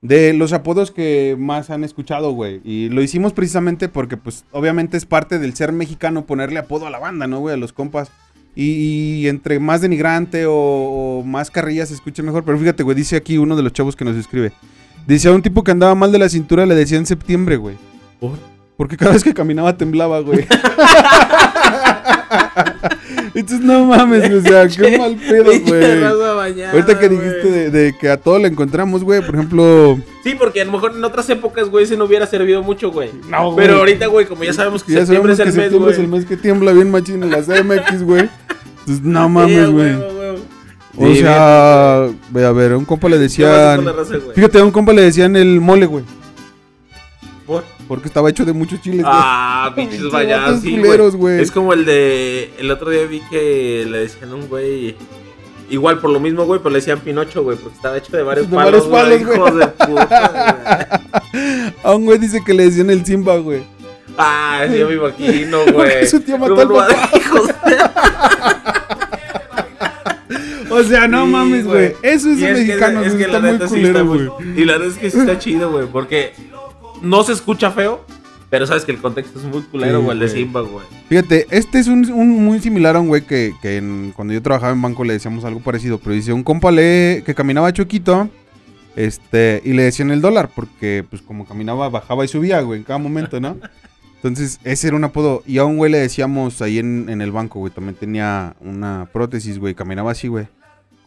de 0.00 0.32
los 0.32 0.52
apodos 0.52 0.90
que 0.90 1.36
más 1.38 1.70
han 1.70 1.84
escuchado, 1.84 2.32
güey. 2.32 2.60
Y 2.64 2.88
lo 2.88 3.02
hicimos 3.02 3.32
precisamente 3.32 3.88
porque, 3.88 4.16
pues, 4.16 4.44
obviamente 4.52 4.96
es 4.96 5.06
parte 5.06 5.38
del 5.38 5.54
ser 5.54 5.72
mexicano 5.72 6.26
ponerle 6.26 6.60
apodo 6.60 6.86
a 6.86 6.90
la 6.90 6.98
banda, 6.98 7.26
¿no, 7.26 7.40
güey? 7.40 7.54
A 7.54 7.58
los 7.58 7.72
compas. 7.72 8.10
Y, 8.54 9.20
y 9.22 9.28
entre 9.28 9.60
más 9.60 9.80
denigrante 9.80 10.46
o, 10.46 10.54
o 10.54 11.22
más 11.24 11.50
carrillas 11.50 11.88
se 11.88 11.94
escuche 11.94 12.22
mejor. 12.22 12.44
Pero 12.44 12.58
fíjate, 12.58 12.82
güey, 12.82 12.96
dice 12.96 13.16
aquí 13.16 13.38
uno 13.38 13.56
de 13.56 13.62
los 13.62 13.72
chavos 13.72 13.96
que 13.96 14.04
nos 14.04 14.16
escribe. 14.16 14.52
Dice 15.06 15.28
a 15.28 15.32
un 15.32 15.42
tipo 15.42 15.64
que 15.64 15.70
andaba 15.70 15.94
mal 15.94 16.12
de 16.12 16.18
la 16.18 16.28
cintura 16.28 16.66
le 16.66 16.74
decía 16.74 16.98
en 16.98 17.06
septiembre, 17.06 17.56
güey. 17.56 17.76
¿Por? 18.20 18.38
Porque 18.78 18.96
cada 18.96 19.12
vez 19.12 19.24
que 19.24 19.34
caminaba 19.34 19.76
temblaba, 19.76 20.20
güey. 20.20 20.46
Entonces, 23.38 23.64
no 23.64 23.84
mames, 23.84 24.30
o 24.32 24.40
sea, 24.40 24.66
qué 24.66 24.98
mal 24.98 25.16
pedo, 25.16 25.44
güey. 25.44 26.62
Ahorita 26.64 26.98
que 26.98 27.08
dijiste 27.08 27.50
de, 27.50 27.70
de 27.70 27.96
que 27.96 28.08
a 28.08 28.16
todo 28.16 28.38
le 28.38 28.48
encontramos, 28.48 29.04
güey, 29.04 29.20
por 29.24 29.34
ejemplo, 29.36 29.98
Sí, 30.24 30.34
porque 30.38 30.60
a 30.60 30.64
lo 30.64 30.72
mejor 30.72 30.92
en 30.96 31.04
otras 31.04 31.30
épocas, 31.30 31.68
güey, 31.68 31.84
ese 31.84 31.96
no 31.96 32.04
hubiera 32.06 32.26
servido 32.26 32.62
mucho, 32.62 32.90
güey. 32.90 33.10
No, 33.28 33.52
güey. 33.52 33.66
Pero 33.66 33.78
ahorita, 33.78 34.06
güey, 34.06 34.26
como 34.26 34.42
ya 34.44 34.52
sabemos 34.52 34.82
que 34.82 34.92
ya 34.92 35.06
septiembre 35.06 35.36
sabemos 35.36 35.38
es 35.38 35.44
que 35.44 35.50
el 35.50 35.54
mes, 35.56 35.64
septiembre 35.64 35.92
es 35.92 35.98
el 35.98 36.08
mes 36.08 36.24
que 36.26 36.36
tiembla 36.36 36.72
bien 36.72 36.90
machín 36.90 37.22
en 37.22 37.30
la 37.30 37.42
CMX, 37.42 38.02
güey. 38.02 38.28
Entonces, 38.80 39.04
no 39.04 39.28
mames, 39.28 39.70
güey. 39.70 39.94
O 40.96 41.06
Sí, 41.06 41.20
sea, 41.20 42.08
ve 42.30 42.44
a 42.44 42.50
ver, 42.52 42.72
a 42.72 42.76
un 42.76 42.84
compa 42.84 43.08
le 43.08 43.18
bien. 43.18 43.30
¿Qué 43.30 43.44
pasa 43.44 43.76
con 43.76 43.84
decían... 43.84 43.84
la 43.84 43.92
raza, 43.92 44.16
güey? 44.16 44.34
Fíjate, 44.34 44.58
a 44.58 44.64
un 44.64 44.70
compa 44.72 44.92
le 44.92 45.02
decían 45.02 45.36
el 45.36 45.60
mole, 45.60 45.86
güey. 45.86 46.04
¿Por? 47.88 47.96
Porque 47.98 48.08
estaba 48.08 48.28
hecho 48.30 48.44
de 48.44 48.52
muchos 48.52 48.80
chiles, 48.82 49.00
güey. 49.02 49.12
Ah, 49.14 49.72
pinches 49.74 50.10
vatos 50.10 50.60
sí, 50.60 50.78
güey. 50.78 51.10
güey. 51.10 51.40
Es 51.40 51.50
como 51.50 51.72
el 51.72 51.84
de. 51.84 52.52
El 52.58 52.70
otro 52.70 52.90
día 52.90 53.04
vi 53.06 53.20
que 53.30 53.86
le 53.90 53.98
decían 54.00 54.30
a 54.30 54.34
un 54.34 54.46
güey. 54.48 54.94
Igual 55.70 55.98
por 55.98 56.10
lo 56.10 56.18
mismo, 56.20 56.44
güey, 56.46 56.60
pero 56.60 56.70
le 56.70 56.76
decían 56.78 57.00
Pinocho, 57.00 57.42
güey, 57.42 57.58
porque 57.58 57.76
estaba 57.76 57.98
hecho 57.98 58.16
de 58.16 58.22
varios 58.22 58.48
De 58.50 58.56
palos, 58.56 58.88
varios 58.90 59.24
güey. 59.26 59.38
palos, 59.38 59.50
Hijos 59.50 59.58
de 59.58 59.66
puta, 59.86 60.98
güey. 61.32 61.72
A 61.82 61.94
un 61.94 62.04
güey 62.06 62.18
dice 62.18 62.40
que 62.44 62.54
le 62.54 62.64
decían 62.64 62.88
el 62.90 63.04
Simba, 63.04 63.36
güey. 63.36 63.62
Ah, 64.16 64.64
sí, 64.70 64.78
yo 64.78 64.88
me 64.88 64.94
imagino, 64.94 65.58
güey. 65.72 66.06
su 66.06 66.20
tío 66.20 66.38
mató 66.38 66.56
¿Cómo 66.56 66.80
al 66.80 66.88
papá. 66.94 67.10
O 70.70 70.82
sea, 70.84 71.08
no 71.08 71.24
Sí, 71.24 71.30
mames, 71.32 71.66
güey. 71.66 71.92
Eso 72.02 72.30
es 72.30 72.38
Y 72.38 72.42
de 72.42 72.54
que- 72.54 72.72
es 72.72 72.78
güey. 72.78 73.16
que 73.16 73.22
Está 73.24 73.32
la 73.32 73.40
muy 73.40 73.52
neta 73.52 73.68
sí 73.68 73.82
está 73.82 74.00
güey. 74.02 74.28
Y 74.56 74.64
la 74.64 74.72
verdad 74.74 74.88
es 74.88 74.98
que 74.98 75.10
sí 75.10 75.18
está 75.18 75.38
chido, 75.38 75.70
güey, 75.70 75.86
porque 75.86 76.32
no 77.02 77.22
se 77.22 77.32
escucha 77.32 77.70
feo, 77.70 78.04
pero 78.50 78.66
sabes 78.66 78.84
que 78.84 78.92
el 78.92 78.98
contexto 78.98 79.38
es 79.38 79.44
muy 79.44 79.62
culero, 79.62 79.98
Sí, 79.98 80.04
güey, 80.04 80.16
el 80.16 80.20
de. 80.20 80.28
Simba, 80.28 80.60
güey. 80.62 80.84
Fíjate, 81.08 81.46
este 81.50 81.78
es 81.78 81.86
un, 81.86 82.10
un 82.12 82.44
muy 82.44 82.60
similar 82.60 82.96
a 82.96 83.00
un 83.00 83.08
güey 83.08 83.22
que, 83.26 83.54
que 83.60 83.76
en- 83.76 84.12
cuando 84.16 84.32
yo 84.34 84.42
trabajaba 84.42 84.72
en 84.72 84.80
banco 84.82 85.04
le 85.04 85.12
decíamos 85.14 85.44
algo 85.44 85.60
parecido. 85.60 85.98
Pero 85.98 86.12
dice, 86.14 86.32
un 86.32 86.42
compa 86.44 86.70
le, 86.70 87.22
que 87.26 87.34
caminaba 87.34 87.72
choquito, 87.72 88.28
este, 88.96 89.60
y 89.64 89.72
le 89.74 89.82
decían 89.84 90.10
el 90.10 90.20
dólar, 90.20 90.50
porque 90.54 91.04
pues 91.08 91.22
como 91.22 91.46
caminaba, 91.46 91.88
bajaba 91.88 92.24
y 92.24 92.28
subía, 92.28 92.60
güey, 92.62 92.80
en 92.80 92.84
cada 92.84 92.98
momento, 92.98 93.40
¿no? 93.40 93.56
Entonces, 94.16 94.58
ese 94.64 94.88
era 94.88 94.96
un 94.96 95.04
apodo. 95.04 95.44
Y 95.46 95.58
a 95.58 95.64
un 95.64 95.76
güey 95.76 95.92
le 95.92 95.98
decíamos 95.98 96.60
ahí 96.60 96.78
en, 96.78 97.08
en 97.08 97.20
el 97.20 97.30
banco, 97.30 97.60
güey, 97.60 97.72
también 97.72 97.94
tenía 97.94 98.56
una 98.60 99.08
prótesis, 99.12 99.58
güey, 99.60 99.74
caminaba 99.74 100.10
así, 100.10 100.26
güey. 100.26 100.48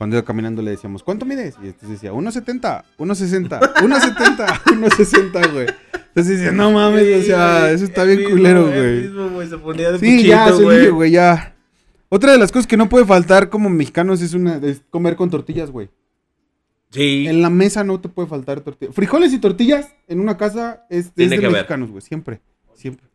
Cuando 0.01 0.15
iba 0.15 0.25
caminando 0.25 0.63
le 0.63 0.71
decíamos, 0.71 1.03
¿cuánto 1.03 1.27
mides? 1.27 1.53
Y 1.63 1.67
este 1.67 1.85
decía, 1.85 2.11
1.70, 2.11 2.85
1.60, 2.97 3.59
1.70, 3.59 4.47
1.60, 4.63 5.53
güey. 5.53 5.67
Entonces 5.93 6.39
decía, 6.39 6.51
no 6.51 6.71
mames, 6.71 7.21
o 7.21 7.21
sea, 7.21 7.69
eso 7.69 7.85
está 7.85 8.03
bien 8.05 8.17
mismo, 8.17 8.31
culero, 8.35 8.65
güey. 8.65 9.01
mismo, 9.01 9.29
güey, 9.29 9.47
se 9.47 9.59
ponía 9.59 9.91
de 9.91 9.99
Sí, 9.99 10.23
ya, 10.25 10.45
puchito, 10.47 10.63
solillo, 10.63 10.95
güey, 10.95 11.11
ya. 11.11 11.55
Otra 12.09 12.31
de 12.31 12.39
las 12.39 12.51
cosas 12.51 12.65
que 12.65 12.77
no 12.77 12.89
puede 12.89 13.05
faltar 13.05 13.51
como 13.51 13.69
mexicanos 13.69 14.23
es 14.23 14.33
una 14.33 14.55
es 14.55 14.81
comer 14.89 15.15
con 15.15 15.29
tortillas, 15.29 15.69
güey. 15.69 15.91
Sí. 16.89 17.27
En 17.27 17.43
la 17.43 17.51
mesa 17.51 17.83
no 17.83 18.01
te 18.01 18.09
puede 18.09 18.27
faltar 18.27 18.61
tortillas. 18.61 18.95
Frijoles 18.95 19.31
y 19.33 19.37
tortillas 19.37 19.93
en 20.07 20.19
una 20.19 20.35
casa 20.35 20.83
es, 20.89 21.13
de 21.13 21.29
que 21.29 21.47
mexicanos, 21.47 21.91
güey, 21.91 22.01
siempre, 22.01 22.41
siempre. 22.73 23.05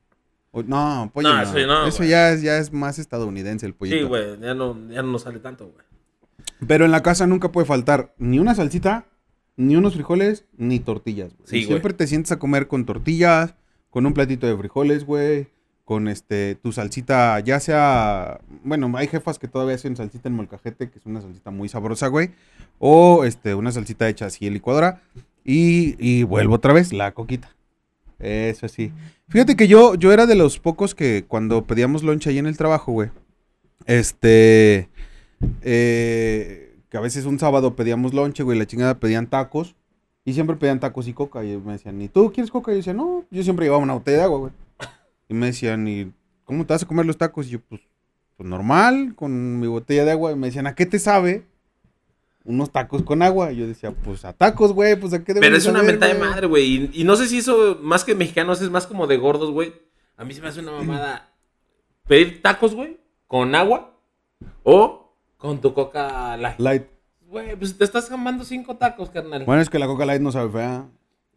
O- 0.52 0.62
no, 0.62 1.10
pollo 1.12 1.30
No, 1.30 1.34
no. 1.34 1.42
eso 1.42 1.66
no, 1.66 1.86
Eso 1.88 2.04
ya 2.04 2.30
es, 2.30 2.42
ya 2.42 2.58
es 2.58 2.72
más 2.72 3.00
estadounidense 3.00 3.66
el 3.66 3.74
pollito. 3.74 3.98
Sí, 3.98 4.04
güey, 4.04 4.38
ya 4.40 4.54
no, 4.54 4.78
ya 4.88 5.02
no 5.02 5.10
nos 5.10 5.22
sale 5.22 5.40
tanto, 5.40 5.64
güey. 5.64 5.84
Pero 6.66 6.84
en 6.84 6.90
la 6.90 7.02
casa 7.02 7.26
nunca 7.26 7.52
puede 7.52 7.66
faltar 7.66 8.14
ni 8.18 8.38
una 8.38 8.54
salsita, 8.54 9.06
ni 9.56 9.76
unos 9.76 9.94
frijoles, 9.94 10.44
ni 10.56 10.78
tortillas. 10.80 11.34
güey. 11.36 11.48
Sí, 11.48 11.56
Y 11.56 11.60
güey. 11.60 11.68
siempre 11.68 11.92
te 11.94 12.06
sientes 12.06 12.32
a 12.32 12.38
comer 12.38 12.66
con 12.68 12.84
tortillas, 12.86 13.54
con 13.90 14.06
un 14.06 14.14
platito 14.14 14.46
de 14.46 14.56
frijoles, 14.56 15.04
güey, 15.04 15.48
con 15.84 16.08
este 16.08 16.56
tu 16.56 16.72
salsita, 16.72 17.38
ya 17.40 17.60
sea, 17.60 18.40
bueno, 18.64 18.90
hay 18.96 19.06
jefas 19.06 19.38
que 19.38 19.48
todavía 19.48 19.76
hacen 19.76 19.96
salsita 19.96 20.28
en 20.28 20.34
molcajete, 20.34 20.90
que 20.90 20.98
es 20.98 21.06
una 21.06 21.20
salsita 21.20 21.50
muy 21.50 21.68
sabrosa, 21.68 22.08
güey, 22.08 22.30
o 22.78 23.24
este 23.24 23.54
una 23.54 23.70
salsita 23.72 24.08
hecha 24.08 24.26
así 24.26 24.46
en 24.46 24.54
licuadora 24.54 25.02
y, 25.44 25.94
y 25.98 26.24
vuelvo 26.24 26.54
otra 26.56 26.72
vez 26.72 26.92
la 26.92 27.12
coquita. 27.12 27.50
Eso 28.18 28.66
sí. 28.68 28.92
Fíjate 29.28 29.56
que 29.56 29.68
yo 29.68 29.94
yo 29.94 30.12
era 30.12 30.26
de 30.26 30.34
los 30.34 30.58
pocos 30.58 30.94
que 30.94 31.24
cuando 31.28 31.64
pedíamos 31.66 32.02
lunch 32.02 32.26
ahí 32.26 32.38
en 32.38 32.46
el 32.46 32.56
trabajo, 32.56 32.92
güey. 32.92 33.10
Este 33.86 34.88
eh, 35.62 36.78
que 36.88 36.96
a 36.96 37.00
veces 37.00 37.24
un 37.24 37.38
sábado 37.38 37.74
pedíamos 37.74 38.14
lonche, 38.14 38.42
güey, 38.42 38.58
la 38.58 38.66
chingada 38.66 38.98
pedían 38.98 39.26
tacos 39.26 39.74
y 40.24 40.32
siempre 40.34 40.56
pedían 40.56 40.80
tacos 40.80 41.08
y 41.08 41.12
coca 41.12 41.44
y 41.44 41.56
me 41.56 41.72
decían, 41.72 42.00
"¿Y 42.00 42.08
tú 42.08 42.32
quieres 42.32 42.50
coca?" 42.50 42.70
Y 42.70 42.74
yo 42.74 42.76
decía, 42.78 42.94
"No, 42.94 43.24
yo 43.30 43.42
siempre 43.42 43.66
llevaba 43.66 43.82
una 43.82 43.94
botella 43.94 44.18
de 44.18 44.24
agua, 44.24 44.38
güey." 44.38 44.52
Y 45.28 45.34
me 45.34 45.46
decían, 45.46 45.86
¿y 45.88 46.12
cómo 46.44 46.64
te 46.64 46.72
vas 46.72 46.82
a 46.82 46.86
comer 46.86 47.06
los 47.06 47.18
tacos? 47.18 47.46
Y 47.46 47.50
yo, 47.50 47.60
pues, 47.60 47.80
pues 48.36 48.48
normal, 48.48 49.14
con 49.16 49.58
mi 49.58 49.66
botella 49.66 50.04
de 50.04 50.12
agua. 50.12 50.32
Y 50.32 50.36
me 50.36 50.46
decían, 50.46 50.66
¿a 50.66 50.74
qué 50.74 50.86
te 50.86 50.98
sabe? 50.98 51.44
Unos 52.44 52.70
tacos 52.70 53.02
con 53.02 53.22
agua. 53.22 53.52
Y 53.52 53.56
yo 53.56 53.66
decía, 53.66 53.90
pues 53.90 54.24
a 54.24 54.32
tacos, 54.32 54.72
güey, 54.72 54.94
pues 54.94 55.12
a 55.12 55.24
qué 55.24 55.34
Pero 55.34 55.56
es 55.56 55.66
una 55.66 55.82
mentada 55.82 56.12
de 56.12 56.18
güey?" 56.18 56.30
madre, 56.30 56.46
güey. 56.46 56.64
Y, 56.64 56.90
y 57.00 57.04
no 57.04 57.16
sé 57.16 57.26
si 57.26 57.38
eso, 57.38 57.78
más 57.82 58.04
que 58.04 58.14
mexicanos, 58.14 58.60
es 58.60 58.70
más 58.70 58.86
como 58.86 59.06
de 59.06 59.16
gordos, 59.16 59.50
güey. 59.50 59.74
A 60.16 60.24
mí 60.24 60.32
se 60.32 60.40
me 60.40 60.48
hace 60.48 60.60
una 60.60 60.72
mamada 60.72 61.32
pedir 62.06 62.40
tacos, 62.40 62.74
güey, 62.74 62.98
con 63.26 63.54
agua 63.54 63.98
o 64.62 65.05
con 65.46 65.60
tu 65.60 65.72
coca 65.72 66.36
light. 66.36 66.58
Light. 66.58 66.82
Güey, 67.28 67.56
pues 67.56 67.76
te 67.78 67.84
estás 67.84 68.08
jamando 68.08 68.44
cinco 68.44 68.76
tacos, 68.76 69.10
carnal. 69.10 69.44
Bueno, 69.44 69.62
es 69.62 69.70
que 69.70 69.78
la 69.78 69.86
coca 69.86 70.04
light 70.04 70.20
no 70.20 70.32
sabe 70.32 70.50
fea. 70.50 70.86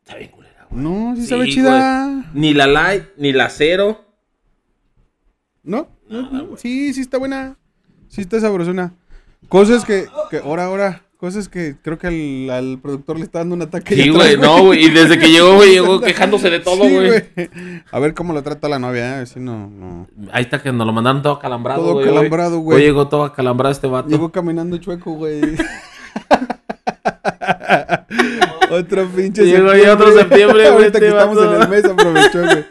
Está 0.03 0.15
bien 0.17 0.31
culera, 0.31 0.67
güey. 0.69 0.83
No, 0.83 1.15
sí, 1.15 1.27
sabe 1.27 1.47
chida. 1.47 2.25
Ni 2.33 2.53
la 2.53 2.67
light, 2.67 3.05
ni 3.17 3.31
la 3.31 3.49
cero. 3.49 4.05
¿No? 5.63 5.87
no, 6.07 6.21
Nada, 6.23 6.37
no. 6.39 6.45
güey. 6.47 6.57
Sí, 6.61 6.93
sí 6.93 7.01
está 7.01 7.17
buena. 7.17 7.57
Sí 8.07 8.21
está 8.21 8.39
sabrosona. 8.39 8.93
Cosas 9.47 9.85
que, 9.85 10.07
que 10.29 10.37
ahora, 10.37 10.65
ahora, 10.65 11.03
cosas 11.19 11.49
que 11.49 11.75
creo 11.81 11.97
que 11.97 12.07
al, 12.07 12.49
al 12.49 12.79
productor 12.79 13.17
le 13.17 13.25
está 13.25 13.39
dando 13.39 13.53
un 13.55 13.61
ataque. 13.61 13.93
Sí, 13.93 14.07
güey, 14.09 14.37
no, 14.37 14.63
güey. 14.63 14.85
Y 14.85 14.89
desde 14.89 15.19
que 15.19 15.29
llegó, 15.29 15.55
güey, 15.55 15.71
llegó 15.73 15.99
quejándose 16.05 16.49
de 16.49 16.59
todo, 16.61 16.85
Sí, 16.85 16.95
güey. 16.95 17.23
A 17.91 17.99
ver 17.99 18.13
cómo 18.13 18.31
lo 18.33 18.41
trata 18.41 18.69
la 18.69 18.79
novia, 18.79 19.09
¿eh? 19.09 19.13
a 19.15 19.17
ver 19.17 19.27
si 19.27 19.39
no, 19.41 19.69
no. 19.69 20.07
Ahí 20.31 20.43
está 20.43 20.61
que 20.61 20.71
nos 20.71 20.87
lo 20.87 20.93
mandaron 20.93 21.21
todo 21.21 21.37
calambrado, 21.39 21.81
Todo 21.83 21.93
güey. 21.95 22.07
hoy. 22.07 22.13
calambrado, 22.15 22.59
güey. 22.59 22.77
Hoy 22.77 22.83
llegó 22.85 23.07
todo 23.09 23.23
acalambrado 23.25 23.73
este 23.73 23.87
vato. 23.87 24.07
Llegó 24.09 24.31
caminando 24.31 24.77
chueco, 24.77 25.11
güey. 25.13 25.41
otro 28.71 29.07
pinche 29.09 29.45
Llegó 29.45 29.73
ya 29.75 29.93
otro 29.93 30.11
septiembre, 30.13 30.63
güey, 30.71 30.83
Ahorita 30.85 30.99
que 30.99 31.07
este 31.07 31.17
estamos 31.17 31.43
en 31.43 31.61
el 31.61 31.67
mes, 31.69 31.85
aprovechó, 31.85 32.41
güey. 32.45 32.65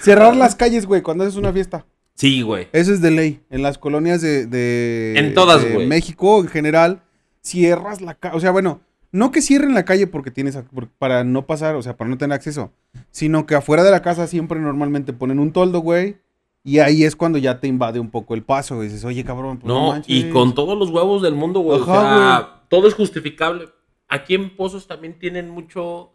Cerrar 0.00 0.36
las 0.36 0.54
calles, 0.54 0.86
güey, 0.86 1.02
cuando 1.02 1.24
haces 1.24 1.36
una 1.36 1.52
fiesta. 1.52 1.86
Sí, 2.14 2.42
güey. 2.42 2.68
Eso 2.72 2.92
es 2.92 3.00
de 3.00 3.10
ley. 3.10 3.40
En 3.50 3.62
las 3.62 3.78
colonias 3.78 4.20
de, 4.22 4.46
de- 4.46 5.14
En 5.18 5.34
todas, 5.34 5.64
güey. 5.70 5.86
México, 5.86 6.40
en 6.40 6.48
general, 6.48 7.02
cierras 7.46 8.00
la 8.00 8.14
calle. 8.14 8.36
O 8.36 8.40
sea, 8.40 8.50
bueno, 8.50 8.80
no 9.12 9.30
que 9.30 9.40
cierren 9.40 9.74
la 9.74 9.84
calle 9.84 10.06
porque 10.06 10.30
tienes 10.30 10.58
para 10.98 11.24
no 11.24 11.46
pasar, 11.46 11.76
o 11.76 11.82
sea, 11.82 11.96
para 11.96 12.10
no 12.10 12.18
tener 12.18 12.34
acceso, 12.34 12.72
sino 13.10 13.46
que 13.46 13.54
afuera 13.54 13.84
de 13.84 13.90
la 13.90 14.02
casa 14.02 14.26
siempre 14.26 14.58
normalmente 14.60 15.12
ponen 15.12 15.38
un 15.38 15.52
toldo, 15.52 15.80
güey. 15.80 16.16
Y 16.64 16.80
ahí 16.80 17.04
es 17.04 17.14
cuando 17.14 17.38
ya 17.38 17.60
te 17.60 17.68
invade 17.68 18.00
un 18.00 18.10
poco 18.10 18.34
el 18.34 18.42
paso. 18.42 18.82
Y 18.82 18.86
dices, 18.88 19.04
oye, 19.04 19.22
cabrón, 19.24 19.58
pues 19.58 19.68
no, 19.68 19.82
No, 19.82 19.88
manches". 19.92 20.14
y 20.14 20.30
con 20.30 20.52
todos 20.54 20.76
los 20.76 20.90
huevos 20.90 21.22
del 21.22 21.34
mundo, 21.36 21.60
güey. 21.60 21.80
o 21.80 21.84
sea, 21.84 22.62
todo 22.68 22.88
es 22.88 22.94
justificable. 22.94 23.68
Aquí 24.08 24.34
en 24.34 24.56
Pozos 24.56 24.86
también 24.88 25.18
tienen 25.18 25.48
mucho. 25.48 26.10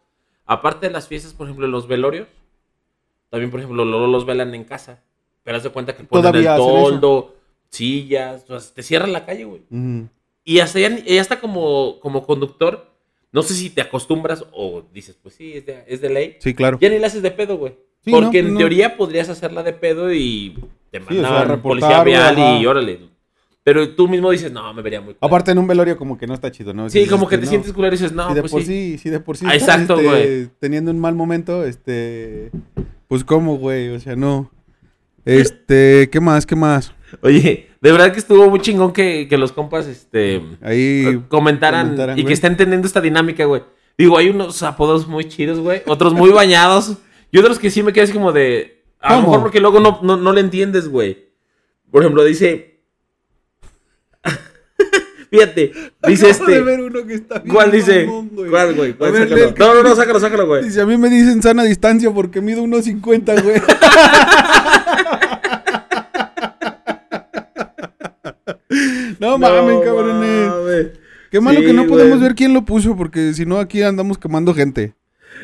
Aparte 0.46 0.88
de 0.88 0.94
las 0.94 1.08
fiestas, 1.08 1.34
por 1.34 1.48
ejemplo, 1.48 1.67
los 1.67 1.88
velorios. 1.88 2.28
También, 3.30 3.50
por 3.50 3.62
ejemplo, 3.62 3.86
los 3.86 4.26
velan 4.26 4.54
en 4.54 4.65
casa. 4.65 5.00
Pero 5.44 5.56
haz 5.58 5.63
de 5.63 5.70
cuenta 5.70 5.96
que 5.96 6.04
ponen 6.04 6.22
Todavía 6.24 6.52
el 6.56 6.58
toldo, 6.58 7.36
sillas. 7.70 8.44
O 8.50 8.60
sea, 8.60 8.74
te 8.76 8.84
cierran 8.84 9.13
la 9.13 9.26
calle, 9.26 9.46
güey. 9.46 9.62
Y 10.44 10.60
hasta 10.60 10.80
ya, 10.80 10.98
ya 11.04 11.22
hasta 11.22 11.40
como, 11.40 12.00
como 12.00 12.26
conductor. 12.26 12.90
No 13.32 13.44
sé 13.44 13.54
si 13.54 13.70
te 13.70 13.82
acostumbras 13.82 14.44
o 14.52 14.84
dices, 14.94 15.18
pues 15.22 15.36
sí, 15.36 15.54
es 15.54 15.66
de, 15.66 15.84
es 15.88 16.02
de 16.02 16.10
ley. 16.10 16.36
Sí, 16.40 16.54
claro. 16.54 16.78
Ya 16.82 16.90
ni 16.90 17.00
la 17.00 17.08
haces 17.08 17.22
de 17.22 17.32
pedo, 17.32 17.58
güey. 17.58 17.78
Sí, 18.04 18.12
Porque 18.12 18.42
no, 18.42 18.48
en 18.50 18.54
no. 18.56 18.60
teoría 18.60 18.98
podrías 18.98 19.30
hacerla 19.30 19.64
de 19.64 19.74
pedo 19.74 20.12
y 20.12 20.56
te 20.92 21.00
Sí, 21.00 21.06
o 21.10 21.12
sea, 21.14 21.22
mandaban 21.22 21.62
policía 21.62 22.04
vial 22.04 22.38
y 22.62 22.66
órale. 22.66 23.12
Pero 23.64 23.96
tú 23.96 24.08
mismo 24.08 24.32
dices, 24.32 24.52
no, 24.52 24.74
me 24.74 24.82
vería 24.82 25.00
muy 25.00 25.14
culero". 25.14 25.28
Aparte 25.28 25.52
en 25.52 25.60
un 25.60 25.68
velorio 25.68 25.96
como 25.96 26.18
que 26.18 26.26
no 26.26 26.34
está 26.34 26.52
chido, 26.52 26.74
¿no? 26.74 26.90
Sí, 26.90 27.06
como 27.08 27.28
que 27.28 27.36
este, 27.36 27.42
te 27.42 27.46
no. 27.46 27.50
sientes 27.52 27.74
culero 27.74 27.94
y 27.96 27.98
dices, 28.00 28.12
no, 28.12 28.28
si 28.30 28.34
de 28.34 28.42
pues 28.42 28.52
por 28.52 28.64
sí. 28.64 28.98
sí, 28.98 29.10
de 29.10 29.20
por 29.20 29.38
sí 29.38 29.46
Ah, 29.48 29.54
exacto, 29.54 29.96
este, 30.00 30.08
güey. 30.10 30.50
teniendo 30.60 30.90
un 30.92 31.00
mal 31.00 31.14
momento, 31.14 31.64
este, 31.64 32.50
pues 33.08 33.24
cómo, 33.24 33.58
güey, 33.58 33.90
o 33.90 34.00
sea, 34.00 34.16
no. 34.16 34.52
Este, 35.24 36.10
¿qué 36.12 36.20
más? 36.20 36.46
¿Qué 36.48 36.56
más? 36.56 36.92
Oye, 37.21 37.69
de 37.82 37.91
verdad 37.91 38.13
que 38.13 38.19
estuvo 38.19 38.50
muy 38.50 38.62
chingón 38.62 38.93
que, 38.93 39.28
que 39.28 39.38
los 39.38 39.52
compas 39.52 39.88
este, 39.88 40.41
Ahí 40.62 41.21
comentaran, 41.28 41.88
comentaran, 41.88 42.17
y 42.19 42.24
que 42.24 42.34
estén 42.34 42.54
entendiendo 42.54 42.88
esta 42.88 43.02
dinámica, 43.02 43.45
güey. 43.45 43.63
Digo, 43.97 44.17
hay 44.17 44.30
unos 44.30 44.63
apodos 44.63 45.08
muy 45.08 45.26
chidos, 45.26 45.60
güey. 45.60 45.82
Otros 45.86 46.13
muy 46.13 46.32
bañados. 46.32 46.97
Y 47.32 47.38
otros 47.38 47.60
que 47.60 47.69
sí 47.69 47.84
me 47.84 47.93
quedé 47.93 48.06
así 48.06 48.13
como 48.13 48.32
de... 48.32 48.84
A 49.00 49.15
lo 49.15 49.21
mejor 49.21 49.41
porque 49.41 49.60
luego 49.60 49.80
no, 49.80 50.00
no, 50.04 50.17
no 50.17 50.34
le 50.34 50.41
entiendes, 50.41 50.88
güey. 50.88 51.30
Por 51.91 52.02
ejemplo, 52.02 52.24
dice... 52.24 52.82
Fíjate, 55.30 55.71
dice 56.08 56.30
Acabo 56.30 56.45
de 56.45 56.54
este... 56.54 56.63
ver 56.63 56.82
uno 56.82 57.06
que 57.08 57.13
está 57.13 57.39
bien 57.39 57.54
¿Cuál 57.54 57.71
dice? 57.71 58.06
mamón, 58.06 58.30
güey. 58.34 58.50
¿Cuál, 58.50 58.76
güey? 58.76 58.93
¿Cuál? 58.93 59.12
ver, 59.13 59.30
Sácalo. 59.30 59.54
No, 59.58 59.74
no, 59.76 59.84
no, 59.89 59.95
sácalo, 59.95 60.19
sácalo, 60.19 60.47
güey. 60.47 60.63
Dice, 60.65 60.82
a 60.82 60.86
mí 60.86 60.97
me 60.97 61.10
dicen 61.10 61.41
sana 61.41 61.63
distancia 61.63 62.12
porque 62.12 62.41
mido 62.41 62.63
1.50, 62.63 63.43
güey. 63.43 63.62
no 69.22 69.38
mames, 69.38 69.80
cabrones. 69.86 70.50
mames. 70.50 70.88
Qué 71.32 71.40
malo 71.40 71.60
Sí, 71.62 71.66
que 71.68 71.74
no 71.74 71.88
podemos 71.88 72.18
güey. 72.18 72.24
ver 72.24 72.36
quién 72.36 72.54
lo 72.54 72.66
puso, 72.66 72.96
porque 72.98 73.34
si 73.34 73.46
no 73.46 73.58
aquí 73.60 73.82
andamos 73.82 74.18
quemando 74.18 74.54
gente. 74.54 74.94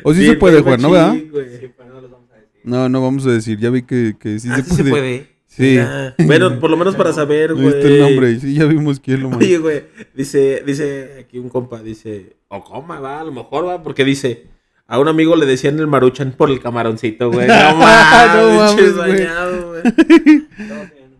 O 0.02 0.12
sí, 0.12 0.20
Sí, 0.20 0.26
se 0.26 0.34
puede, 0.36 0.60
Juan, 0.60 0.82
¿no, 0.82 0.90
verdad? 0.90 1.14
sí, 1.14 1.30
pero 1.76 1.88
no 1.94 2.00
los 2.02 2.10
vamos 2.10 2.30
a 2.30 2.34
decir. 2.34 2.60
No, 2.64 2.88
no 2.90 3.02
vamos 3.02 3.26
a 3.26 3.30
decir. 3.30 3.58
Ya 3.58 3.70
vi 3.70 3.82
que, 3.82 4.14
que 4.20 4.38
sí 4.38 4.48
Ah, 4.52 4.56
se 4.56 4.62
sí 4.64 4.68
puede. 4.68 4.84
se 4.84 4.90
puede. 4.90 5.38
Sí. 5.46 5.78
Bueno, 6.26 6.60
por 6.60 6.70
lo 6.70 6.76
menos 6.76 6.94
para 6.94 7.12
saber, 7.14 7.54
güey. 7.54 7.68
está 7.68 7.88
el 7.88 8.00
nombre. 8.00 8.32
y 8.32 8.40
Sí, 8.40 8.54
ya 8.54 8.66
vimos 8.66 9.00
quién 9.00 9.22
lo 9.22 9.30
mandó. 9.30 9.44
Oye, 9.44 9.56
güey, 9.58 9.84
dice, 10.14 10.62
dice 10.66 11.16
aquí 11.20 11.38
un 11.38 11.48
compa, 11.48 11.82
dice, 11.82 12.36
o 12.48 12.62
coma, 12.62 13.00
va, 13.00 13.20
a 13.20 13.24
lo 13.24 13.32
mejor 13.32 13.66
va, 13.66 13.82
porque 13.82 14.04
dice, 14.04 14.44
a 14.86 15.00
un 15.00 15.08
amigo 15.08 15.34
le 15.36 15.46
decían 15.46 15.78
el 15.78 15.86
maruchan 15.86 16.32
por 16.36 16.50
el 16.50 16.60
camaroncito, 16.60 17.30
güey. 17.32 17.46
No 17.48 17.76
mames, 17.76 18.34
No 18.36 18.54
mames, 18.56 18.94
güey. 18.96 19.08
bañado, 19.24 19.68
güey. 19.70 19.82
Todos 19.82 20.90
tienen 20.92 21.18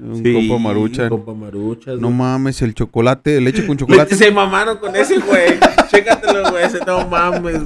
un 0.00 0.22
Sí, 0.22 0.32
compa 0.34 0.58
maruchan. 0.58 1.08
Compa 1.08 1.34
maruchas. 1.34 1.94
No 2.00 2.08
güey. 2.08 2.18
mames, 2.18 2.60
el 2.62 2.74
chocolate, 2.74 3.40
leche 3.40 3.66
con 3.66 3.76
chocolate. 3.76 4.14
Se 4.16 4.30
mamaron 4.30 4.78
con 4.78 4.94
ese, 4.96 5.18
güey. 5.18 5.58
Chécatelo, 5.90 6.50
güey, 6.50 6.64
ese 6.64 6.80
no 6.86 7.06
mames. 7.08 7.60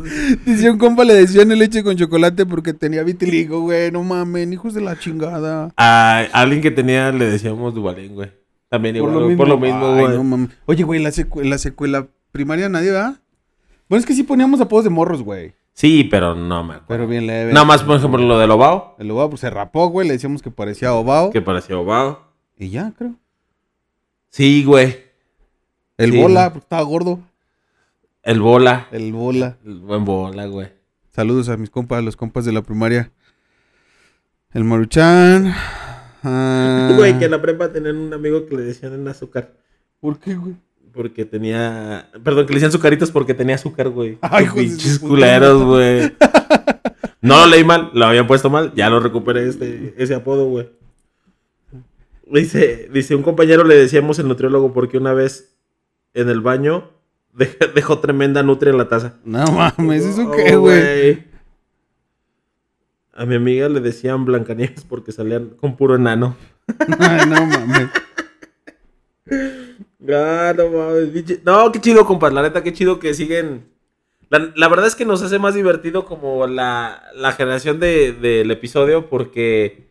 Dice 0.44 0.70
un 0.70 0.78
compa 0.78 1.04
le 1.04 1.14
decían 1.14 1.50
el 1.52 1.58
leche 1.58 1.82
con 1.82 1.96
chocolate 1.96 2.46
porque 2.46 2.72
tenía 2.74 3.02
vitiligo, 3.02 3.60
güey. 3.62 3.90
No 3.90 4.02
mames, 4.02 4.50
hijos 4.52 4.74
de 4.74 4.80
la 4.80 4.98
chingada. 4.98 5.70
A 5.76 6.26
alguien 6.32 6.60
que 6.60 6.70
tenía 6.70 7.10
le 7.12 7.26
decíamos 7.26 7.74
Dubalín, 7.74 8.14
güey. 8.14 8.30
También 8.68 8.94
igual, 8.96 9.24
güey, 9.24 9.36
por 9.36 9.48
lo 9.48 9.58
mismo, 9.58 9.94
Ay, 9.94 10.04
güey. 10.04 10.16
no 10.16 10.24
mames. 10.24 10.50
Oye, 10.66 10.84
güey, 10.84 10.98
en 10.98 11.04
la, 11.04 11.10
secu- 11.10 11.42
la 11.42 11.58
secuela 11.58 12.06
primaria 12.30 12.68
nadie, 12.68 12.92
¿verdad? 12.92 13.20
Bueno, 13.88 13.98
es 14.00 14.06
que 14.06 14.14
sí 14.14 14.22
poníamos 14.22 14.60
apodos 14.60 14.84
de 14.84 14.90
morros, 14.90 15.22
güey. 15.22 15.54
Sí, 15.80 16.04
pero 16.04 16.34
no 16.34 16.62
me 16.62 16.74
acuerdo. 16.74 16.86
Pero 16.88 17.06
bien 17.06 17.26
leve. 17.26 17.54
Nada 17.54 17.64
más, 17.64 17.82
por 17.82 17.96
ejemplo, 17.96 18.20
lo 18.20 18.38
del 18.38 18.50
Obao, 18.50 18.96
El 18.98 19.10
Obao 19.12 19.30
pues, 19.30 19.40
se 19.40 19.48
rapó, 19.48 19.86
güey. 19.86 20.06
Le 20.06 20.12
decíamos 20.12 20.42
que 20.42 20.50
parecía 20.50 20.92
Obao. 20.92 21.30
que 21.30 21.40
parecía 21.40 21.78
Obao. 21.78 22.20
Y 22.58 22.68
ya, 22.68 22.92
creo. 22.98 23.14
Sí, 24.28 24.62
güey. 24.62 24.98
El 25.96 26.12
Sí, 26.12 26.20
Bola, 26.20 26.52
porque 26.52 26.64
estaba 26.64 26.82
gordo. 26.82 27.20
El 28.22 28.42
Bola. 28.42 28.88
El 28.92 29.10
Bola. 29.14 29.56
El 29.64 29.78
buen 29.78 30.04
Bola, 30.04 30.44
güey. 30.44 30.68
Saludos 31.08 31.48
a 31.48 31.56
mis 31.56 31.70
compas, 31.70 32.00
a 32.00 32.02
los 32.02 32.14
compas 32.14 32.44
de 32.44 32.52
la 32.52 32.60
primaria. 32.60 33.10
El 34.52 34.64
Maruchan. 34.64 35.54
Ah, 36.22 36.92
Güey, 36.98 37.18
que 37.18 37.24
en 37.24 37.30
la 37.30 37.40
prepa 37.40 37.72
tenían 37.72 37.96
un 37.96 38.12
amigo 38.12 38.44
que 38.44 38.54
le 38.54 38.64
decían 38.64 38.92
el 38.92 39.08
azúcar. 39.08 39.54
¿Por 39.98 40.18
qué, 40.18 40.34
güey? 40.34 40.56
Porque 40.92 41.24
tenía. 41.24 42.08
Perdón, 42.24 42.46
que 42.46 42.52
le 42.52 42.56
decían 42.56 42.70
azucaritos 42.70 43.10
porque 43.10 43.34
tenía 43.34 43.54
azúcar, 43.54 43.88
güey. 43.90 44.18
Ay, 44.22 44.46
Pinches 44.54 44.98
culeros, 44.98 45.62
güey. 45.62 46.12
No 47.22 47.40
lo 47.40 47.46
leí 47.46 47.62
mal, 47.64 47.90
lo 47.92 48.06
habían 48.06 48.26
puesto 48.26 48.50
mal. 48.50 48.72
Ya 48.74 48.88
lo 48.90 48.98
recuperé 49.00 49.46
este, 49.48 49.94
ese 49.98 50.14
apodo, 50.14 50.46
güey. 50.46 50.68
Dice, 52.26 52.88
dice, 52.92 53.14
un 53.14 53.22
compañero 53.22 53.64
le 53.64 53.74
decíamos 53.74 54.18
el 54.20 54.28
nutriólogo 54.28 54.72
porque 54.72 54.98
una 54.98 55.12
vez 55.12 55.56
en 56.14 56.28
el 56.28 56.40
baño 56.40 56.90
dej- 57.34 57.72
dejó 57.74 57.98
tremenda 57.98 58.42
nutria 58.42 58.70
en 58.70 58.78
la 58.78 58.88
taza. 58.88 59.16
No 59.24 59.44
mames, 59.46 60.04
¿eso 60.04 60.28
Oh, 60.28 60.32
qué, 60.36 60.56
güey? 60.56 61.24
A 63.12 63.26
mi 63.26 63.34
amiga 63.34 63.68
le 63.68 63.80
decían 63.80 64.24
Blancanieves 64.24 64.84
porque 64.88 65.12
salían 65.12 65.50
con 65.50 65.76
puro 65.76 65.96
enano. 65.96 66.36
Ay, 66.98 67.26
no 67.28 67.44
mames. 67.46 67.88
Ah, 70.08 70.54
no 70.56 70.68
mames, 70.70 71.44
No, 71.44 71.70
qué 71.72 71.80
chido, 71.80 72.06
compas. 72.06 72.32
La 72.32 72.42
neta, 72.42 72.62
qué 72.62 72.72
chido 72.72 72.98
que 72.98 73.12
siguen. 73.14 73.64
La, 74.30 74.50
la 74.54 74.68
verdad 74.68 74.86
es 74.86 74.94
que 74.94 75.04
nos 75.04 75.22
hace 75.22 75.38
más 75.38 75.54
divertido 75.54 76.04
como 76.06 76.46
la, 76.46 77.02
la 77.16 77.32
generación 77.32 77.80
de- 77.80 78.12
del 78.12 78.50
episodio 78.50 79.10
porque 79.10 79.88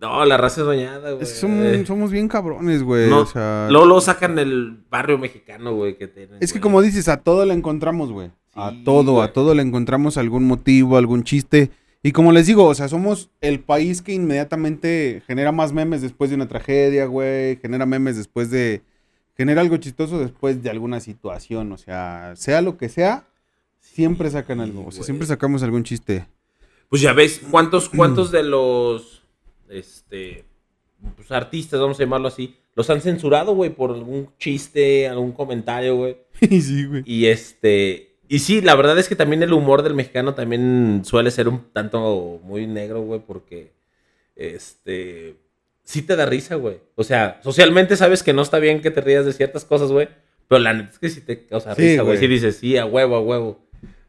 No, 0.00 0.24
la 0.24 0.36
raza 0.36 0.60
es 0.62 0.66
doñada, 0.66 1.10
güey. 1.12 1.22
Es 1.22 1.32
que 1.32 1.38
somos, 1.40 1.86
somos 1.86 2.10
bien 2.10 2.28
cabrones, 2.28 2.82
güey. 2.82 3.08
No, 3.10 3.20
o 3.20 3.26
sea, 3.26 3.68
Luego 3.70 4.00
sacan 4.00 4.34
del 4.36 4.78
barrio 4.90 5.18
mexicano, 5.18 5.74
güey, 5.74 5.96
que 5.98 6.08
tienen. 6.08 6.36
es 6.40 6.52
que 6.52 6.58
güey. 6.58 6.62
como 6.62 6.80
dices, 6.82 7.08
a 7.08 7.18
todo 7.18 7.44
le 7.44 7.54
encontramos, 7.54 8.10
güey. 8.12 8.30
a 8.54 8.72
todo, 8.84 9.12
güey. 9.14 9.24
a 9.24 9.32
todo 9.32 9.54
le 9.54 9.62
encontramos 9.62 10.16
algún 10.16 10.44
motivo, 10.44 10.96
algún 10.96 11.24
chiste. 11.24 11.70
Y 12.04 12.10
como 12.12 12.32
les 12.32 12.46
digo, 12.48 12.64
o 12.66 12.74
sea, 12.74 12.88
somos 12.88 13.30
el 13.40 13.60
país 13.60 14.02
que 14.02 14.12
inmediatamente 14.12 15.22
genera 15.26 15.52
más 15.52 15.72
memes 15.72 16.02
después 16.02 16.30
de 16.30 16.36
una 16.36 16.48
tragedia, 16.48 17.06
güey. 17.06 17.56
Genera 17.56 17.86
memes 17.86 18.16
después 18.16 18.50
de... 18.50 18.82
Genera 19.42 19.60
algo 19.60 19.76
chistoso 19.76 20.20
después 20.20 20.62
de 20.62 20.70
alguna 20.70 21.00
situación. 21.00 21.72
O 21.72 21.76
sea, 21.76 22.34
sea 22.36 22.62
lo 22.62 22.78
que 22.78 22.88
sea, 22.88 23.26
siempre 23.80 24.30
sacan 24.30 24.60
algo. 24.60 24.86
O 24.86 24.92
sea, 24.92 25.02
siempre 25.02 25.26
sacamos 25.26 25.64
algún 25.64 25.82
chiste. 25.82 26.28
Pues 26.88 27.02
ya 27.02 27.12
ves, 27.12 27.42
¿cuántos, 27.50 27.88
cuántos 27.88 28.30
de 28.30 28.44
los 28.44 29.24
este 29.68 30.44
pues, 31.16 31.32
artistas, 31.32 31.80
vamos 31.80 31.98
a 31.98 32.04
llamarlo 32.04 32.28
así, 32.28 32.54
los 32.76 32.88
han 32.88 33.00
censurado, 33.00 33.56
güey, 33.56 33.70
por 33.70 33.90
algún 33.90 34.28
chiste, 34.38 35.08
algún 35.08 35.32
comentario, 35.32 35.96
güey? 35.96 36.18
sí, 36.40 36.84
güey. 36.84 37.02
Y 37.04 37.26
este. 37.26 38.20
Y 38.28 38.38
sí, 38.38 38.60
la 38.60 38.76
verdad 38.76 38.96
es 38.96 39.08
que 39.08 39.16
también 39.16 39.42
el 39.42 39.52
humor 39.52 39.82
del 39.82 39.94
mexicano 39.94 40.36
también 40.36 41.02
suele 41.04 41.32
ser 41.32 41.48
un 41.48 41.64
tanto 41.72 42.40
muy 42.44 42.68
negro, 42.68 43.00
güey, 43.02 43.18
porque. 43.18 43.72
Este. 44.36 45.34
Sí 45.92 46.00
te 46.00 46.16
da 46.16 46.24
risa, 46.24 46.54
güey. 46.54 46.80
O 46.94 47.04
sea, 47.04 47.38
socialmente 47.44 47.96
sabes 47.98 48.22
que 48.22 48.32
no 48.32 48.40
está 48.40 48.58
bien 48.58 48.80
que 48.80 48.90
te 48.90 49.02
rías 49.02 49.26
de 49.26 49.34
ciertas 49.34 49.66
cosas, 49.66 49.92
güey. 49.92 50.08
Pero 50.48 50.60
la 50.60 50.72
neta 50.72 50.88
es 50.90 50.98
que 50.98 51.10
sí 51.10 51.20
te 51.20 51.46
causa 51.46 51.74
Sí, 51.74 51.82
risa, 51.82 52.02
güey. 52.02 52.16
güey. 52.16 52.18
Sí 52.18 52.26
dices, 52.28 52.56
sí, 52.56 52.78
a 52.78 52.86
huevo, 52.86 53.16
a 53.16 53.20
huevo. 53.20 53.60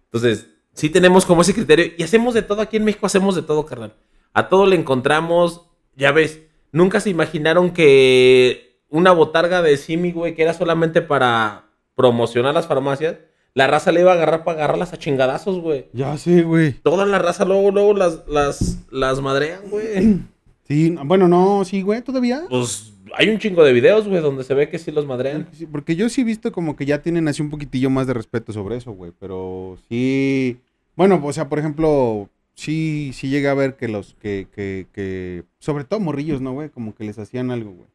Entonces, 0.05 0.47
sí 0.73 0.89
tenemos 0.89 1.25
como 1.25 1.41
ese 1.41 1.53
criterio. 1.53 1.87
Y 1.97 2.03
hacemos 2.03 2.33
de 2.33 2.41
todo. 2.41 2.61
Aquí 2.61 2.77
en 2.77 2.85
México 2.85 3.05
hacemos 3.05 3.35
de 3.35 3.41
todo, 3.41 3.65
carnal. 3.65 3.93
A 4.33 4.47
todo 4.47 4.65
le 4.65 4.77
encontramos. 4.77 5.67
Ya 5.97 6.13
ves, 6.13 6.39
nunca 6.71 7.01
se 7.01 7.09
imaginaron 7.09 7.71
que 7.71 8.79
una 8.89 9.11
botarga 9.11 9.61
de 9.61 9.75
Simi, 9.75 10.13
güey, 10.13 10.35
que 10.35 10.43
era 10.43 10.53
solamente 10.53 11.01
para 11.01 11.65
promocionar 11.95 12.53
las 12.53 12.65
farmacias, 12.67 13.17
la 13.55 13.67
raza 13.67 13.91
le 13.91 13.99
iba 14.01 14.11
a 14.11 14.15
agarrar 14.15 14.43
para 14.43 14.57
agarrarlas 14.59 14.93
a 14.93 14.97
chingadazos, 14.97 15.59
güey. 15.59 15.87
Ya 15.93 16.15
sé, 16.17 16.43
güey. 16.43 16.71
Toda 16.73 17.05
la 17.05 17.19
raza 17.19 17.43
luego, 17.45 17.71
luego 17.71 17.93
las, 17.93 18.21
las, 18.27 18.77
las 18.89 19.19
madrean, 19.21 19.69
güey. 19.69 20.19
Sí, 20.67 20.95
bueno, 21.05 21.27
no, 21.27 21.65
sí, 21.65 21.81
güey, 21.81 22.01
todavía. 22.01 22.43
Pues 22.49 22.93
hay 23.15 23.29
un 23.29 23.37
chingo 23.37 23.63
de 23.63 23.73
videos, 23.73 24.07
güey, 24.07 24.21
donde 24.21 24.43
se 24.43 24.53
ve 24.53 24.69
que 24.69 24.79
sí 24.79 24.91
los 24.91 25.05
madrean. 25.05 25.47
Sí, 25.53 25.65
porque 25.65 25.95
yo 25.95 26.09
sí 26.09 26.21
he 26.21 26.23
visto 26.23 26.51
como 26.51 26.75
que 26.75 26.85
ya 26.85 27.01
tienen 27.01 27.27
así 27.27 27.41
un 27.41 27.49
poquitillo 27.49 27.89
más 27.89 28.07
de 28.07 28.13
respeto 28.13 28.53
sobre 28.53 28.77
eso, 28.77 28.91
güey. 28.91 29.11
Pero 29.19 29.77
sí. 29.89 30.57
Bueno, 30.95 31.21
o 31.23 31.33
sea, 31.33 31.49
por 31.49 31.59
ejemplo, 31.59 32.29
sí, 32.55 33.11
sí 33.13 33.29
llegué 33.29 33.49
a 33.49 33.53
ver 33.53 33.75
que 33.75 33.87
los 33.87 34.15
que, 34.15 34.47
que, 34.53 34.87
que. 34.93 35.43
Sobre 35.59 35.83
todo 35.83 35.99
morrillos, 35.99 36.41
¿no, 36.41 36.53
güey? 36.53 36.69
Como 36.69 36.95
que 36.95 37.03
les 37.03 37.19
hacían 37.19 37.51
algo, 37.51 37.71
güey. 37.71 37.87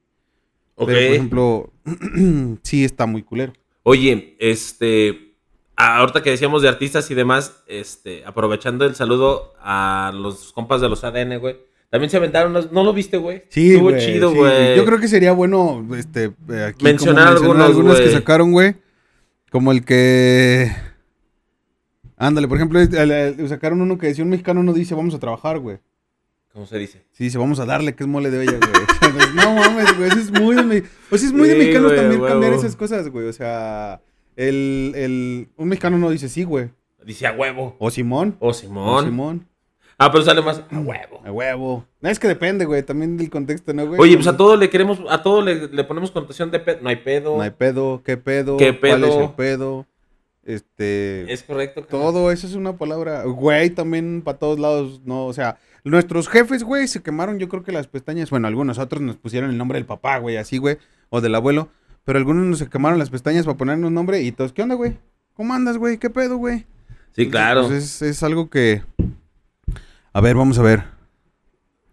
Ok. 0.77 0.87
Pero, 0.87 1.07
por 1.07 1.15
ejemplo, 1.15 1.73
sí 2.63 2.85
está 2.85 3.07
muy 3.07 3.23
culero. 3.23 3.53
Oye, 3.83 4.37
este. 4.39 5.35
Ahorita 5.81 6.23
que 6.23 6.31
decíamos 6.31 6.63
de 6.63 6.69
artistas 6.69 7.09
y 7.11 7.15
demás, 7.15 7.63
este, 7.69 8.25
aprovechando 8.27 8.85
el 8.85 8.97
saludo 8.97 9.55
a 9.61 10.11
los 10.13 10.53
compas 10.53 10.81
de 10.81 10.89
los 10.89 11.05
ADN, 11.05 11.39
güey. 11.39 11.57
También 11.91 12.11
se 12.11 12.17
aventaron, 12.19 12.51
unos- 12.51 12.71
¿no 12.71 12.85
lo 12.85 12.93
viste, 12.93 13.17
güey? 13.17 13.45
Sí, 13.49 13.73
Estuvo 13.73 13.97
chido, 13.99 14.31
sí. 14.33 14.37
güey. 14.37 14.77
Yo 14.77 14.85
creo 14.85 14.99
que 15.01 15.09
sería 15.09 15.33
bueno, 15.33 15.87
este, 15.97 16.33
aquí 16.67 16.85
Mencionar 16.85 17.29
algunos, 17.29 17.65
algunos 17.67 17.99
que 18.01 18.11
sacaron, 18.11 18.53
güey. 18.53 18.75
Como 19.51 19.73
el 19.73 19.85
que... 19.85 20.71
Ándale, 22.17 22.49
por 22.49 22.59
ejemplo, 22.59 22.81
el- 22.81 23.49
sacaron 23.49 23.81
uno 23.81 23.97
que 23.97 24.09
decía, 24.09 24.25
un 24.25 24.31
mexicano 24.31 24.63
no 24.63 24.73
dice, 24.73 24.95
vamos 24.95 25.15
a 25.15 25.19
trabajar, 25.19 25.59
güey. 25.61 25.79
¿Cómo 26.53 26.67
se 26.67 26.77
dice? 26.79 27.05
Sí, 27.13 27.25
dice, 27.25 27.39
vamos 27.39 27.61
a 27.61 27.65
darle, 27.65 27.95
que 27.95 28.03
es 28.03 28.09
mole 28.09 28.31
de 28.31 28.39
olla, 28.41 28.59
güey. 28.59 28.73
No 29.37 29.55
mames, 29.55 29.97
güey, 29.97 30.09
eso 30.11 30.19
es 30.19 30.31
muy 30.33 30.57
de, 30.57 30.85
o 31.11 31.17
sea, 31.17 31.29
es 31.29 31.33
muy 31.33 31.49
de 31.49 31.55
Sí, 31.55 31.59
mexicanos 31.61 31.95
también 31.95 32.21
cambiar 32.23 32.53
esas 32.53 32.77
cosas, 32.77 33.09
güey. 33.09 33.27
O 33.29 33.33
sea, 33.33 34.01
el, 34.37 34.93
el, 34.95 35.49
un 35.57 35.69
mexicano 35.69 35.97
no 35.99 36.11
dice 36.11 36.29
sí, 36.29 36.45
güey. 36.45 36.71
Dice 37.07 37.27
a 37.27 37.33
huevo. 37.33 37.77
O 37.79 37.91
Simón. 37.91 38.37
O 38.41 38.49
O 38.49 38.53
Simón. 38.53 39.48
Ah, 40.01 40.13
pero 40.13 40.23
sale 40.23 40.41
más 40.41 40.63
a 40.71 40.79
huevo. 40.79 41.21
A 41.25 41.33
huevo. 41.33 41.85
No, 42.01 42.09
es 42.09 42.21
que 42.21 42.29
depende, 42.29 42.65
güey, 42.65 42.85
también 42.85 43.17
del 43.17 43.29
contexto, 43.31 43.75
¿no, 43.75 43.85
güey? 43.85 44.01
Oye, 44.01 44.15
pues 44.15 44.29
a 44.29 44.37
todo 44.37 44.57
le 44.57 44.71
queremos, 44.71 45.01
a 45.11 45.23
todo 45.25 45.43
le, 45.43 45.67
le 45.67 45.85
ponemos 45.85 46.13
connotación 46.13 46.53
de 46.53 46.61
pedo. 46.61 46.79
No 46.83 46.89
hay 46.89 46.97
pedo. 46.97 47.37
No 47.37 47.43
hay 47.43 47.51
pedo, 47.51 48.03
¿qué 48.05 48.17
pedo? 48.17 48.57
¿Qué 48.57 48.79
¿Cuál 48.79 49.03
es 49.03 49.11
pedo? 49.11 49.25
el 49.25 49.31
pedo? 49.33 49.87
Este... 50.45 51.31
Es 51.33 51.43
correcto. 51.43 51.83
carnal. 51.83 52.01
Todo 52.01 52.31
eso 52.31 52.47
es 52.47 52.55
una 52.55 52.77
palabra. 52.79 53.25
Güey, 53.25 53.71
también 53.71 54.23
para 54.23 54.39
todos 54.39 54.61
lados, 54.61 55.03
no, 55.05 55.27
o 55.27 55.33
sea, 55.33 55.59
nuestros 55.83 56.29
jefes, 56.29 56.63
güey, 56.63 56.87
se 56.87 57.03
quemaron, 57.03 57.41
yo 57.41 57.49
creo 57.49 57.65
que 57.65 57.73
las 57.73 57.89
pestañas, 57.89 58.31
bueno, 58.31 58.47
algunos 58.47 58.79
otros 58.79 59.03
nos 59.03 59.17
pusieron 59.17 59.51
el 59.51 59.59
nombre 59.59 59.79
del 59.79 59.87
papá, 59.87 60.19
güey, 60.19 60.37
así, 60.37 60.59
güey, 60.59 60.79
o 61.11 61.21
del 61.21 61.35
abuelo, 61.35 61.69
pero 62.05 62.19
algunos 62.19 62.47
nos 62.47 62.61
se 62.61 62.71
quemaron 62.71 63.01
las 63.01 63.11
pestañas 63.11 63.45
para 63.45 63.59
ponernos 63.59 63.91
nombre 63.91 64.23
y 64.23 64.31
todos, 64.31 64.53
¿qué 64.53 64.63
onda, 64.63 64.77
güey? 64.77 64.97
¿Cómo 65.35 65.55
andas, 65.55 65.77
güey? 65.77 65.99
¿Qué 65.99 66.09
pedo, 66.09 66.37
güey? 66.37 66.67
Sí, 67.13 67.29
claro. 67.29 67.67
Pues 67.67 68.01
es, 68.01 68.03
es 68.03 68.23
algo 68.23 68.49
que... 68.49 68.83
A 70.13 70.21
ver, 70.21 70.37
vamos 70.37 70.59
a 70.59 70.63
ver. 70.63 70.85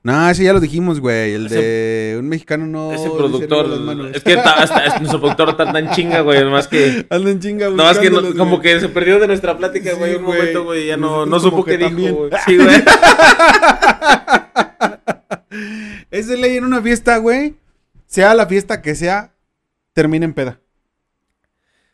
No, 0.04 0.30
ese 0.30 0.43
ya 0.43 0.54
lo 0.54 0.60
dijimos, 0.60 0.99
güey, 0.99 1.34
el 1.34 1.47
Ese- 1.47 1.56
de 1.56 2.17
un 2.19 2.30
mexicano 2.30 2.67
no... 2.67 2.91
Ese 2.93 3.10
productor. 3.10 3.65
Es 4.13 4.23
que 4.23 4.34
está- 4.34 4.63
está- 4.63 4.86
es- 4.86 4.99
nuestro 4.99 5.19
productor 5.19 5.49
está 5.49 5.71
tan 5.71 5.89
chinga, 5.91 6.21
güey. 6.21 6.43
Nomás 6.43 6.67
que. 6.67 7.08
Anda 7.10 7.32
en 7.32 7.39
chinga, 7.39 7.69
que 7.69 7.73
no- 7.75 7.84
buscándolos, 7.88 8.36
como 8.36 8.58
güey. 8.60 8.62
que 8.62 8.80
se 8.82 8.89
perdió 8.89 9.17
de 9.19 9.25
nuestra 9.28 9.58
plática, 9.58 9.91
Sí, 9.91 9.97
güey. 9.97 10.15
un 10.15 10.23
güey. 10.25 10.38
momento, 10.39 10.63
güey. 10.63 10.88
Ya 10.88 10.97
no, 10.97 11.25
no 11.25 11.39
supo 11.39 11.51
como 11.51 11.63
qué 11.65 11.71
que 11.71 11.78
dijo, 11.89 11.89
también. 11.89 12.15
güey. 12.15 12.32
Sí, 12.45 12.58
güey. 12.58 12.84
Es 16.12 16.28
de 16.28 16.38
ley 16.38 16.58
en 16.58 16.65
una 16.65 16.82
fiesta, 16.82 17.17
güey. 17.17 17.56
Sea 18.06 18.34
la 18.36 18.45
fiesta 18.45 18.82
que 18.82 18.95
sea, 18.95 19.34
termina 19.93 20.25
en 20.25 20.34
peda. 20.34 20.60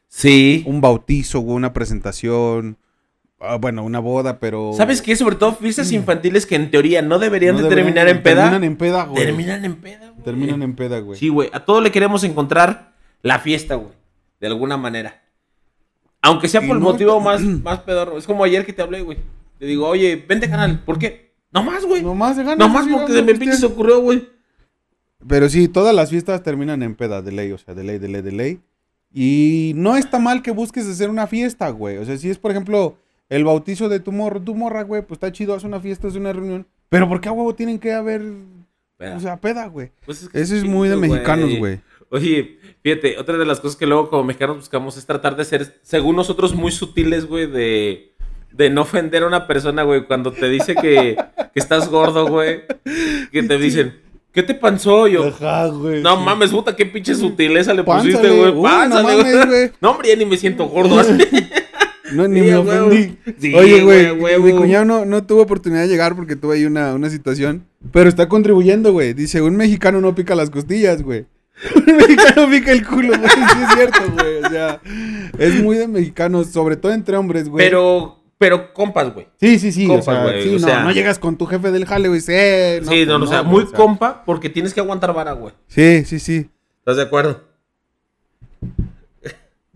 Sí. 0.07 0.63
Un 0.67 0.81
bautizo, 0.81 1.39
güey, 1.39 1.55
una 1.55 1.73
presentación. 1.73 2.77
Ah, 3.41 3.57
bueno, 3.57 3.83
una 3.83 3.99
boda, 3.99 4.39
pero. 4.39 4.71
¿Sabes 4.75 5.01
qué? 5.01 5.15
Sobre 5.15 5.35
todo 5.35 5.53
fiestas 5.53 5.91
infantiles 5.91 6.45
que 6.45 6.55
en 6.55 6.71
teoría 6.71 7.01
no 7.01 7.19
deberían 7.19 7.55
No 7.55 7.61
de 7.63 7.69
deberían- 7.69 7.93
terminar 7.93 8.07
en 8.09 8.23
peda. 8.23 8.41
Terminan 8.43 8.63
en 8.63 8.77
peda, 8.77 9.03
güey. 9.05 9.23
Terminan 9.25 9.65
en 9.65 9.75
peda, 9.75 10.09
güey. 10.11 10.23
Terminan 10.23 10.61
en 10.63 10.75
peda, 10.75 10.99
güey. 10.99 11.19
Sí, 11.19 11.29
güey. 11.29 11.49
A 11.53 11.65
todo 11.65 11.81
le 11.81 11.91
queremos 11.91 12.23
encontrar 12.23 12.93
la 13.21 13.39
fiesta, 13.39 13.75
güey. 13.75 13.91
De 14.39 14.47
alguna 14.47 14.77
manera. 14.77 15.21
Aunque 16.21 16.47
sea 16.47 16.63
Y 16.63 16.67
por 16.67 16.77
el 16.77 16.83
no- 16.83 16.91
motivo 16.91 17.19
más, 17.19 17.41
más 17.63 17.79
pedorro. 17.79 18.17
Es 18.17 18.25
como 18.25 18.43
ayer 18.43 18.65
que 18.65 18.73
te 18.73 18.81
hablé, 18.81 19.01
güey. 19.01 19.17
Te 19.59 19.65
digo, 19.65 19.87
oye, 19.87 20.23
vente 20.27 20.49
canal. 20.49 20.79
¿Por 20.85 20.97
qué? 20.99 21.31
No 21.51 21.63
más, 21.63 21.85
güey. 21.85 22.01
No 22.01 22.09
Nomás 22.09 22.37
de 22.37 22.43
ganas. 22.43 22.71
más 22.71 22.85
sí, 22.85 22.91
porque 22.91 23.13
de 23.13 23.21
mi 23.23 23.33
pinche 23.33 23.57
se 23.57 23.65
ocurrió, 23.65 23.99
güey. 24.01 24.27
Pero 25.27 25.49
sí, 25.49 25.67
todas 25.67 25.93
las 25.93 26.09
fiestas 26.09 26.41
terminan 26.41 26.81
en 26.81 26.95
peda, 26.95 27.21
de 27.21 27.31
ley, 27.31 27.51
o 27.51 27.57
sea, 27.57 27.75
de 27.75 27.83
ley, 27.83 27.99
de 27.99 28.07
ley, 28.07 28.21
de 28.21 28.31
ley. 28.31 28.59
Y 29.13 29.73
no 29.75 29.97
está 29.97 30.17
mal 30.19 30.41
que 30.41 30.51
busques 30.51 30.87
hacer 30.87 31.09
una 31.09 31.27
fiesta, 31.27 31.69
güey. 31.69 31.97
O 31.97 32.05
sea, 32.05 32.17
si 32.17 32.29
es, 32.29 32.37
por 32.39 32.49
ejemplo, 32.51 32.97
el 33.31 33.43
bautizo 33.45 33.87
de 33.89 33.99
tu 34.01 34.11
morro, 34.11 34.41
tu 34.41 34.53
morra, 34.53 34.83
güey, 34.83 35.01
pues 35.01 35.13
está 35.13 35.31
chido, 35.31 35.55
haz 35.55 35.63
una 35.63 35.79
fiesta, 35.79 36.07
haz 36.07 36.15
una 36.15 36.33
reunión. 36.33 36.67
Pero 36.89 37.07
¿por 37.07 37.21
qué 37.21 37.29
a 37.29 37.31
huevo 37.31 37.55
tienen 37.55 37.79
que 37.79 37.93
haber, 37.93 38.21
Espera. 38.91 39.15
o 39.15 39.19
sea, 39.21 39.37
peda, 39.37 39.67
güey? 39.67 39.91
Pues 40.05 40.27
que 40.29 40.39
Eso 40.41 40.53
es 40.55 40.65
muy 40.65 40.89
de 40.89 40.97
mexicanos, 40.97 41.49
güey. 41.57 41.79
Oye, 42.09 42.59
fíjate, 42.83 43.17
otra 43.17 43.37
de 43.37 43.45
las 43.45 43.61
cosas 43.61 43.77
que 43.77 43.87
luego 43.87 44.09
como 44.09 44.25
mexicanos 44.25 44.57
buscamos 44.57 44.97
es 44.97 45.05
tratar 45.05 45.37
de 45.37 45.45
ser, 45.45 45.79
según 45.81 46.17
nosotros, 46.17 46.53
muy 46.53 46.71
sutiles, 46.73 47.25
güey, 47.25 47.47
de, 47.49 48.13
de 48.51 48.69
no 48.69 48.81
ofender 48.81 49.23
a 49.23 49.27
una 49.27 49.47
persona, 49.47 49.83
güey. 49.83 50.03
Cuando 50.05 50.33
te 50.33 50.49
dice 50.49 50.75
que, 50.75 51.15
que 51.53 51.59
estás 51.59 51.87
gordo, 51.89 52.27
güey, 52.27 52.63
que 53.31 53.43
te 53.43 53.57
dicen, 53.57 53.97
¿qué 54.33 54.43
te 54.43 54.53
panzó? 54.55 55.07
Yo, 55.07 55.25
Ajá, 55.27 55.67
güey. 55.67 56.01
no 56.01 56.17
sí. 56.17 56.23
mames, 56.25 56.51
puta, 56.51 56.75
qué 56.75 56.85
pinche 56.85 57.15
sutileza 57.15 57.73
le 57.73 57.85
Pánzale, 57.85 58.11
pusiste, 58.13 58.37
güey. 58.37 58.53
no 58.55 58.61
Pánzale, 58.61 59.15
güey. 59.21 59.47
güey. 59.47 59.71
No, 59.79 59.91
hombre, 59.91 60.09
ya 60.09 60.17
ni 60.17 60.25
me 60.25 60.35
siento 60.35 60.65
gordo. 60.67 61.01
No, 62.13 62.27
ni 62.27 62.39
Sí, 62.41 62.45
me 62.47 62.55
ofendí. 62.55 63.17
Sí, 63.39 63.53
Oye, 63.55 63.83
güey, 63.83 64.11
güey, 64.11 64.39
mi 64.41 64.51
cuñado 64.51 64.85
no, 64.85 65.05
no 65.05 65.23
tuvo 65.23 65.41
oportunidad 65.43 65.81
de 65.81 65.87
llegar 65.87 66.15
porque 66.15 66.35
tuvo 66.35 66.51
ahí 66.51 66.65
una, 66.65 66.93
una 66.93 67.09
situación. 67.09 67.65
Pero 67.91 68.09
está 68.09 68.27
contribuyendo, 68.29 68.91
güey. 68.91 69.13
Dice, 69.13 69.41
un 69.41 69.55
mexicano 69.55 70.01
no 70.01 70.13
pica 70.15 70.35
las 70.35 70.49
costillas, 70.49 71.01
güey. 71.01 71.25
Un 71.75 71.97
mexicano 71.97 72.49
pica 72.49 72.71
el 72.71 72.85
culo, 72.85 73.09
güey. 73.17 73.29
Sí 73.29 73.59
es 73.63 73.73
cierto, 73.75 73.99
güey. 74.13 74.43
O 74.43 74.49
sea, 74.49 74.81
es 75.37 75.61
muy 75.61 75.77
de 75.77 75.87
mexicanos, 75.87 76.47
sobre 76.47 76.75
todo 76.75 76.91
entre 76.91 77.17
hombres, 77.17 77.47
güey. 77.49 77.63
Pero, 77.65 78.23
pero 78.39 78.73
compas, 78.73 79.13
güey. 79.13 79.27
Sí, 79.39 79.59
sí, 79.59 79.71
sí. 79.71 79.85
compas, 79.85 80.07
o 80.07 80.11
sea, 80.11 80.23
güey, 80.23 80.43
sí, 80.43 80.49
o 80.49 80.59
no, 80.59 80.67
sea- 80.67 80.83
no 80.83 80.91
llegas 80.91 81.19
con 81.19 81.37
tu 81.37 81.45
jefe 81.45 81.71
del 81.71 81.85
jale, 81.85 82.07
güey. 82.07 82.21
Sí, 82.21 82.31
eh, 82.33 82.81
sí, 82.87 83.05
no, 83.05 83.17
o 83.17 83.27
sea, 83.27 83.41
güey, 83.41 83.65
muy 83.65 83.71
compa 83.73 84.23
porque 84.25 84.49
tienes 84.49 84.73
que 84.73 84.79
aguantar 84.79 85.13
vara, 85.13 85.33
güey. 85.33 85.53
Sí, 85.67 86.03
sí, 86.05 86.19
sí. 86.19 86.49
¿Estás 86.79 86.97
de 86.97 87.03
acuerdo? 87.03 87.43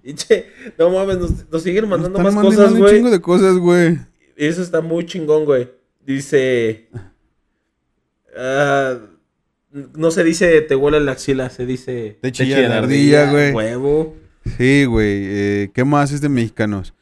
Y 0.08 0.14
che, 0.14 0.52
no 0.78 0.92
mames, 0.92 1.18
nos, 1.18 1.50
nos 1.50 1.64
siguen 1.64 1.90
mandando 1.90 2.20
Están 2.20 2.24
más 2.26 2.36
mandando 2.36 2.62
cosas, 2.62 2.74
un 2.74 2.80
güey. 2.80 2.94
chingo 2.96 3.10
de 3.10 3.22
cosas, 3.22 3.58
güey. 3.58 3.98
Eso 4.36 4.62
está 4.62 4.80
muy 4.82 5.06
chingón, 5.08 5.46
güey. 5.46 5.68
Dice. 6.06 6.88
ah, 8.38 8.98
no 9.72 10.12
se 10.12 10.24
dice 10.24 10.62
te 10.62 10.76
huele 10.76 11.00
la 11.00 11.14
axila, 11.14 11.50
se 11.50 11.66
dice. 11.66 12.20
Te 12.22 12.32
chilla 12.32 12.70
la 12.70 12.78
ardilla, 12.78 13.32
güey. 13.32 13.52
Huevo. 13.52 14.16
Sí, 14.58 14.86
güey. 14.86 15.24
eh, 15.26 15.72
¿Qué 15.74 15.84
más 15.84 16.12
es 16.12 16.22
de 16.22 16.30
mexicanos? 16.30 16.94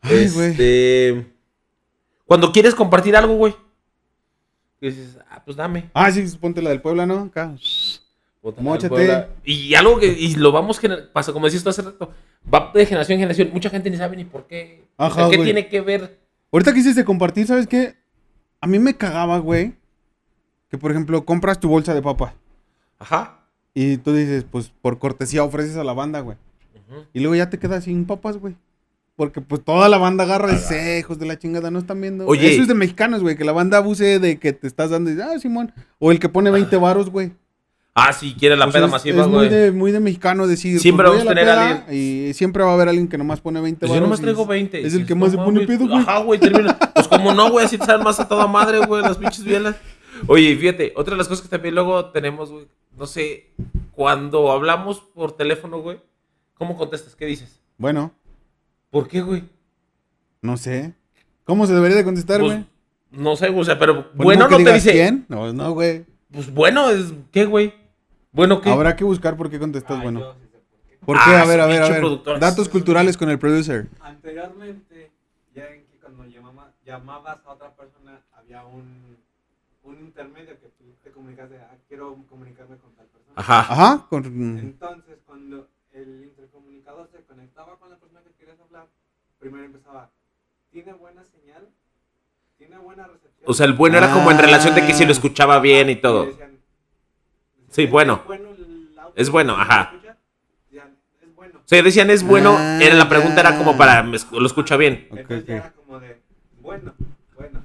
Ay, 0.00 0.28
güey. 0.28 0.50
Este. 0.52 1.26
Cuando 2.24 2.52
quieres 2.52 2.74
compartir 2.74 3.16
algo, 3.16 3.34
güey. 3.34 3.54
Dices, 4.80 5.18
ah, 5.28 5.42
pues 5.44 5.56
dame. 5.56 5.90
Ah, 5.92 6.12
sí, 6.12 6.24
ponte 6.40 6.62
la 6.62 6.70
del 6.70 6.80
Puebla, 6.80 7.04
¿no? 7.06 7.18
Acá. 7.22 7.56
Y 9.44 9.74
algo 9.74 9.98
que, 9.98 10.06
y 10.06 10.34
lo 10.36 10.52
vamos, 10.52 10.80
pasa 11.12 11.32
como 11.32 11.46
decías 11.46 11.62
tú 11.62 11.70
hace 11.70 11.82
rato, 11.82 12.10
va 12.52 12.70
de 12.74 12.86
generación 12.86 13.14
en 13.14 13.20
generación. 13.20 13.50
Mucha 13.52 13.70
gente 13.70 13.90
ni 13.90 13.96
sabe 13.96 14.16
ni 14.16 14.24
por 14.24 14.46
qué. 14.46 14.84
O 14.96 15.04
sea, 15.10 15.22
Ajá, 15.24 15.30
¿Qué 15.30 15.36
güey. 15.36 15.46
tiene 15.46 15.68
que 15.68 15.80
ver? 15.80 16.18
Ahorita 16.52 16.72
que 16.72 16.80
hiciste 16.80 17.04
compartir, 17.04 17.46
¿sabes 17.46 17.66
qué? 17.66 17.94
A 18.60 18.66
mí 18.66 18.78
me 18.78 18.96
cagaba, 18.96 19.38
güey. 19.38 19.74
Que 20.70 20.78
por 20.78 20.90
ejemplo, 20.90 21.24
compras 21.24 21.60
tu 21.60 21.68
bolsa 21.68 21.94
de 21.94 22.02
papa. 22.02 22.34
Ajá. 22.98 23.40
Y 23.74 23.98
tú 23.98 24.12
dices, 24.14 24.44
pues 24.50 24.72
por 24.80 24.98
cortesía 24.98 25.44
ofreces 25.44 25.76
a 25.76 25.84
la 25.84 25.92
banda, 25.92 26.20
güey. 26.20 26.36
Y 27.12 27.20
luego 27.20 27.34
ya 27.34 27.50
te 27.50 27.58
quedas 27.58 27.84
sin 27.84 28.06
papas, 28.06 28.38
güey. 28.38 28.54
Porque 29.16 29.40
pues 29.40 29.64
toda 29.64 29.88
la 29.88 29.98
banda 29.98 30.24
agarra 30.24 30.50
y 30.52 30.56
dice, 30.56 30.96
"Eh, 30.96 30.98
hijos 31.00 31.18
de 31.18 31.26
la 31.26 31.38
chingada, 31.38 31.70
no 31.70 31.78
están 31.78 32.00
viendo. 32.00 32.26
Oye. 32.26 32.52
Eso 32.52 32.62
es 32.62 32.68
de 32.68 32.74
mexicanos, 32.74 33.22
güey, 33.22 33.36
que 33.36 33.44
la 33.44 33.52
banda 33.52 33.78
abuse 33.78 34.18
de 34.18 34.38
que 34.38 34.52
te 34.52 34.66
estás 34.66 34.90
dando 34.90 35.10
y 35.10 35.14
dice, 35.14 35.26
ah, 35.26 35.38
Simón. 35.38 35.72
O 35.98 36.12
el 36.12 36.20
que 36.20 36.28
pone 36.28 36.50
20 36.50 36.76
varos, 36.78 37.10
güey. 37.10 37.32
Ah, 37.98 38.12
si 38.12 38.34
quiere 38.34 38.56
la 38.56 38.70
peda 38.70 38.84
es- 38.84 38.90
masiva, 38.90 39.22
es 39.22 39.26
muy 39.28 39.36
güey. 39.36 39.48
de, 39.48 39.72
muy 39.72 39.90
de 39.90 40.00
mexicano 40.00 40.46
decir, 40.46 40.78
Siempre 40.80 41.06
pues, 41.06 41.18
vamos 41.24 41.32
a 41.32 41.34
tener 41.34 41.48
a 41.48 41.68
alguien. 41.78 41.98
Y 41.98 42.34
siempre 42.34 42.62
va 42.62 42.72
a 42.72 42.74
haber 42.74 42.88
alguien 42.90 43.08
que 43.08 43.16
nomás 43.16 43.40
pone 43.40 43.58
20 43.58 43.80
Pues 43.86 43.92
yo 43.94 44.02
nomás 44.02 44.20
traigo 44.20 44.42
es- 44.42 44.48
20. 44.48 44.78
Es 44.80 44.84
el 44.84 44.90
Dices, 44.92 45.06
que 45.08 45.14
más 45.14 45.30
se 45.30 45.38
pone 45.38 45.66
pedo, 45.66 45.86
güey. 45.88 45.98
Ajá, 46.00 46.18
güey, 46.18 46.38
termina. 46.38 46.78
Pues 46.94 47.08
como 47.08 47.32
no, 47.32 47.50
güey, 47.50 47.64
así 47.64 47.78
te 47.78 47.86
saben 47.86 48.04
más 48.04 48.20
a 48.20 48.28
toda 48.28 48.46
madre, 48.46 48.80
güey, 48.86 49.02
las 49.02 49.16
pinches 49.16 49.44
bielas. 49.44 49.76
Oye, 50.26 50.50
y 50.50 50.56
fíjate, 50.56 50.92
otra 50.94 51.12
de 51.12 51.18
las 51.18 51.26
cosas 51.28 51.42
que 51.42 51.48
también 51.48 51.74
luego 51.74 52.06
tenemos, 52.10 52.50
güey, 52.50 52.66
no 52.98 53.06
sé, 53.06 53.46
cuando 53.92 54.52
hablamos 54.52 55.00
por 55.00 55.32
teléfono, 55.36 55.80
güey, 55.80 55.98
¿cómo 56.54 56.76
contestas? 56.76 57.14
¿Qué 57.16 57.24
dices? 57.24 57.60
Bueno, 57.78 58.12
¿Por 58.90 59.08
qué, 59.08 59.22
güey? 59.22 59.42
no 60.42 60.56
sé. 60.58 60.92
¿Cómo 61.44 61.66
se 61.66 61.72
debería 61.74 61.96
de 61.96 62.04
contestar, 62.04 62.40
Pues, 62.40 62.52
güey? 62.52 62.66
no 63.10 63.36
sé, 63.36 63.48
güey, 63.48 63.60
o 63.62 63.64
sea, 63.64 63.78
pero 63.78 64.10
Pues, 64.12 64.24
bueno 64.24 64.48
no 64.48 64.56
te 64.58 64.72
dice. 64.74 64.92
quién? 64.92 65.24
No, 65.28 65.50
no, 65.52 65.72
güey. 65.72 66.04
Pues 66.30 66.52
bueno 66.52 66.90
es, 66.90 67.12
¿qué, 67.32 67.44
güey? 67.46 67.72
Bueno, 68.36 68.60
¿qué? 68.60 68.70
Habrá 68.70 68.94
que 68.96 69.02
buscar 69.04 69.34
por 69.36 69.48
qué 69.48 69.58
contestas 69.58 69.96
Ah, 69.98 70.02
bueno. 70.02 70.20
yo 70.20 70.34
sí 70.34 70.40
sé 70.52 70.58
por 70.58 70.80
qué. 70.90 70.98
¿Por 71.06 71.16
qué? 71.16 71.30
Ah, 71.30 71.42
a 71.42 71.46
ver, 71.46 71.60
a 71.60 71.66
ver, 71.66 71.82
a 71.82 71.88
ver. 71.88 72.00
productor. 72.00 72.38
Datos 72.38 72.68
culturales 72.68 73.16
con 73.16 73.30
el 73.30 73.38
producer. 73.38 73.88
Anteriormente, 74.00 75.10
ya 75.54 75.66
en 75.70 75.86
que 75.86 75.96
cuando 76.02 76.24
llamaba- 76.26 76.70
llamabas 76.84 77.38
a 77.46 77.50
otra 77.52 77.70
persona, 77.74 78.20
había 78.36 78.62
un, 78.66 79.16
un 79.84 79.94
intermedio 80.00 80.50
que 80.60 80.68
tú 80.78 80.84
te 81.02 81.10
comunicas 81.12 81.48
de, 81.48 81.56
ah, 81.56 81.74
quiero 81.88 82.14
comunicarme 82.28 82.76
con 82.76 82.92
tal 82.94 83.06
persona. 83.06 83.32
Ajá. 83.36 83.60
Ajá. 83.60 84.06
Con... 84.10 84.24
Entonces, 84.26 85.16
cuando 85.26 85.66
el 85.94 86.24
intercomunicador 86.24 87.08
se 87.10 87.22
conectaba 87.24 87.76
con 87.78 87.88
la 87.88 87.96
persona 87.96 88.20
que 88.20 88.32
querías 88.38 88.60
hablar, 88.60 88.86
primero 89.40 89.64
empezaba, 89.64 90.10
¿tiene 90.70 90.92
buena 90.92 91.22
señal? 91.40 91.66
¿Tiene 92.58 92.76
buena 92.76 93.04
recepción? 93.06 93.44
O 93.46 93.54
sea, 93.54 93.64
el 93.64 93.72
bueno 93.72 93.96
era 93.96 94.12
como 94.12 94.30
en 94.30 94.38
relación 94.38 94.74
de 94.74 94.84
que 94.86 94.92
si 94.92 95.06
lo 95.06 95.12
escuchaba 95.12 95.58
bien 95.60 95.88
y 95.88 95.96
todo. 95.96 96.26
decían, 96.26 96.55
Sí, 97.76 97.82
¿es 97.84 97.90
bueno. 97.90 98.22
el 98.28 98.98
audio? 98.98 99.12
Es 99.16 99.30
bueno, 99.30 99.54
¿Se 99.56 99.60
ajá. 99.62 99.90
escucha? 99.92 100.16
Decían, 100.70 100.96
es 101.22 101.34
bueno. 101.36 101.58
O 101.58 101.62
sea, 101.68 101.82
decían 101.82 102.10
es 102.10 102.22
bueno, 102.22 102.56
Ah, 102.58 102.78
era 102.82 102.94
la 102.94 103.08
pregunta 103.08 103.40
era 103.40 103.56
como 103.58 103.76
para, 103.76 104.02
lo 104.02 104.46
escucha 104.46 104.76
bien. 104.76 105.06
Ok, 105.10 105.18
Entonces 105.18 105.42
ok. 105.42 105.48
ya 105.48 105.54
era 105.56 105.72
como 105.72 106.00
de, 106.00 106.20
bueno, 106.60 106.94
bueno. 107.36 107.64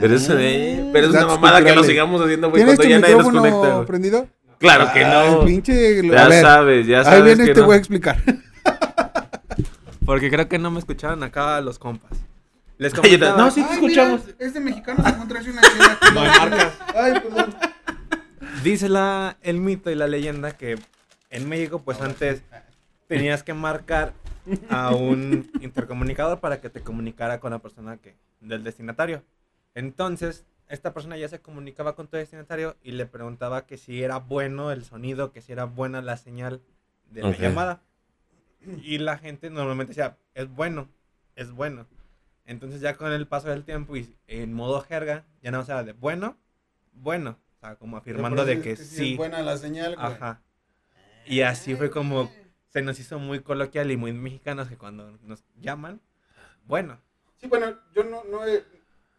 Pero 0.00 0.14
es, 0.16 0.28
eh, 0.30 0.90
pero 0.92 1.06
es 1.06 1.12
una 1.12 1.26
mamada 1.26 1.64
que 1.64 1.74
lo 1.74 1.84
sigamos 1.84 2.20
haciendo, 2.20 2.50
güey, 2.50 2.64
¿Tienes 2.64 2.76
cuando 2.76 2.82
tu 2.82 2.88
ya 2.90 2.98
nadie 3.00 3.14
nos 3.16 3.28
conecta, 3.32 3.74
güey. 3.74 3.86
prendido? 3.86 4.26
Claro 4.58 4.92
que 4.92 5.04
Ay, 5.04 5.30
no. 5.30 5.44
pinche... 5.44 6.02
Ya 6.08 6.26
ver, 6.28 6.42
sabes, 6.42 6.86
ya 6.86 7.04
sabes. 7.04 7.18
Ahí 7.20 7.24
viene 7.24 7.44
que 7.44 7.50
este 7.50 7.60
no. 7.60 7.66
güey 7.66 7.76
a 7.76 7.78
explicar. 7.78 8.16
Porque 10.04 10.30
creo 10.30 10.48
que 10.48 10.58
no 10.58 10.70
me 10.70 10.78
escucharon 10.78 11.22
acá 11.22 11.60
los 11.60 11.78
compas. 11.78 12.10
Les 12.78 12.92
comentaba- 12.94 13.36
no, 13.36 13.50
sí 13.50 13.62
te 13.62 13.74
escuchamos. 13.74 14.22
es 14.38 14.54
de 14.54 14.60
mexicanos 14.60 15.06
encontrarse 15.06 15.50
una 15.50 15.62
chela. 15.62 15.98
No 16.14 16.20
hay 16.20 16.28
marcas. 16.28 16.72
Ay, 16.96 17.12
perdón. 17.20 17.54
Dice 18.62 18.88
la, 18.88 19.38
el 19.42 19.60
mito 19.60 19.90
y 19.90 19.94
la 19.94 20.08
leyenda 20.08 20.56
que 20.56 20.78
en 21.30 21.48
México, 21.48 21.80
pues 21.82 22.00
antes 22.00 22.42
tenías 23.06 23.42
que 23.42 23.54
marcar 23.54 24.14
a 24.68 24.94
un 24.94 25.50
intercomunicador 25.60 26.40
para 26.40 26.60
que 26.60 26.68
te 26.68 26.80
comunicara 26.80 27.38
con 27.38 27.52
la 27.52 27.60
persona 27.60 27.98
que, 27.98 28.16
del 28.40 28.64
destinatario. 28.64 29.22
Entonces, 29.74 30.44
esta 30.68 30.92
persona 30.92 31.16
ya 31.16 31.28
se 31.28 31.40
comunicaba 31.40 31.94
con 31.94 32.08
tu 32.08 32.16
destinatario 32.16 32.76
y 32.82 32.92
le 32.92 33.06
preguntaba 33.06 33.64
que 33.64 33.78
si 33.78 34.02
era 34.02 34.18
bueno 34.18 34.72
el 34.72 34.84
sonido, 34.84 35.30
que 35.32 35.40
si 35.40 35.52
era 35.52 35.64
buena 35.64 36.02
la 36.02 36.16
señal 36.16 36.60
de 37.10 37.22
la 37.22 37.36
llamada. 37.36 37.82
Y 38.82 38.98
la 38.98 39.18
gente 39.18 39.50
normalmente 39.50 39.90
decía, 39.92 40.16
es 40.34 40.48
bueno, 40.48 40.88
es 41.36 41.52
bueno. 41.52 41.86
Entonces 42.44 42.80
ya 42.80 42.96
con 42.96 43.12
el 43.12 43.28
paso 43.28 43.48
del 43.50 43.64
tiempo 43.64 43.96
y 43.96 44.16
en 44.26 44.52
modo 44.52 44.80
jerga, 44.80 45.24
ya 45.42 45.52
no 45.52 45.62
era 45.62 45.84
de 45.84 45.92
bueno, 45.92 46.36
bueno. 46.92 47.38
O 47.58 47.66
sea, 47.66 47.74
como 47.76 47.96
afirmando 47.96 48.44
de 48.44 48.60
que 48.60 48.76
sí. 48.76 49.12
Es 49.12 49.16
buena 49.16 49.42
la 49.42 49.56
señal, 49.56 49.96
güey. 49.96 50.06
Ajá. 50.06 50.40
Y 51.26 51.42
así 51.42 51.74
fue 51.74 51.90
como 51.90 52.30
se 52.72 52.82
nos 52.82 53.00
hizo 53.00 53.18
muy 53.18 53.40
coloquial 53.40 53.90
y 53.90 53.96
muy 53.96 54.12
mexicanos 54.12 54.68
que 54.68 54.76
cuando 54.76 55.18
nos 55.24 55.42
llaman, 55.60 56.00
bueno. 56.66 57.00
Sí, 57.40 57.48
bueno, 57.48 57.66
yo 57.94 58.04
no, 58.04 58.22
no 58.30 58.46
he... 58.46 58.62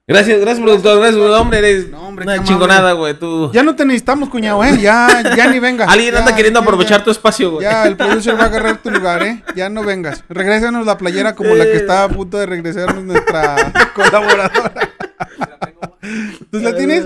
Gracias, 0.07 0.39
gracias, 0.39 0.63
productor. 0.63 0.99
Gracias, 0.99 1.21
hombre. 1.21 1.59
Eres 1.59 1.89
No, 1.89 2.07
hombre, 2.07 2.23
una 2.23 2.43
chingonada, 2.43 2.93
güey. 2.93 3.13
Tú. 3.13 3.51
Ya 3.53 3.61
no 3.61 3.75
te 3.75 3.85
necesitamos, 3.85 4.29
cuñado, 4.29 4.63
¿eh? 4.63 4.75
Ya, 4.81 5.07
ya 5.35 5.47
ni 5.51 5.59
vengas. 5.59 5.87
Alguien 5.87 6.13
Ya, 6.13 6.19
anda 6.19 6.35
queriendo 6.35 6.59
ya, 6.59 6.63
aprovechar 6.63 6.99
ya. 6.99 7.03
tu 7.03 7.11
espacio, 7.11 7.51
güey. 7.51 7.63
Ya, 7.63 7.85
el 7.85 7.95
producer 7.95 8.35
va 8.35 8.45
a 8.45 8.47
agarrar 8.47 8.81
tu 8.81 8.89
lugar, 8.89 9.21
¿eh? 9.21 9.43
Ya 9.55 9.69
no 9.69 9.83
vengas. 9.83 10.23
Regrésanos 10.27 10.85
la 10.87 10.97
playera 10.97 11.35
como 11.35 11.53
la 11.53 11.65
que 11.65 11.75
estaba 11.75 12.05
a 12.05 12.09
punto 12.09 12.37
de 12.39 12.47
regresarnos 12.47 13.03
nuestra 13.03 13.71
colaboradora. 13.93 14.73
¿Tú 16.51 16.59
la 16.59 16.75
tienes? 16.75 17.05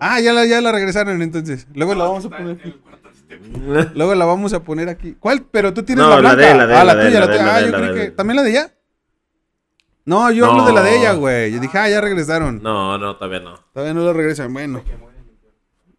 Ah, 0.00 0.20
ya 0.20 0.32
la, 0.32 0.44
ya 0.46 0.60
la 0.60 0.72
regresaron 0.72 1.20
entonces. 1.22 1.66
Luego 1.74 1.94
la 1.94 2.04
vamos 2.04 2.24
a 2.26 2.30
poner 2.30 2.56
aquí. 2.60 2.74
Luego 3.94 4.14
la 4.14 4.24
vamos 4.24 4.52
a 4.52 4.62
poner 4.62 4.88
aquí. 4.88 5.16
¿Cuál? 5.18 5.42
Pero 5.50 5.72
tú 5.74 5.82
tienes 5.82 6.04
No, 6.04 6.10
la 6.10 6.16
la 6.16 6.20
blanca. 6.20 6.36
de 6.42 6.50
él, 6.52 6.58
la 6.58 6.66
de 6.66 6.74
ah, 6.74 6.84
la 6.84 6.92
tuya, 6.94 7.20
la 7.20 7.26
tuya. 7.26 7.54
Ah, 7.56 7.60
yo 7.60 7.80
de 7.80 7.94
que. 8.00 8.10
¿También 8.12 8.36
la 8.36 8.42
de 8.42 8.50
ella? 8.50 8.72
No, 10.04 10.30
yo 10.30 10.46
hablo 10.46 10.64
de 10.66 10.72
la 10.72 10.82
de 10.82 10.90
No. 10.92 10.96
ella, 10.96 11.12
güey. 11.14 11.52
Yo 11.52 11.60
dije, 11.60 11.76
ah, 11.78 11.88
ya 11.88 12.00
regresaron. 12.00 12.62
No, 12.62 12.96
no, 12.98 13.16
todavía 13.16 13.40
no. 13.40 13.58
Todavía 13.72 13.92
no 13.94 14.04
la 14.04 14.12
regresan. 14.12 14.52
Bueno. 14.52 14.82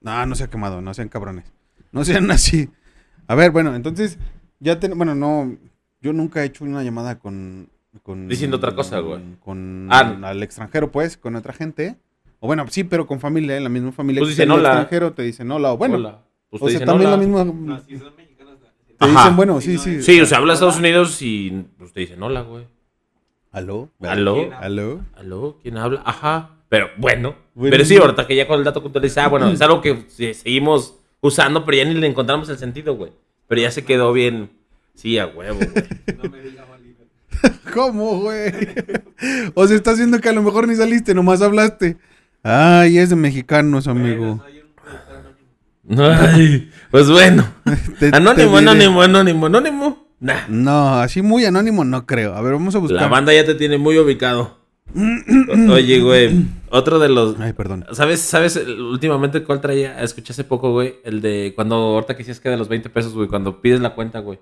No, 0.02 0.26
no 0.26 0.36
se 0.36 0.46
ha 0.46 0.50
quemado, 0.50 0.82
no 0.82 0.94
sean 0.94 1.10
cabrones. 1.10 1.46
No 1.92 2.06
sean 2.06 2.30
así. 2.32 2.70
A 3.28 3.36
ver, 3.36 3.52
bueno, 3.52 3.76
entonces, 3.76 4.18
ya 4.60 4.80
ten... 4.80 4.98
bueno, 4.98 5.14
no, 5.16 5.58
yo 6.02 6.14
nunca 6.14 6.42
he 6.42 6.46
hecho 6.46 6.64
una 6.64 6.82
llamada 6.84 7.20
con... 7.20 7.70
con 8.04 8.30
Diciendo 8.30 8.56
otra 8.58 8.74
cosa, 8.74 9.00
güey. 9.00 9.22
Con 9.42 9.90
Ah. 9.92 10.18
al 10.24 10.42
extranjero, 10.44 10.92
pues, 10.92 11.18
con 11.18 11.36
otra 11.36 11.52
gente. 11.52 11.98
O 12.40 12.48
bueno, 12.48 12.66
sí, 12.70 12.84
pero 12.84 13.08
con 13.08 13.20
familia, 13.20 13.58
en 13.58 13.64
la 13.64 13.70
misma 13.70 13.92
familia. 13.92 14.22
Pues 14.22 14.30
que 14.36 14.42
dicen 14.44 14.52
hola. 14.52 14.70
extranjero 14.70 15.14
te 15.14 15.24
dicen 15.24 15.52
hola. 15.52 15.74
O 15.74 15.78
bueno, 15.78 15.96
Hola. 15.96 16.20
Pues 16.50 16.62
o 16.64 16.70
sea, 16.70 16.86
también 16.86 17.10
hola. 17.10 17.18
la 17.18 17.18
misma... 17.18 17.44
No, 17.44 17.82
si 17.86 17.98
son 17.98 18.16
mexicanos. 18.16 18.56
sí. 18.88 18.94
Te 18.98 19.06
Ajá. 19.06 19.20
dicen, 19.22 19.36
bueno, 19.36 19.62
Sí, 19.62 19.78
sí, 19.78 20.02
sí. 20.02 20.22
o 20.22 20.26
sea, 20.26 20.38
hablas 20.38 20.60
de 20.60 20.66
Estados 20.68 20.80
Unidos 20.80 21.22
y 21.22 21.66
pues, 21.78 21.92
te 21.94 22.00
dicen 22.02 22.22
hola, 22.24 22.42
güey. 22.42 22.66
¿Aló? 23.52 23.90
¿Aló? 24.02 24.50
¿Aló? 24.60 25.02
¿Aló? 25.16 25.58
¿Quién 25.62 25.78
habla? 25.78 26.02
Ajá. 26.06 26.52
Pero 26.70 26.90
bueno. 26.98 27.36
Bueno. 27.56 27.72
Pero 27.72 27.86
sí, 27.86 27.96
ahorita 27.98 28.28
que 28.28 28.36
ya 28.36 28.48
con 28.48 28.60
el 28.60 28.66
dato 28.66 28.82
cultural 28.82 29.04
dice, 29.04 29.20
ah, 29.22 29.30
bueno, 29.30 29.50
es 29.50 29.62
algo 29.62 29.82
que 29.82 30.06
sí, 30.10 30.34
seguimos 30.34 31.00
usando, 31.22 31.66
pero 31.66 31.78
ya 31.78 31.86
ni 31.86 31.96
le 31.96 32.08
encontramos 32.08 32.50
el 32.50 32.58
sentido, 32.58 32.96
güey. 32.96 33.12
Pero 33.48 33.62
ya 33.62 33.72
se 33.72 33.84
quedó 33.84 34.14
bien. 34.14 34.52
Sí, 34.94 35.18
a 35.18 35.28
huevo, 35.28 35.58
güey. 35.60 36.18
No 36.24 36.30
me. 36.30 36.38
¿Cómo, 37.74 38.20
güey? 38.22 38.52
o 39.54 39.68
sea, 39.68 39.76
estás 39.76 39.98
viendo 39.98 40.20
que 40.20 40.30
a 40.30 40.34
lo 40.34 40.42
mejor 40.42 40.68
ni 40.68 40.76
saliste, 40.76 41.14
nomás 41.14 41.42
hablaste. 41.42 41.98
Ay, 42.44 42.98
es 42.98 43.10
de 43.10 43.16
mexicanos, 43.16 43.88
amigo. 43.88 44.44
Ay, 45.98 46.70
pues 46.92 47.10
bueno. 47.10 47.48
Te- 48.00 48.12
Anónimo, 48.14 48.52
te 48.54 48.58
anónimo, 48.58 49.02
anónimo, 49.02 49.46
anónimo. 49.46 50.08
Nah. 50.20 50.48
No, 50.50 50.96
así 51.00 51.22
muy 51.22 51.46
anónimo 51.46 51.84
no 51.86 52.06
creo. 52.06 52.34
A 52.34 52.42
ver, 52.42 52.54
vamos 52.54 52.76
a 52.76 52.80
buscar. 52.80 53.02
La 53.02 53.08
banda 53.08 53.34
ya 53.34 53.46
te 53.46 53.56
tiene 53.56 53.78
muy 53.78 53.98
ubicado. 53.98 54.58
Oye, 55.70 56.00
güey, 56.00 56.46
otro 56.70 56.98
de 56.98 57.10
los... 57.10 57.40
Ay, 57.40 57.54
perdón. 57.54 57.86
¿Sabes, 57.92 58.22
sabes 58.22 58.56
últimamente 58.56 59.44
cuál 59.44 59.62
traía? 59.62 60.02
Escuché 60.02 60.32
hace 60.32 60.44
poco, 60.44 60.72
güey, 60.72 60.96
el 61.04 61.22
de 61.22 61.52
cuando 61.56 61.76
ahorita 61.76 62.14
que 62.16 62.20
decías 62.20 62.40
que 62.40 62.50
de 62.50 62.58
los 62.58 62.70
20 62.70 62.90
pesos, 62.90 63.14
güey, 63.14 63.28
cuando 63.28 63.62
pides 63.62 63.80
la 63.82 63.94
cuenta, 63.94 64.20
güey. 64.20 64.40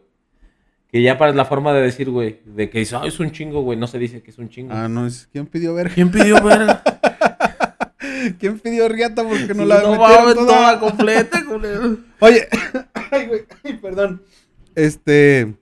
Que 0.92 1.02
ya 1.02 1.18
para 1.18 1.34
la 1.34 1.46
forma 1.46 1.74
de 1.74 1.82
decir, 1.82 2.10
güey, 2.10 2.40
de 2.46 2.70
que 2.70 2.80
dice, 2.80 2.96
ah, 2.96 3.02
es 3.06 3.20
un 3.20 3.32
chingo, 3.32 3.64
güey, 3.64 3.78
no 3.78 3.88
se 3.88 3.98
dice 4.00 4.22
que 4.22 4.32
es 4.32 4.38
un 4.38 4.50
chingo. 4.50 4.72
Ah, 4.74 4.88
no, 4.88 5.08
es 5.08 5.28
¿quién 5.32 5.48
pidió 5.48 5.74
ver? 5.74 5.90
¿Quién 5.90 6.10
pidió 6.12 6.42
ver? 6.42 6.78
¿Quién 8.34 8.60
pidió 8.60 8.88
riata 8.90 9.24
porque 9.24 9.54
no 9.54 9.66
la 9.66 9.82
no 9.82 9.92
metieron 9.92 10.34
toda? 10.34 10.48
toda 10.48 10.80
completa, 10.80 11.46
culero. 11.46 11.98
Oye, 12.20 12.48
ay, 13.12 13.28
güey, 13.28 13.46
ay, 13.64 13.78
perdón. 13.78 14.22
Este, 14.76 15.56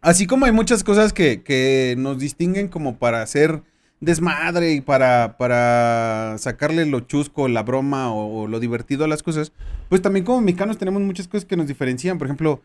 así 0.00 0.26
como 0.26 0.46
hay 0.46 0.52
muchas 0.52 0.84
cosas 0.84 1.12
que, 1.12 1.42
que 1.42 1.94
nos 1.98 2.18
distinguen 2.18 2.68
como 2.68 2.98
para 2.98 3.22
hacer 3.22 3.62
desmadre 4.00 4.72
y 4.72 4.80
para, 4.80 5.36
para 5.38 6.36
sacarle 6.38 6.84
lo 6.86 7.00
chusco, 7.00 7.48
la 7.48 7.62
broma 7.62 8.12
o, 8.12 8.42
o 8.42 8.46
lo 8.46 8.60
divertido 8.60 9.04
a 9.04 9.08
las 9.08 9.22
cosas, 9.22 9.52
pues 9.88 10.02
también 10.02 10.24
como 10.24 10.40
mexicanos 10.40 10.78
tenemos 10.78 11.02
muchas 11.02 11.28
cosas 11.28 11.44
que 11.44 11.56
nos 11.56 11.68
diferencian. 11.68 12.18
Por 12.18 12.26
ejemplo, 12.26 12.60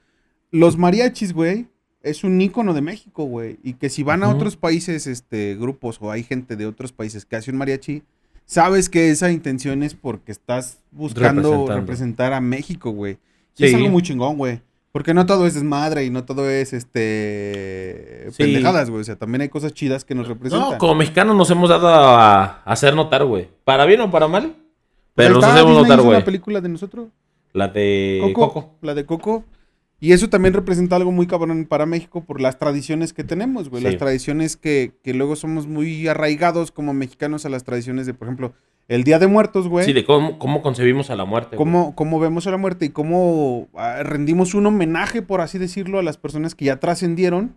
los 0.51 0.77
mariachis, 0.77 1.33
güey, 1.33 1.67
es 2.01 2.23
un 2.23 2.39
ícono 2.41 2.73
de 2.73 2.81
México, 2.81 3.23
güey. 3.23 3.59
Y 3.63 3.73
que 3.73 3.89
si 3.89 4.03
van 4.03 4.23
a 4.23 4.29
otros 4.29 4.55
países, 4.55 5.07
este, 5.07 5.55
grupos 5.55 5.97
o 6.01 6.11
hay 6.11 6.23
gente 6.23 6.55
de 6.55 6.65
otros 6.65 6.91
países 6.91 7.25
que 7.25 7.35
hace 7.35 7.51
un 7.51 7.57
mariachi, 7.57 8.03
sabes 8.49 8.89
que 8.89 9.11
esa 9.11 9.31
intención 9.31 9.83
es 9.83 9.93
porque 9.93 10.31
estás 10.31 10.79
buscando 10.91 11.67
representar 11.67 12.33
a 12.33 12.41
México, 12.41 12.89
güey. 12.89 13.13
Y 13.13 13.17
Sí. 13.57 13.65
es 13.65 13.75
algo 13.75 13.89
muy 13.89 14.01
chingón, 14.01 14.37
güey. 14.37 14.61
Porque 14.91 15.13
no 15.13 15.27
todo 15.27 15.45
es 15.45 15.53
desmadre 15.53 16.03
y 16.05 16.09
no 16.09 16.23
todo 16.25 16.49
es 16.49 16.73
este 16.73 18.25
Sí. 18.31 18.43
pendejadas, 18.43 18.89
güey. 18.89 19.01
O 19.01 19.03
sea, 19.03 19.17
también 19.17 19.41
hay 19.41 19.49
cosas 19.49 19.73
chidas 19.73 20.03
que 20.03 20.15
nos 20.15 20.27
representan. 20.27 20.71
No, 20.71 20.77
como 20.79 20.95
mexicanos 20.95 21.35
nos 21.35 21.51
hemos 21.51 21.69
dado 21.69 21.89
a, 21.89 22.63
hacer 22.63 22.95
notar, 22.95 23.23
güey. 23.23 23.47
Para 23.65 23.85
bien 23.85 24.01
o 24.01 24.09
para 24.09 24.27
mal. 24.27 24.55
Pero 25.13 25.35
nos 25.35 25.43
hacemos 25.43 25.69
Disney 25.69 25.83
notar, 25.83 26.01
güey. 26.01 26.15
una 26.15 26.25
película 26.25 26.59
de 26.59 26.69
nosotros. 26.69 27.07
La 27.53 27.67
de 27.67 28.19
Coco, 28.33 28.53
Coco. 28.53 28.75
La 28.81 28.95
de 28.95 29.05
Coco. 29.05 29.43
Y 30.01 30.13
eso 30.13 30.29
también 30.29 30.53
representa 30.53 30.95
algo 30.95 31.11
muy 31.11 31.27
cabrón 31.27 31.65
para 31.65 31.85
México 31.85 32.23
por 32.23 32.39
las 32.39 32.57
tradiciones 32.57 33.11
que 33.11 33.23
tenemos, 33.25 33.69
güey. 33.69 33.81
Sí. 33.83 33.89
Las 33.89 33.97
tradiciones 33.97 34.55
que, 34.55 34.93
que 35.03 35.13
luego 35.13 35.35
somos 35.35 35.67
muy 35.67 36.07
arraigados 36.07 36.71
como 36.71 36.93
mexicanos 36.93 37.45
a 37.45 37.49
las 37.49 37.63
tradiciones 37.65 38.05
de, 38.05 38.13
por 38.13 38.27
ejemplo, 38.27 38.53
el 38.87 39.03
Día 39.03 39.19
de 39.19 39.27
Muertos, 39.27 39.67
güey. 39.67 39.85
Sí, 39.85 39.91
de 39.93 40.05
cómo, 40.05 40.39
cómo 40.39 40.61
concebimos 40.61 41.09
a 41.09 41.15
la 41.17 41.25
muerte. 41.25 41.57
güey. 41.57 41.57
cómo, 41.57 41.95
cómo 41.95 42.19
vemos 42.19 42.47
a 42.47 42.51
la 42.51 42.57
muerte 42.57 42.85
y 42.85 42.89
cómo 42.89 43.67
ah, 43.75 44.01
rendimos 44.03 44.53
un 44.53 44.65
homenaje, 44.67 45.21
por 45.21 45.41
así 45.41 45.57
decirlo, 45.57 45.99
a 45.99 46.03
las 46.03 46.17
personas 46.17 46.55
que 46.55 46.65
ya 46.65 46.79
trascendieron 46.79 47.55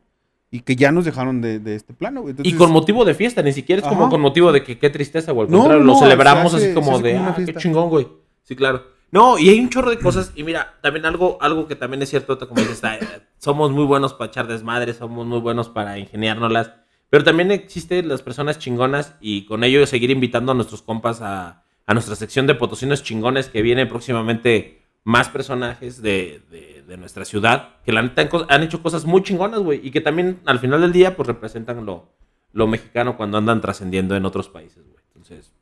y 0.50 0.60
que 0.60 0.74
ya 0.76 0.90
nos 0.92 1.04
dejaron 1.04 1.40
de, 1.40 1.60
de 1.60 1.76
este 1.76 1.94
plano. 1.94 2.22
güey. 2.22 2.32
Y 2.32 2.36
Entonces, 2.38 2.58
con 2.58 2.72
motivo 2.72 3.04
de 3.04 3.14
fiesta, 3.14 3.40
ni 3.42 3.52
siquiera 3.52 3.80
es 3.82 3.88
como 3.88 4.02
Ajá. 4.02 4.10
con 4.10 4.20
motivo 4.20 4.50
de 4.52 4.62
que 4.64 4.78
qué 4.78 4.90
tristeza, 4.90 5.30
güey. 5.32 5.46
Al 5.46 5.52
No, 5.52 5.58
contrario, 5.60 5.84
no, 5.84 5.92
lo 5.94 5.98
celebramos 6.00 6.52
hace- 6.52 6.66
así 6.66 6.74
como 6.74 6.98
de, 6.98 7.16
ah, 7.16 7.32
qué 7.36 7.44
fiesta". 7.44 7.60
chingón, 7.60 7.88
güey. 7.88 8.08
Sí, 8.42 8.54
claro. 8.56 8.82
No, 9.12 9.38
y 9.38 9.50
hay 9.50 9.60
un 9.60 9.68
chorro 9.68 9.90
de 9.90 9.98
cosas. 9.98 10.32
Y 10.34 10.42
mira, 10.42 10.78
también 10.82 11.04
algo, 11.06 11.38
algo 11.40 11.68
que 11.68 11.76
también 11.76 12.02
es 12.02 12.08
cierto, 12.10 12.38
como 12.48 12.60
dices, 12.60 12.82
ah, 12.82 12.98
somos 13.38 13.70
muy 13.70 13.84
buenos 13.84 14.14
para 14.14 14.28
echar 14.30 14.46
desmadre, 14.48 14.94
somos 14.94 15.26
muy 15.26 15.38
buenos 15.38 15.68
para 15.68 15.98
ingeniárnoslas. 15.98 16.72
Pero 17.10 17.22
también 17.22 17.50
existen 17.52 18.08
las 18.08 18.22
personas 18.22 18.58
chingonas 18.58 19.14
y 19.20 19.44
con 19.44 19.64
ello 19.64 19.86
seguir 19.86 20.10
invitando 20.10 20.52
a 20.52 20.54
nuestros 20.54 20.80
compas 20.80 21.20
a, 21.20 21.62
a 21.86 21.92
nuestra 21.94 22.16
sección 22.16 22.46
de 22.46 22.54
potosinos 22.54 23.02
chingones 23.02 23.48
que 23.48 23.60
viene 23.60 23.84
próximamente 23.86 24.82
más 25.04 25.28
personajes 25.28 26.00
de, 26.00 26.40
de- 26.50 26.72
nuestra 26.96 27.24
ciudad 27.24 27.76
que 27.86 27.90
han, 27.96 28.12
han 28.50 28.62
hecho 28.62 28.82
cosas 28.82 29.06
muy 29.06 29.22
chingonas, 29.22 29.60
güey. 29.60 29.80
Y 29.82 29.90
que 29.90 30.02
también 30.02 30.40
al 30.44 30.58
final 30.58 30.82
del 30.82 30.92
día 30.92 31.16
pues 31.16 31.26
representan 31.26 31.86
lo, 31.86 32.12
lo 32.52 32.66
mexicano 32.66 33.16
cuando 33.16 33.38
andan 33.38 33.62
trascendiendo 33.62 34.14
en 34.14 34.26
otros 34.26 34.50
países, 34.50 34.84
güey. 34.84 35.02
Entonces, 35.08 35.52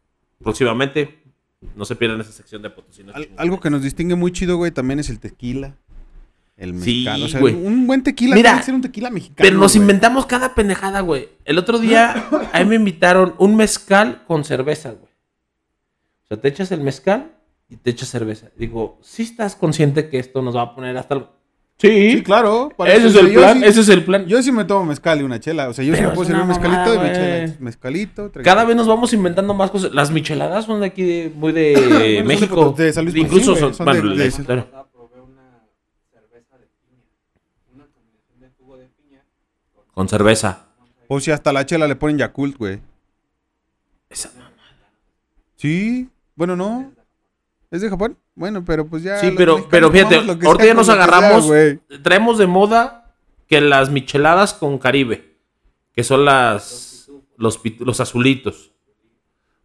próximamente 0.42 1.19
no 1.76 1.84
se 1.84 1.94
pierdan 1.96 2.20
esa 2.20 2.32
sección 2.32 2.62
de 2.62 2.70
potosinos 2.70 3.14
al- 3.14 3.28
algo 3.36 3.60
que 3.60 3.70
nos 3.70 3.82
distingue 3.82 4.14
muy 4.14 4.32
chido, 4.32 4.56
güey, 4.56 4.70
también 4.70 4.98
es 5.00 5.10
el 5.10 5.18
tequila. 5.20 5.76
El 6.56 6.70
Sí, 6.82 7.04
mexicano. 7.04 7.24
o 7.24 7.28
sea, 7.28 7.40
güey. 7.40 7.54
un 7.54 7.86
buen 7.86 8.02
tequila 8.02 8.34
Mira, 8.34 8.50
tiene 8.50 8.60
que 8.60 8.66
ser 8.66 8.74
un 8.74 8.82
tequila 8.82 9.10
mexicano. 9.10 9.36
Pero 9.38 9.56
nos 9.58 9.72
güey. 9.72 9.80
inventamos 9.82 10.26
cada 10.26 10.54
pendejada, 10.54 11.00
güey. 11.00 11.30
El 11.46 11.56
otro 11.58 11.78
día 11.78 12.28
a 12.52 12.60
mí 12.62 12.68
me 12.68 12.74
invitaron 12.76 13.34
un 13.38 13.56
mezcal 13.56 14.24
con 14.26 14.44
cerveza, 14.44 14.90
güey. 14.90 15.10
O 16.24 16.26
sea, 16.28 16.40
te 16.40 16.48
echas 16.48 16.70
el 16.72 16.80
mezcal 16.82 17.32
y 17.70 17.76
te 17.76 17.90
echas 17.90 18.10
cerveza. 18.10 18.48
Digo, 18.58 18.98
¿sí 19.02 19.22
estás 19.22 19.56
consciente 19.56 20.08
que 20.10 20.18
esto 20.18 20.42
nos 20.42 20.54
va 20.56 20.62
a 20.62 20.74
poner 20.74 20.96
hasta 20.98 21.14
el... 21.14 21.26
Sí, 21.80 22.12
Sí, 22.12 22.22
claro. 22.22 22.70
para 22.76 22.92
Ese 22.92 23.06
es 23.06 23.14
eso, 23.14 23.20
el 23.26 23.32
plan, 23.32 23.58
sí- 23.58 23.64
ese 23.64 23.80
es 23.80 23.88
el 23.88 24.04
plan. 24.04 24.26
Yo 24.26 24.42
sí 24.42 24.52
me 24.52 24.64
tomo 24.66 24.84
mezcal 24.84 25.18
y 25.20 25.22
una 25.24 25.40
chela. 25.40 25.68
O 25.70 25.72
sea, 25.72 25.82
yo 25.84 25.94
sí 25.96 26.02
me 26.02 26.08
puedo 26.10 26.26
servir 26.26 26.44
mezcalito 26.44 26.78
mamada, 26.78 27.06
y 27.06 27.08
mi 27.08 27.14
chela. 27.46 27.56
Mezcalito. 27.60 28.22
tranquilo. 28.30 28.44
Cada 28.44 28.64
vez 28.66 28.76
nos 28.76 28.86
vamos 28.86 29.12
inventando 29.14 29.54
más 29.54 29.70
cosas. 29.70 29.92
Las 29.92 30.10
micheladas 30.10 30.66
son 30.66 30.80
de 30.80 30.86
aquí, 30.86 31.02
de- 31.02 31.32
muy 31.34 31.52
de 31.52 31.72
Bueno, 31.80 31.98
de 31.98 32.22
México. 32.22 32.74
De 32.76 32.92
San 32.92 33.04
Luis 33.04 33.16
Incluso 33.16 33.56
son, 33.56 33.72
son 33.72 33.84
bueno, 33.86 34.10
de- 34.10 34.16
de- 34.18 34.26
historia. 34.26 34.64
pasada 34.66 34.86
probé 34.92 35.22
una 35.22 35.62
cerveza 36.12 36.58
de 36.58 36.66
piña. 36.66 37.02
Una 37.74 37.86
combinación 37.86 38.40
de 38.40 38.48
jugo 38.58 38.76
de 38.76 38.86
piña 38.88 39.22
Con 39.94 40.06
cerveza. 40.08 40.66
O 41.08 41.18
si 41.18 41.30
hasta 41.30 41.50
la 41.52 41.64
chela 41.64 41.88
le 41.88 41.96
ponen 41.96 42.18
Yakult, 42.18 42.58
güey. 42.58 42.78
Esa- 44.10 44.30
Sí. 45.56 46.08
Bueno, 46.36 46.56
no. 46.56 46.92
¿Es 47.70 47.80
de 47.80 47.88
Japón? 47.88 48.18
Bueno, 48.34 48.64
pero 48.64 48.86
pues 48.86 49.02
ya. 49.02 49.18
Sí, 49.18 49.32
pero, 49.36 49.68
pero 49.70 49.90
fíjate, 49.90 50.16
ahorita 50.16 50.56
sea 50.56 50.66
ya 50.66 50.74
nos 50.74 50.86
sea, 50.86 50.94
agarramos, 50.96 51.46
güey. 51.46 51.78
traemos 52.02 52.38
de 52.38 52.46
moda 52.46 53.14
que 53.46 53.60
las 53.60 53.90
micheladas 53.90 54.54
con 54.54 54.78
Caribe, 54.78 55.36
que 55.92 56.02
son 56.02 56.24
las, 56.24 57.10
los, 57.36 57.60
los 57.78 58.00
azulitos. 58.00 58.72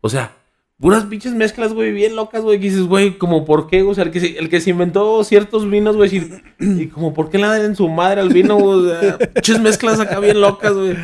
O 0.02 0.10
sea, 0.10 0.36
puras 0.80 1.06
pinches 1.06 1.34
mezclas, 1.34 1.74
güey, 1.74 1.92
bien 1.92 2.16
locas, 2.16 2.44
güey, 2.44 2.60
que 2.60 2.66
dices, 2.66 2.84
güey, 2.84 3.18
como 3.18 3.46
por 3.46 3.68
qué, 3.68 3.82
o 3.82 3.94
sea, 3.94 4.04
el 4.04 4.12
que 4.12 4.20
se, 4.20 4.38
el 4.38 4.50
que 4.50 4.62
se 4.62 4.72
inventó 4.72 5.24
ciertos 5.24 5.70
vinos, 5.70 5.96
güey, 5.96 6.16
y, 6.60 6.84
y 6.84 6.88
como 6.88 7.14
por 7.14 7.30
qué 7.30 7.38
le 7.38 7.48
dan 7.48 7.62
en 7.62 7.76
su 7.76 7.88
madre 7.90 8.22
al 8.22 8.30
vino, 8.30 8.56
güey, 8.56 8.80
o 8.80 8.90
sea, 8.90 9.18
pinches 9.18 9.60
mezclas 9.60 10.00
acá 10.00 10.20
bien 10.20 10.42
locas, 10.42 10.74
güey. 10.74 10.96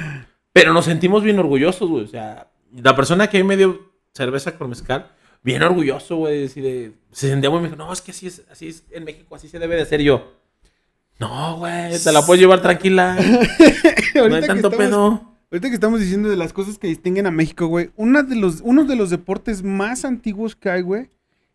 Pero 0.53 0.73
nos 0.73 0.85
sentimos 0.85 1.23
bien 1.23 1.39
orgullosos, 1.39 1.89
güey, 1.89 2.03
o 2.03 2.07
sea, 2.07 2.51
la 2.71 2.95
persona 2.95 3.27
que 3.27 3.37
a 3.37 3.41
mí 3.41 3.47
me 3.47 3.57
dio 3.57 3.91
cerveza 4.13 4.57
con 4.57 4.69
mezcal, 4.69 5.11
bien 5.43 5.61
orgulloso, 5.63 6.17
güey, 6.17 6.45
así 6.45 6.61
de, 6.61 6.93
se 7.11 7.29
sentía 7.29 7.49
muy, 7.49 7.69
no, 7.77 7.91
es 7.91 8.01
que 8.01 8.11
así 8.11 8.27
es, 8.27 8.43
así 8.51 8.67
es 8.67 8.83
en 8.91 9.03
México, 9.03 9.35
así 9.35 9.47
se 9.47 9.59
debe 9.59 9.75
de 9.75 9.81
hacer 9.81 10.01
yo. 10.01 10.33
No, 11.19 11.57
güey, 11.57 11.97
te 12.03 12.11
la 12.11 12.25
puedes 12.25 12.41
llevar 12.41 12.61
tranquila. 12.61 13.15
no 14.15 14.35
hay 14.35 14.41
tanto 14.41 14.69
estamos- 14.69 14.75
pedo. 14.77 15.31
Ahorita 15.51 15.67
que 15.67 15.73
estamos 15.73 15.99
diciendo 15.99 16.29
de 16.29 16.37
las 16.37 16.53
cosas 16.53 16.77
que 16.77 16.87
distinguen 16.87 17.27
a 17.27 17.31
México, 17.31 17.67
güey. 17.67 17.91
Una 17.97 18.23
de 18.23 18.37
los, 18.37 18.61
uno 18.63 18.85
de 18.85 18.95
los 18.95 19.09
deportes 19.09 19.63
más 19.63 20.05
antiguos 20.05 20.55
que 20.55 20.69
hay, 20.69 20.81
güey. 20.81 21.09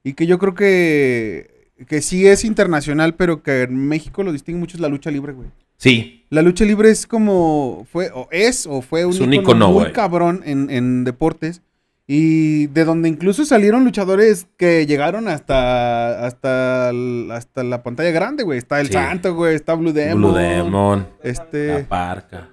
Y 0.05 0.13
que 0.13 0.27
yo 0.27 0.39
creo 0.39 0.55
que, 0.55 1.71
que 1.89 2.03
sí 2.03 2.27
es 2.27 2.45
internacional, 2.45 3.15
pero 3.15 3.43
que 3.43 3.63
en 3.63 3.89
México 3.89 4.23
lo 4.23 4.33
distingue 4.33 4.61
mucho 4.61 4.77
es 4.77 4.83
la 4.83 4.89
lucha 4.89 5.11
libre, 5.11 5.33
güey. 5.33 5.49
Sí, 5.79 6.27
La 6.31 6.43
lucha 6.43 6.65
libre 6.65 6.91
es 6.91 7.07
como, 7.07 7.87
fue, 7.91 8.11
o 8.15 8.29
es, 8.31 8.67
o 8.67 8.83
fue 8.83 9.05
un, 9.07 9.13
Es 9.15 9.21
un 9.21 9.33
ícono, 9.33 9.73
muy 9.73 9.93
cabrón 9.93 10.43
en, 10.45 10.71
en 10.71 11.05
deportes. 11.05 11.63
Y 12.09 12.69
de 12.69 12.85
donde 12.85 13.09
incluso 13.09 13.45
salieron 13.45 13.83
luchadores 13.85 14.47
que 14.57 14.87
llegaron 14.87 15.27
hasta, 15.27 16.25
hasta, 16.25 16.91
el- 16.91 17.29
hasta 17.33 17.65
la 17.65 17.83
pantalla 17.83 18.13
grande, 18.13 18.45
güey. 18.45 18.59
Está 18.59 18.81
el 18.81 18.87
Sí. 18.87 18.93
Santo, 18.93 19.35
güey. 19.35 19.57
Está 19.57 19.75
Blue 19.75 19.93
Demon. 19.93 20.31
Blue 20.33 20.39
Demon, 20.39 21.09
la 21.23 21.31
Este, 21.31 21.83
parca. 21.85 22.49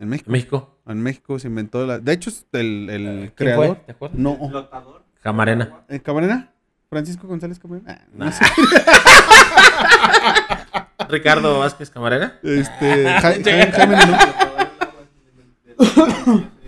en 0.00 0.08
México. 0.08 0.30
México. 0.30 0.78
En 0.86 1.00
México 1.00 1.38
se 1.38 1.46
inventó 1.48 1.86
la... 1.86 1.98
De 2.00 2.12
hecho, 2.12 2.30
el, 2.52 2.90
el 2.90 3.04
¿Quién 3.18 3.32
creador... 3.36 3.66
fue? 3.68 3.76
¿Te 3.86 3.92
acuerdas? 3.92 4.18
No. 4.18 4.36
flotador. 4.48 5.04
Camarena. 5.22 5.84
¿Eh, 5.88 6.00
¿Camarena? 6.00 6.52
¿Francisco 6.90 7.26
González 7.28 7.58
Camarena? 7.60 8.00
Ah, 8.00 8.04
no 8.12 8.30
sé. 8.32 8.44
Ricardo 11.08 11.60
Vázquez 11.60 11.88
Camarena. 11.90 12.38
Este... 12.42 13.04
Ja- 13.04 13.20
Ja- 13.20 13.72
Jaime 13.72 13.96
Menú. 13.96 14.16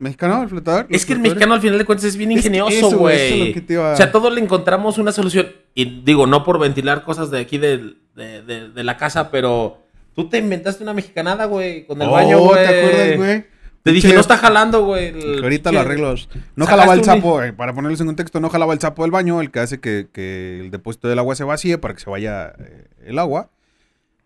¿Mexicano, 0.00 0.42
el 0.42 0.48
flotador? 0.48 0.86
Es 0.90 1.06
que 1.06 1.12
el 1.12 1.18
¿Los 1.18 1.28
mexicano 1.28 1.54
al 1.54 1.60
final 1.60 1.78
de 1.78 1.84
cuentas 1.84 2.04
es 2.06 2.16
bien 2.16 2.32
ingenioso, 2.32 2.98
güey, 2.98 3.52
es 3.52 3.76
a- 3.78 3.92
O 3.92 3.96
sea, 3.96 4.10
todo 4.10 4.30
le 4.30 4.40
encontramos 4.40 4.98
una 4.98 5.12
solución. 5.12 5.46
Y 5.74 6.02
digo, 6.02 6.26
no 6.26 6.42
por 6.42 6.58
ventilar 6.58 7.04
cosas 7.04 7.30
de 7.30 7.38
aquí 7.40 7.58
de, 7.58 7.94
de- 8.16 8.70
de 8.70 8.84
la 8.84 8.96
casa, 8.96 9.30
pero 9.30 9.78
tú 10.16 10.28
te 10.28 10.38
inventaste 10.38 10.82
una 10.82 10.94
mexicanada, 10.94 11.44
güey, 11.44 11.86
con 11.86 12.00
el 12.02 12.08
Oh, 12.08 12.12
baño, 12.12 12.38
güey. 12.40 12.66
¿te 12.66 12.78
acuerdas, 12.80 13.16
güey? 13.16 13.44
Te 13.82 13.92
dije, 13.92 14.08
Che, 14.08 14.14
no 14.14 14.20
está 14.20 14.36
jalando, 14.36 14.84
güey. 14.84 15.08
el 15.08 15.42
Ahorita 15.42 15.70
lo 15.72 15.78
pinche- 15.78 15.84
arreglo. 15.86 16.14
No 16.56 16.66
jalaba 16.66 16.92
el 16.94 17.04
sapo, 17.04 17.42
eh, 17.42 17.52
para 17.52 17.72
ponerlos 17.74 18.00
en 18.00 18.06
contexto, 18.08 18.40
no 18.40 18.50
jalaba 18.50 18.72
el 18.74 18.80
sapo 18.80 19.02
del 19.02 19.10
baño, 19.10 19.40
el 19.40 19.50
que 19.50 19.60
hace 19.60 19.80
que, 19.80 20.08
que 20.12 20.60
el 20.60 20.70
depósito 20.70 21.08
del 21.08 21.18
agua 21.18 21.34
se 21.34 21.44
vacíe 21.44 21.78
para 21.78 21.94
que 21.94 22.00
se 22.00 22.10
vaya 22.10 22.52
eh, 22.58 22.88
el 23.06 23.18
agua. 23.18 23.50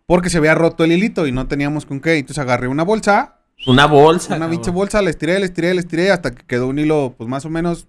Porque 0.07 0.29
se 0.31 0.39
había 0.39 0.55
roto 0.55 0.85
el 0.85 0.93
hilito 0.93 1.27
y 1.27 1.33
no 1.33 1.47
teníamos 1.47 1.87
con 1.87 2.01
qué. 2.01 2.14
Entonces 2.18 2.39
agarré 2.43 2.68
una 2.68 2.83
bolsa, 2.83 3.39
Una 3.66 3.86
bolsa. 3.86 4.36
una 4.36 4.48
pinche 4.50 4.70
bolsa, 4.70 5.00
la 5.02 5.11
estiré, 5.11 5.38
la 5.38 5.46
estiré, 5.46 5.72
la 5.74 5.80
estiré 5.80 6.11
hasta 6.11 6.32
que 6.34 6.44
quedó 6.46 6.68
un 6.68 6.78
hilo, 6.78 7.14
pues 7.16 7.28
más 7.28 7.44
o 7.44 7.50
menos, 7.50 7.86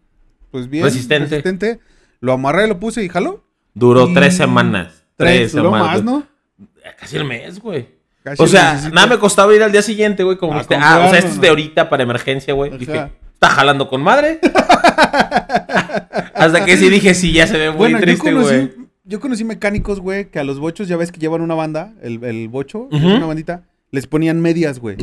pues 0.52 0.70
bien. 0.70 0.84
Resistente. 0.86 1.80
Lo 2.22 2.34
amarré, 2.34 2.68
lo 2.68 2.80
puse 2.80 3.04
y 3.04 3.10
jaló. 3.10 3.44
Duró 3.74 4.08
Y- 4.10 4.14
tres 4.14 4.38
semanas. 4.38 5.04
Tres, 5.18 5.52
duró 5.52 5.66
semanas. 5.66 5.88
más, 5.88 6.04
¿no? 6.04 6.24
Casi 7.00 7.18
el 7.18 7.26
mes, 7.26 7.60
güey. 7.60 7.88
Casi 8.24 8.42
O 8.42 8.48
sea, 8.48 8.74
necesito- 8.76 8.94
nada 8.94 9.08
me 9.08 9.20
costaba 9.20 9.54
ir 9.54 9.62
al 9.64 9.72
día 9.72 9.82
siguiente, 9.82 10.24
güey. 10.24 10.38
Como 10.38 10.60
este, 10.60 10.76
ah, 10.76 11.04
o 11.06 11.10
sea, 11.10 11.20
este 11.20 11.32
es 11.32 11.42
de 11.42 11.50
ahorita 11.50 11.90
para 11.90 12.04
emergencia, 12.04 12.54
güey. 12.54 12.72
O 12.74 12.78
Dije, 12.78 12.92
sea. 12.94 13.12
está 13.34 13.50
jalando 13.50 13.88
con 13.90 14.02
madre. 14.02 14.40
Hasta 16.34 16.66
que 16.66 16.78
sí 16.78 16.90
dije, 16.90 17.14
sí, 17.14 17.32
ya 17.32 17.48
se 17.48 17.58
ve 17.58 17.70
muy 17.70 17.78
Bueno, 17.78 18.00
triste, 18.00 18.34
güey. 18.34 18.72
yo 19.04 19.20
conocí 19.20 19.44
mecánicos, 19.44 20.00
güey, 20.00 20.30
que 20.30 20.40
a 20.40 20.44
los 20.44 20.60
bochos, 20.60 20.88
ya 20.88 20.98
ves 20.98 21.12
que 21.12 21.20
llevan 21.20 21.42
una 21.42 21.56
banda, 21.56 21.94
el, 22.02 22.24
el 22.24 22.48
bocho, 22.50 22.88
una 22.92 23.26
bandita, 23.26 23.64
les 23.92 24.08
ponían 24.08 24.42
medias, 24.42 24.80
güey. 24.80 24.98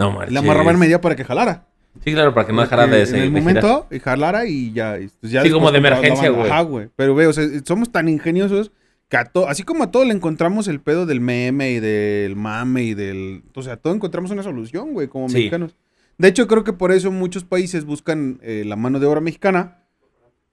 No, 0.00 0.12
marches. 0.12 0.32
Le 0.32 0.38
amarraban 0.38 0.78
media 0.78 1.00
para 1.00 1.14
que 1.14 1.24
jalara. 1.24 1.66
Sí, 2.04 2.12
claro, 2.12 2.32
para 2.34 2.46
que 2.46 2.52
no 2.52 2.60
dejara 2.62 2.86
de 2.86 3.00
En 3.00 3.06
ser. 3.06 3.16
el 3.22 3.32
de 3.32 3.40
momento, 3.40 3.86
y 3.90 3.98
jalara 3.98 4.46
y 4.46 4.72
ya. 4.72 4.96
pues, 5.20 5.32
ya 5.32 5.42
Sí, 5.42 5.50
como 5.50 5.70
de 5.72 5.78
emergencia, 5.78 6.30
güey. 6.30 6.50
Ajá, 6.50 6.62
güey. 6.62 6.88
Pero, 6.96 7.12
güey, 7.14 7.26
o 7.26 7.32
sea, 7.32 7.44
somos 7.64 7.90
tan 7.90 8.08
ingeniosos 8.08 8.70
que 9.08 9.16
a 9.16 9.24
to- 9.24 9.48
así 9.48 9.64
como 9.64 9.82
a 9.84 9.90
todo 9.90 10.04
le 10.04 10.12
encontramos 10.14 10.68
el 10.68 10.80
pedo 10.80 11.04
del 11.04 11.20
meme 11.20 11.72
y 11.72 11.80
del 11.80 12.36
mame 12.36 12.82
y 12.84 12.94
del. 12.94 13.42
O 13.54 13.62
sea, 13.62 13.72
a 13.74 13.76
todo 13.76 13.92
encontramos 13.92 14.30
una 14.30 14.42
solución, 14.44 14.92
güey, 14.92 15.08
como 15.08 15.28
Sí. 15.28 15.34
mexicanos. 15.34 15.74
De 16.16 16.28
hecho, 16.28 16.46
creo 16.46 16.62
que 16.64 16.72
por 16.72 16.92
eso 16.92 17.10
muchos 17.10 17.44
países 17.44 17.84
buscan 17.84 18.38
eh, 18.42 18.62
la 18.66 18.76
mano 18.76 19.00
de 19.00 19.06
obra 19.06 19.20
mexicana. 19.20 19.78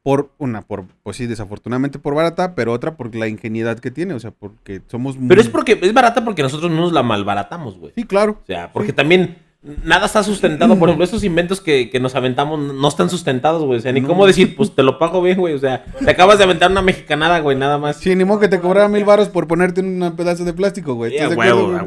Por 0.08 0.30
una, 0.38 0.62
por, 0.62 0.86
pues 1.04 1.18
sí, 1.18 1.26
desafortunadamente 1.26 2.00
por 2.00 2.16
barata, 2.16 2.56
pero 2.56 2.72
otra 2.72 2.96
por 2.96 3.14
la 3.14 3.28
ingenuidad 3.28 3.78
que 3.78 3.92
tiene, 3.92 4.14
o 4.14 4.20
sea, 4.22 4.32
porque 4.32 4.80
somos 4.88 5.18
muy... 5.18 5.28
Pero 5.28 5.42
es 5.42 5.50
porque 5.50 5.78
es 5.82 5.94
barata 5.94 6.24
porque 6.24 6.44
nosotros 6.44 6.72
no 6.72 6.78
nos 6.78 6.94
la 6.94 7.04
malbaratamos, 7.04 7.78
güey. 7.78 7.92
Sí, 7.94 8.06
claro. 8.06 8.38
O 8.42 8.46
sea, 8.46 8.72
porque 8.72 8.94
también 8.94 9.36
nada 9.84 10.06
está 10.06 10.24
sustentado. 10.24 10.80
Por 10.80 10.88
ejemplo, 10.88 11.04
esos 11.04 11.26
inventos 11.26 11.60
que, 11.60 11.90
que 11.90 12.00
nos 12.00 12.16
aventamos 12.16 12.58
no 12.74 12.88
están 12.88 13.10
sustentados, 13.10 13.66
güey. 13.66 13.80
O 13.80 13.82
sea, 13.82 13.92
ni 13.92 14.02
cómo 14.02 14.26
decir, 14.26 14.56
pues 14.56 14.74
te 14.74 14.82
lo 14.82 14.98
pago 14.98 15.22
bien, 15.22 15.38
güey. 15.38 15.54
O 15.56 15.60
sea, 15.60 15.84
te 15.84 16.10
acabas 16.10 16.38
de 16.38 16.46
aventar 16.46 16.72
una 16.72 16.82
mexicanada, 16.82 17.40
güey, 17.42 17.58
nada 17.58 17.78
más. 17.78 17.98
Sí, 17.98 18.16
ni 18.16 18.24
modo 18.24 18.40
que 18.40 18.48
te 18.48 18.62
cobrara 18.62 18.88
mil 18.88 19.04
baros 19.04 19.28
por 19.28 19.46
ponerte 19.46 19.82
un 19.82 20.14
pedazo 20.16 20.46
de 20.46 20.54
plástico, 20.54 20.94
güey. 20.94 21.18
Un 21.22 21.36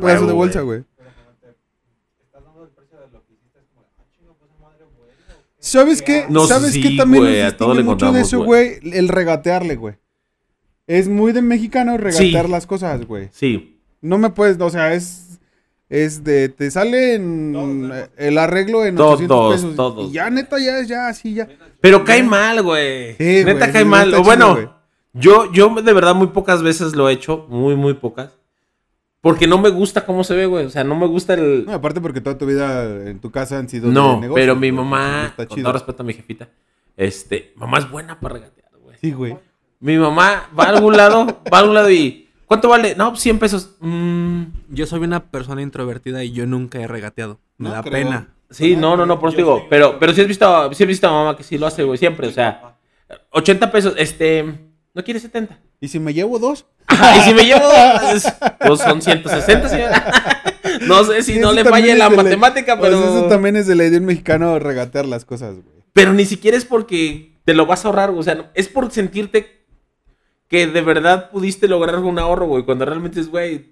pedazo 0.00 0.26
de 0.26 0.32
bolsa, 0.34 0.60
güey. 0.60 0.82
Pero 0.98 1.10
cuando 1.14 1.32
te 1.40 1.48
estás 2.24 2.44
dando 2.44 2.64
el 2.64 2.70
precio 2.70 2.98
de 2.98 3.08
lo 3.12 3.24
que 3.24 3.32
hiciste, 3.32 3.60
es 3.60 3.66
como, 3.72 3.86
ah, 3.98 4.04
chingo, 4.14 4.36
pues 4.38 4.50
esa 4.50 4.60
madre 4.60 4.84
buena. 4.98 5.14
¿o 5.38 5.48
qué? 5.48 5.49
¿Sabes 5.60 6.02
qué? 6.02 6.24
No, 6.28 6.46
¿Sabes 6.46 6.72
sí, 6.72 6.82
qué 6.82 6.96
también 6.96 7.22
güey, 7.24 7.42
nos 7.42 7.52
distingue 7.52 7.82
mucho 7.82 8.12
de 8.12 8.20
eso, 8.22 8.42
güey? 8.42 8.78
El 8.82 9.08
regatearle, 9.08 9.76
güey. 9.76 9.94
Es 10.86 11.06
muy 11.08 11.32
de 11.32 11.42
mexicano 11.42 11.96
regatear 11.98 12.46
Sí. 12.46 12.50
las 12.50 12.66
cosas, 12.66 13.06
güey. 13.06 13.28
Sí. 13.32 13.78
No 14.00 14.18
me 14.18 14.30
puedes, 14.30 14.58
o 14.60 14.70
sea, 14.70 14.94
es 14.94 15.26
es 15.90 16.22
de 16.24 16.48
te 16.48 16.70
sale 16.70 17.14
en 17.14 17.52
Todos, 17.52 17.98
eh, 17.98 18.08
el 18.16 18.38
arreglo 18.38 18.84
en 18.86 18.94
Todos, 18.96 19.14
800 19.20 19.54
pesos 19.54 19.76
todos. 19.76 20.08
y 20.10 20.14
ya 20.14 20.30
neta 20.30 20.58
ya 20.60 20.78
es 20.78 20.88
ya 20.88 21.08
así 21.08 21.34
ya. 21.34 21.48
Pero 21.80 22.04
cae 22.04 22.22
mal, 22.22 22.62
güey. 22.62 23.16
Sí, 23.16 23.42
Neta 23.44 23.70
cae 23.72 23.84
mal. 23.84 24.10
bueno, 24.22 24.54
chido, 24.54 24.54
güey. 24.54 24.68
yo, 25.14 25.52
yo 25.52 25.82
de 25.82 25.92
verdad 25.92 26.14
muy 26.14 26.28
pocas 26.28 26.62
veces 26.62 26.94
lo 26.94 27.08
he 27.08 27.12
hecho. 27.12 27.46
Muy, 27.48 27.74
muy 27.76 27.94
pocas. 27.94 28.30
Porque 29.20 29.46
no 29.46 29.58
me 29.58 29.68
gusta 29.68 30.06
cómo 30.06 30.24
se 30.24 30.34
ve, 30.34 30.46
güey. 30.46 30.64
O 30.66 30.70
sea, 30.70 30.82
no 30.84 30.94
me 30.96 31.06
gusta 31.06 31.34
el. 31.34 31.66
No, 31.66 31.72
aparte 31.74 32.00
porque 32.00 32.20
toda 32.20 32.38
tu 32.38 32.46
vida 32.46 32.84
en 33.08 33.20
tu 33.20 33.30
casa 33.30 33.58
han 33.58 33.68
sido 33.68 33.88
de 33.88 33.92
No, 33.94 34.20
pero 34.34 34.56
mi 34.56 34.72
mamá, 34.72 35.26
Está 35.26 35.46
con 35.46 35.56
chido. 35.56 35.64
todo 35.66 35.72
respeto 35.74 36.02
a 36.02 36.06
mi 36.06 36.14
jefita, 36.14 36.48
este, 36.96 37.52
mamá 37.56 37.78
es 37.78 37.90
buena 37.90 38.18
para 38.18 38.34
regatear, 38.34 38.70
güey. 38.82 38.96
Sí, 39.00 39.12
güey. 39.12 39.36
Mi 39.80 39.96
mamá 39.98 40.48
va 40.58 40.64
a 40.64 40.68
algún 40.70 40.96
lado, 40.96 41.26
va 41.52 41.58
a 41.58 41.60
algún 41.60 41.74
lado 41.74 41.90
y. 41.90 42.28
¿Cuánto 42.46 42.68
vale? 42.68 42.94
No, 42.96 43.10
pues 43.10 43.20
100 43.22 43.38
pesos. 43.38 43.76
Mm, 43.80 44.42
Yo 44.70 44.84
soy 44.86 45.00
una 45.00 45.30
persona 45.30 45.62
introvertida 45.62 46.24
y 46.24 46.32
yo 46.32 46.46
nunca 46.46 46.80
he 46.80 46.86
regateado. 46.88 47.38
Me 47.58 47.68
No 47.68 47.74
da 47.76 47.82
creo. 47.82 47.92
pena. 47.92 48.28
sí, 48.50 48.74
no, 48.74 48.96
no, 48.96 49.06
no, 49.06 49.20
por 49.20 49.28
eso 49.28 49.36
digo. 49.36 49.66
Pero, 49.70 49.98
pero 50.00 50.12
sí 50.12 50.20
has 50.22 50.26
visto, 50.26 50.72
sí 50.74 50.82
has 50.82 50.88
visto 50.88 51.06
a 51.06 51.12
mamá 51.12 51.36
que 51.36 51.44
sí 51.44 51.58
lo 51.58 51.66
hace, 51.66 51.84
güey, 51.84 51.96
siempre. 51.98 52.26
O 52.26 52.32
sea, 52.32 52.76
80 53.30 53.70
pesos, 53.70 53.94
este. 53.98 54.66
¿No 54.92 55.04
quieres 55.04 55.22
70? 55.22 55.60
¿Y 55.80 55.86
si 55.88 56.00
me 56.00 56.12
llevo 56.12 56.38
dos? 56.40 56.66
Ajá, 56.90 57.16
y 57.18 57.20
si 57.28 57.34
me 57.34 57.44
llevo. 57.44 57.68
Pues, 58.00 58.32
pues 58.66 58.80
son 58.80 59.00
160, 59.00 59.68
señora. 59.68 60.42
No 60.82 61.04
sé 61.04 61.22
si 61.22 61.38
no 61.38 61.52
le 61.52 61.64
falle 61.64 61.92
es 61.92 61.98
la 61.98 62.10
matemática, 62.10 62.78
pues 62.78 62.92
pero. 62.92 63.02
eso 63.02 63.28
también 63.28 63.56
es 63.56 63.66
de 63.66 63.74
la 63.74 63.82
idea 63.84 63.92
de 63.92 63.98
un 63.98 64.06
mexicano 64.06 64.58
regatear 64.58 65.06
las 65.06 65.24
cosas, 65.24 65.54
güey. 65.54 65.66
Pero 65.92 66.12
ni 66.12 66.24
siquiera 66.24 66.56
es 66.56 66.64
porque 66.64 67.36
te 67.44 67.54
lo 67.54 67.66
vas 67.66 67.84
a 67.84 67.88
ahorrar, 67.88 68.10
güey. 68.10 68.20
O 68.20 68.22
sea, 68.22 68.34
no- 68.36 68.46
es 68.54 68.68
por 68.68 68.90
sentirte 68.92 69.64
que 70.48 70.66
de 70.66 70.80
verdad 70.80 71.30
pudiste 71.30 71.68
lograr 71.68 71.96
un 71.98 72.18
ahorro, 72.18 72.46
güey. 72.46 72.64
Cuando 72.64 72.84
realmente 72.84 73.20
es, 73.20 73.28
güey, 73.28 73.70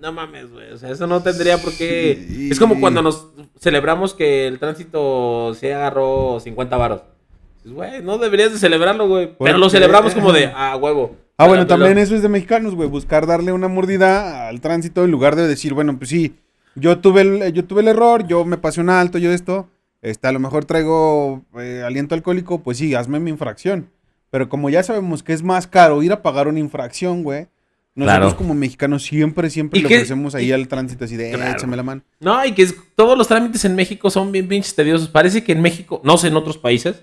no 0.00 0.12
mames, 0.12 0.50
güey. 0.50 0.72
O 0.72 0.78
sea, 0.78 0.90
eso 0.90 1.06
no 1.06 1.22
tendría 1.22 1.58
por 1.58 1.72
qué. 1.74 2.24
Sí. 2.28 2.48
Es 2.50 2.58
como 2.58 2.80
cuando 2.80 3.02
nos 3.02 3.28
celebramos 3.58 4.14
que 4.14 4.46
el 4.46 4.58
tránsito 4.58 5.54
se 5.54 5.74
agarró 5.74 6.40
50 6.40 6.76
varos. 6.76 7.02
Dices, 7.62 7.72
Güey, 7.76 8.02
no 8.02 8.16
deberías 8.18 8.52
de 8.52 8.58
celebrarlo, 8.58 9.06
güey. 9.08 9.34
Pero 9.38 9.58
lo 9.58 9.68
celebramos 9.68 10.14
como 10.14 10.32
de, 10.32 10.50
ah, 10.54 10.76
huevo. 10.76 11.16
Ah, 11.42 11.46
bueno, 11.48 11.66
también 11.66 11.96
eso 11.98 12.14
es 12.14 12.22
de 12.22 12.28
mexicanos, 12.28 12.74
güey. 12.74 12.88
Buscar 12.88 13.26
darle 13.26 13.52
una 13.52 13.68
mordida 13.68 14.48
al 14.48 14.60
tránsito 14.60 15.04
en 15.04 15.10
lugar 15.10 15.36
de 15.36 15.46
decir, 15.48 15.72
bueno, 15.74 15.96
pues 15.96 16.10
sí, 16.10 16.34
yo 16.74 16.98
tuve 16.98 17.22
el, 17.22 17.52
yo 17.52 17.64
tuve 17.64 17.80
el 17.82 17.88
error, 17.88 18.26
yo 18.26 18.44
me 18.44 18.58
pasé 18.58 18.80
un 18.80 18.90
alto, 18.90 19.18
yo 19.18 19.32
esto, 19.32 19.68
este, 20.02 20.26
a 20.28 20.32
lo 20.32 20.38
mejor 20.40 20.64
traigo 20.66 21.42
eh, 21.58 21.82
aliento 21.84 22.14
alcohólico, 22.14 22.60
pues 22.62 22.78
sí, 22.78 22.94
hazme 22.94 23.20
mi 23.20 23.30
infracción. 23.30 23.88
Pero 24.30 24.48
como 24.48 24.70
ya 24.70 24.82
sabemos 24.82 25.22
que 25.22 25.32
es 25.32 25.42
más 25.42 25.66
caro 25.66 26.02
ir 26.02 26.12
a 26.12 26.22
pagar 26.22 26.46
una 26.46 26.58
infracción, 26.60 27.22
güey, 27.22 27.48
nosotros 27.94 28.20
Claro. 28.32 28.36
como 28.36 28.54
mexicanos 28.54 29.02
siempre, 29.02 29.50
siempre 29.50 29.80
¿Y 29.80 29.82
le 29.82 29.88
ofrecemos 29.88 30.34
ahí 30.34 30.46
y- 30.48 30.52
al 30.52 30.68
tránsito 30.68 31.04
así 31.06 31.16
de, 31.16 31.32
Claro. 31.32 31.52
échame 31.56 31.76
la 31.76 31.82
mano. 31.82 32.02
No, 32.20 32.44
y 32.44 32.52
que 32.52 32.62
es- 32.62 32.74
todos 32.94 33.18
los 33.18 33.26
trámites 33.26 33.64
en 33.64 33.74
México 33.74 34.08
son 34.10 34.30
bien 34.30 34.46
pinches 34.46 34.74
tediosos. 34.76 35.08
Parece 35.08 35.42
que 35.42 35.52
en 35.52 35.60
México, 35.62 36.00
no 36.04 36.16
sé 36.16 36.28
en 36.28 36.36
otros 36.36 36.56
países, 36.58 37.02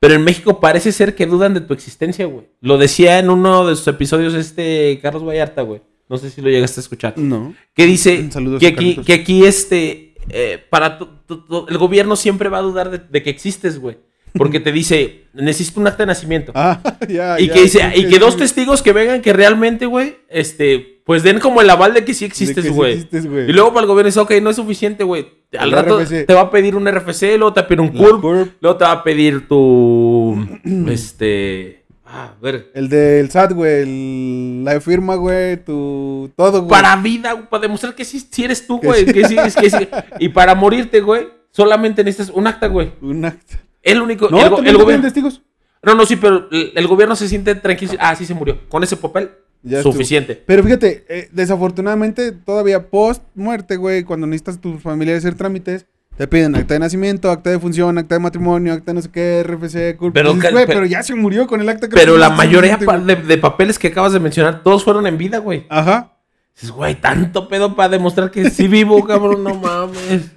pero 0.00 0.14
en 0.14 0.22
México 0.24 0.60
parece 0.60 0.92
ser 0.92 1.14
que 1.14 1.26
dudan 1.26 1.54
de 1.54 1.60
tu 1.60 1.74
existencia, 1.74 2.26
güey. 2.26 2.46
Lo 2.60 2.78
decía 2.78 3.18
en 3.18 3.30
uno 3.30 3.66
de 3.66 3.76
sus 3.76 3.86
episodios 3.88 4.34
este 4.34 4.98
Carlos 5.02 5.24
Vallarta, 5.26 5.62
güey. 5.62 5.80
No 6.08 6.16
sé 6.16 6.30
si 6.30 6.40
lo 6.40 6.48
llegaste 6.48 6.80
a 6.80 6.82
escuchar. 6.82 7.14
No. 7.18 7.54
Que 7.74 7.84
dice 7.86 8.30
Saludos 8.30 8.60
que 8.60 8.68
aquí, 8.68 8.96
que 9.04 9.12
aquí 9.12 9.44
este, 9.44 10.14
eh, 10.30 10.58
para 10.70 10.98
tu- 10.98 11.08
tu- 11.26 11.44
tu- 11.46 11.66
el 11.68 11.76
gobierno 11.78 12.16
siempre 12.16 12.48
va 12.48 12.58
a 12.58 12.62
dudar 12.62 12.90
de, 12.90 12.98
de 12.98 13.22
que 13.22 13.30
existes, 13.30 13.78
güey. 13.78 13.98
Porque 14.34 14.60
te 14.60 14.72
dice, 14.72 15.24
necesito 15.32 15.80
un 15.80 15.86
acta 15.86 16.02
de 16.04 16.08
nacimiento. 16.08 16.52
Ah, 16.54 16.80
ya, 17.08 17.40
y 17.40 17.48
ya, 17.48 17.52
que 17.54 17.62
dice, 17.62 17.78
sí, 17.80 18.00
y 18.00 18.02
sí, 18.04 18.08
que 18.08 18.18
dos 18.18 18.34
sí. 18.34 18.40
testigos 18.40 18.82
que 18.82 18.92
vengan 18.92 19.20
que 19.22 19.32
realmente, 19.32 19.86
güey, 19.86 20.16
este, 20.28 21.00
pues 21.04 21.22
den 21.22 21.40
como 21.40 21.60
el 21.62 21.68
aval 21.70 21.94
de 21.94 22.04
que 22.04 22.14
sí 22.14 22.24
existes, 22.24 22.70
güey. 22.70 23.06
Y 23.12 23.52
luego 23.52 23.70
para 23.70 23.82
el 23.82 23.88
gobierno 23.88 24.08
dice, 24.08 24.20
ok, 24.20 24.32
no 24.42 24.50
es 24.50 24.56
suficiente, 24.56 25.02
güey. 25.04 25.26
Al 25.58 25.70
rato 25.72 25.98
RFC. 26.00 26.26
te 26.26 26.34
va 26.34 26.42
a 26.42 26.50
pedir 26.50 26.76
un 26.76 26.86
RFC, 26.86 27.36
luego 27.38 27.52
te 27.54 27.60
va 27.60 27.64
a 27.64 27.68
pedir 27.68 27.80
un 27.80 27.92
La 27.94 28.04
CURP, 28.04 28.20
CURP. 28.20 28.48
luego 28.60 28.76
te 28.76 28.84
va 28.84 28.92
a 28.92 29.02
pedir 29.04 29.48
tu, 29.48 30.36
este, 30.88 31.84
ah, 32.04 32.32
a 32.36 32.40
ver, 32.42 32.70
El 32.74 32.88
del 32.88 33.30
SAT, 33.30 33.52
güey, 33.52 33.82
el- 33.82 34.64
la 34.64 34.80
firma, 34.80 35.14
güey, 35.14 35.56
tu, 35.64 36.30
todo, 36.36 36.62
güey. 36.62 36.70
para 36.70 36.96
vida, 36.96 37.32
güey, 37.32 37.48
para 37.48 37.62
demostrar 37.62 37.94
que 37.94 38.04
sí, 38.04 38.20
sí 38.30 38.44
eres 38.44 38.66
tú, 38.66 38.78
güey, 38.78 39.06
que 39.06 39.24
sí, 39.26 39.36
es 39.38 39.56
que 39.56 39.70
sí. 39.70 39.88
Y 40.18 40.28
para 40.30 40.54
morirte, 40.54 41.00
güey, 41.00 41.28
solamente 41.50 42.04
necesitas 42.04 42.34
un 42.36 42.46
acta, 42.46 42.66
güey. 42.66 42.92
Un 43.00 43.24
acta. 43.24 43.58
El 43.82 44.02
único, 44.02 44.28
No, 44.28 44.38
el, 44.58 44.66
el 44.66 44.76
gobierno, 44.76 45.04
testigos. 45.04 45.40
no, 45.82 45.94
no, 45.94 46.04
sí, 46.04 46.16
pero 46.16 46.48
el, 46.50 46.72
el 46.74 46.86
gobierno 46.86 47.16
se 47.16 47.28
siente 47.28 47.54
tranquilo, 47.54 47.92
ah, 48.00 48.14
sí 48.16 48.26
se 48.26 48.34
murió, 48.34 48.58
con 48.68 48.82
ese 48.84 48.96
papel, 48.96 49.30
Ya 49.62 49.78
estuvo. 49.78 49.92
suficiente. 49.92 50.42
Pero 50.46 50.62
fíjate, 50.62 51.04
eh, 51.08 51.28
desafortunadamente, 51.32 52.32
todavía 52.32 52.88
post 52.90 53.22
muerte, 53.34 53.76
güey, 53.76 54.04
cuando 54.04 54.26
necesitas 54.26 54.60
tus 54.60 54.80
familiares 54.82 55.24
hacer 55.24 55.36
trámites, 55.36 55.86
te 56.16 56.26
piden 56.26 56.56
acta 56.56 56.74
de 56.74 56.80
nacimiento, 56.80 57.30
acta 57.30 57.50
de 57.50 57.58
función, 57.58 57.96
acta 57.98 58.14
de 58.16 58.18
matrimonio, 58.20 58.72
acta 58.72 58.90
de 58.92 58.94
no 58.94 59.02
sé 59.02 59.10
qué, 59.10 59.42
RFC, 59.44 59.96
CURP. 59.96 60.14
Pero 60.14 60.34
Dices, 60.34 60.50
güey, 60.52 60.66
pe- 60.66 60.72
pero 60.74 60.86
ya 60.86 61.02
se 61.02 61.14
murió 61.14 61.46
con 61.46 61.60
el 61.60 61.68
acta 61.68 61.88
que 61.88 61.94
Pero 61.94 62.16
la 62.16 62.30
mayoría 62.30 62.78
pa- 62.78 62.98
de, 62.98 63.16
de 63.16 63.38
papeles 63.38 63.78
que 63.78 63.88
acabas 63.88 64.12
de 64.12 64.20
mencionar, 64.20 64.62
todos 64.62 64.82
fueron 64.84 65.06
en 65.06 65.16
vida, 65.18 65.38
güey. 65.38 65.64
Ajá. 65.68 66.14
Dices, 66.54 66.70
güey, 66.72 66.96
tanto 67.00 67.48
pedo 67.48 67.76
para 67.76 67.90
demostrar 67.90 68.30
que 68.32 68.50
sí 68.50 68.66
vivo, 68.66 69.04
cabrón, 69.06 69.44
no 69.44 69.54
mames. 69.54 70.32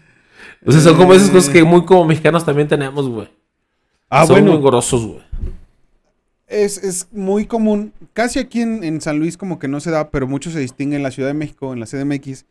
O 0.63 0.71
sea, 0.71 0.81
son 0.81 0.95
como 0.97 1.13
esas 1.15 1.31
cosas 1.31 1.49
que 1.51 1.63
muy 1.63 1.83
como 1.85 2.05
mexicanos 2.05 2.45
también 2.45 2.67
tenemos, 2.67 3.09
güey. 3.09 3.27
Ah, 4.07 4.27
son 4.27 4.35
bueno. 4.35 4.51
muy 4.53 4.61
grosos, 4.61 5.03
güey. 5.05 5.21
Es, 6.51 6.77
es 6.83 7.07
muy 7.11 7.45
común, 7.45 7.93
casi 8.13 8.39
aquí 8.39 8.61
en, 8.61 8.83
en 8.83 8.99
San 9.01 9.19
Luis 9.19 9.37
como 9.37 9.57
que 9.57 9.67
no 9.69 9.79
se 9.79 9.89
da, 9.91 10.09
pero 10.11 10.27
mucho 10.27 10.51
se 10.51 10.59
distingue 10.59 10.97
en 10.97 11.03
la 11.03 11.11
Ciudad 11.11 11.29
de 11.29 11.33
México, 11.33 11.71
en 11.73 11.79
la 11.79 11.85
CDMX, 11.85 12.45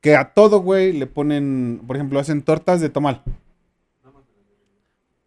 que 0.00 0.16
a 0.16 0.32
todo, 0.34 0.60
güey, 0.60 0.92
le 0.92 1.06
ponen, 1.06 1.80
por 1.86 1.96
ejemplo, 1.96 2.18
hacen 2.18 2.42
tortas 2.42 2.80
de 2.80 2.88
tamal. 2.88 3.22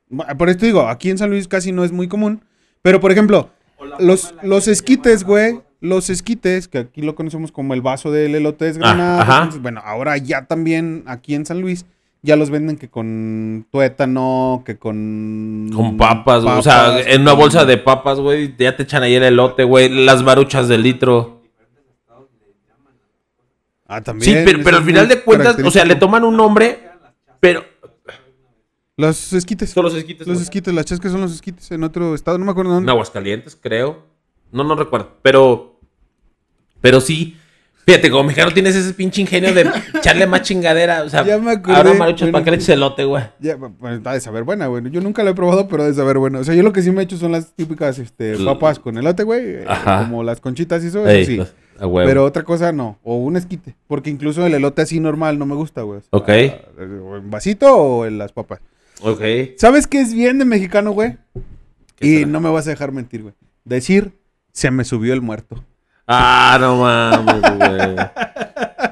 Bu- 0.09 0.37
Por 0.37 0.49
esto 0.49 0.65
digo, 0.65 0.87
aquí 0.87 1.09
en 1.09 1.17
San 1.17 1.29
Luis 1.29 1.47
casi 1.47 1.71
no 1.71 1.83
es 1.83 1.91
muy 1.91 2.07
común, 2.07 2.41
pero 2.81 2.99
por 2.99 3.11
ejemplo, 3.11 3.49
los, 3.99 4.33
los 4.43 4.67
esquites, 4.67 5.23
güey, 5.23 5.61
los 5.81 6.09
esquites, 6.09 6.67
que 6.67 6.79
aquí 6.79 7.01
lo 7.01 7.15
conocemos 7.15 7.51
como 7.51 7.73
el 7.73 7.81
vaso 7.81 8.11
del 8.11 8.35
elote 8.35 8.65
desgranado, 8.65 9.21
ajá. 9.21 9.37
entonces, 9.37 9.61
bueno, 9.61 9.81
ahora 9.83 10.17
ya 10.17 10.45
también 10.45 11.03
aquí 11.05 11.35
en 11.35 11.45
San 11.45 11.61
Luis 11.61 11.85
ya 12.21 12.35
los 12.35 12.49
venden 12.49 12.77
que 12.77 12.89
con 12.89 13.65
tuétano, 13.71 14.63
que 14.65 14.77
con... 14.77 15.69
Con 15.73 15.97
papas, 15.97 16.43
güey. 16.43 16.57
O 16.57 16.61
sea, 16.61 16.87
papas, 16.87 17.07
en 17.07 17.21
una 17.21 17.33
bolsa 17.33 17.65
de 17.65 17.77
papas, 17.77 18.19
güey, 18.19 18.55
ya 18.57 18.75
te 18.75 18.83
echan 18.83 19.03
ahí 19.03 19.15
el 19.15 19.23
elote, 19.23 19.63
güey. 19.63 19.89
Las 19.89 20.23
baruchas 20.23 20.67
de 20.67 20.77
litro. 20.77 21.41
Ah, 23.87 23.97
Sí, 23.99 24.03
también. 24.03 24.45
pero, 24.45 24.59
eso 24.59 24.63
pero 24.65 24.77
es 24.77 24.81
al 24.81 24.85
final 24.87 25.07
de 25.07 25.21
cuentas, 25.21 25.57
o 25.63 25.71
sea, 25.71 25.83
le 25.85 25.95
toman 25.95 26.23
un 26.23 26.37
nombre, 26.37 26.89
pero... 27.39 27.63
Los 28.97 29.31
esquites. 29.31 29.69
Son 29.69 29.85
los 29.85 29.95
esquites, 29.95 30.27
Los 30.27 30.41
esquites, 30.41 30.73
las 30.73 30.85
chascas 30.85 31.13
son 31.13 31.21
los 31.21 31.31
esquites 31.31 31.71
en 31.71 31.83
otro 31.85 32.13
estado, 32.13 32.37
no 32.37 32.43
me 32.43 32.51
acuerdo 32.51 32.71
En 32.71 32.75
dónde. 32.79 32.91
Aguascalientes, 32.91 33.57
creo. 33.59 34.03
No, 34.51 34.65
no 34.65 34.75
recuerdo. 34.75 35.11
Pero. 35.21 35.79
Pero 36.81 36.99
sí. 36.99 37.37
Fíjate, 37.89 38.11
como 38.11 38.25
mexicano 38.25 38.51
tienes 38.53 38.75
ese 38.75 38.93
pinche 38.93 39.21
ingenio 39.21 39.51
de 39.51 39.67
echarle 39.95 40.27
más 40.27 40.43
chingadera. 40.43 41.01
O 41.01 41.09
sea, 41.09 41.25
Ya 41.25 41.39
me 41.39 41.51
acordé, 41.53 41.75
ahora 41.75 41.93
maruchas 41.95 42.21
bueno, 42.21 42.33
para 42.33 42.45
que 42.45 42.51
le 42.51 42.57
eches 42.57 42.69
elote, 42.69 43.03
güey. 43.03 43.23
Ya, 43.39 43.57
pues, 43.57 44.03
de 44.03 44.19
saber 44.21 44.43
buena, 44.43 44.67
güey. 44.67 44.83
Yo 44.91 45.01
nunca 45.01 45.23
la 45.23 45.31
he 45.31 45.33
probado, 45.33 45.67
pero 45.67 45.85
de 45.85 45.93
saber 45.95 46.19
buena. 46.19 46.37
O 46.37 46.43
sea, 46.43 46.53
yo 46.53 46.61
lo 46.61 46.71
que 46.71 46.83
sí 46.83 46.91
me 46.91 47.01
he 47.01 47.03
hecho 47.05 47.17
son 47.17 47.31
las 47.31 47.53
típicas 47.55 47.97
este, 47.97 48.37
papas 48.45 48.77
con 48.77 48.95
elote, 48.95 49.23
güey. 49.23 49.41
eh, 49.43 49.65
Ajá. 49.67 50.01
Como 50.03 50.21
las 50.21 50.39
conchitas 50.39 50.83
y 50.83 50.87
eso, 50.87 51.07
Ey, 51.07 51.23
eso 51.23 51.45
sí. 51.45 51.51
Pero 51.79 52.25
otra 52.25 52.43
cosa 52.43 52.71
no. 52.71 52.99
O 53.03 53.15
un 53.15 53.37
esquite. 53.37 53.75
Porque 53.87 54.11
incluso 54.11 54.45
el 54.45 54.53
elote 54.53 54.83
así 54.83 54.99
normal 54.99 55.39
no 55.39 55.47
me 55.47 55.55
gusta, 55.55 55.81
güey. 55.81 55.99
O 55.99 56.01
sea, 56.01 56.09
Ok. 56.11 56.53
O 57.05 57.17
en 57.17 57.31
vasito 57.31 57.75
o 57.75 58.05
en 58.05 58.19
las 58.19 58.33
papas. 58.33 58.59
Ok. 59.01 59.21
¿Sabes 59.57 59.87
qué 59.87 59.99
es 59.99 60.13
bien 60.13 60.37
de 60.37 60.45
mexicano, 60.45 60.91
güey? 60.91 61.17
¿Qué 61.95 62.05
Y 62.07 62.15
será? 62.17 62.27
no 62.27 62.39
me 62.39 62.49
vas 62.51 62.67
a 62.67 62.69
dejar 62.69 62.91
mentir, 62.91 63.23
güey. 63.23 63.33
Decir, 63.65 64.11
se 64.51 64.69
me 64.69 64.83
subió 64.83 65.13
el 65.13 65.21
muerto. 65.21 65.63
Ah, 66.11 66.57
no 66.59 66.77
mames, 66.77 67.41
güey. 67.57 67.95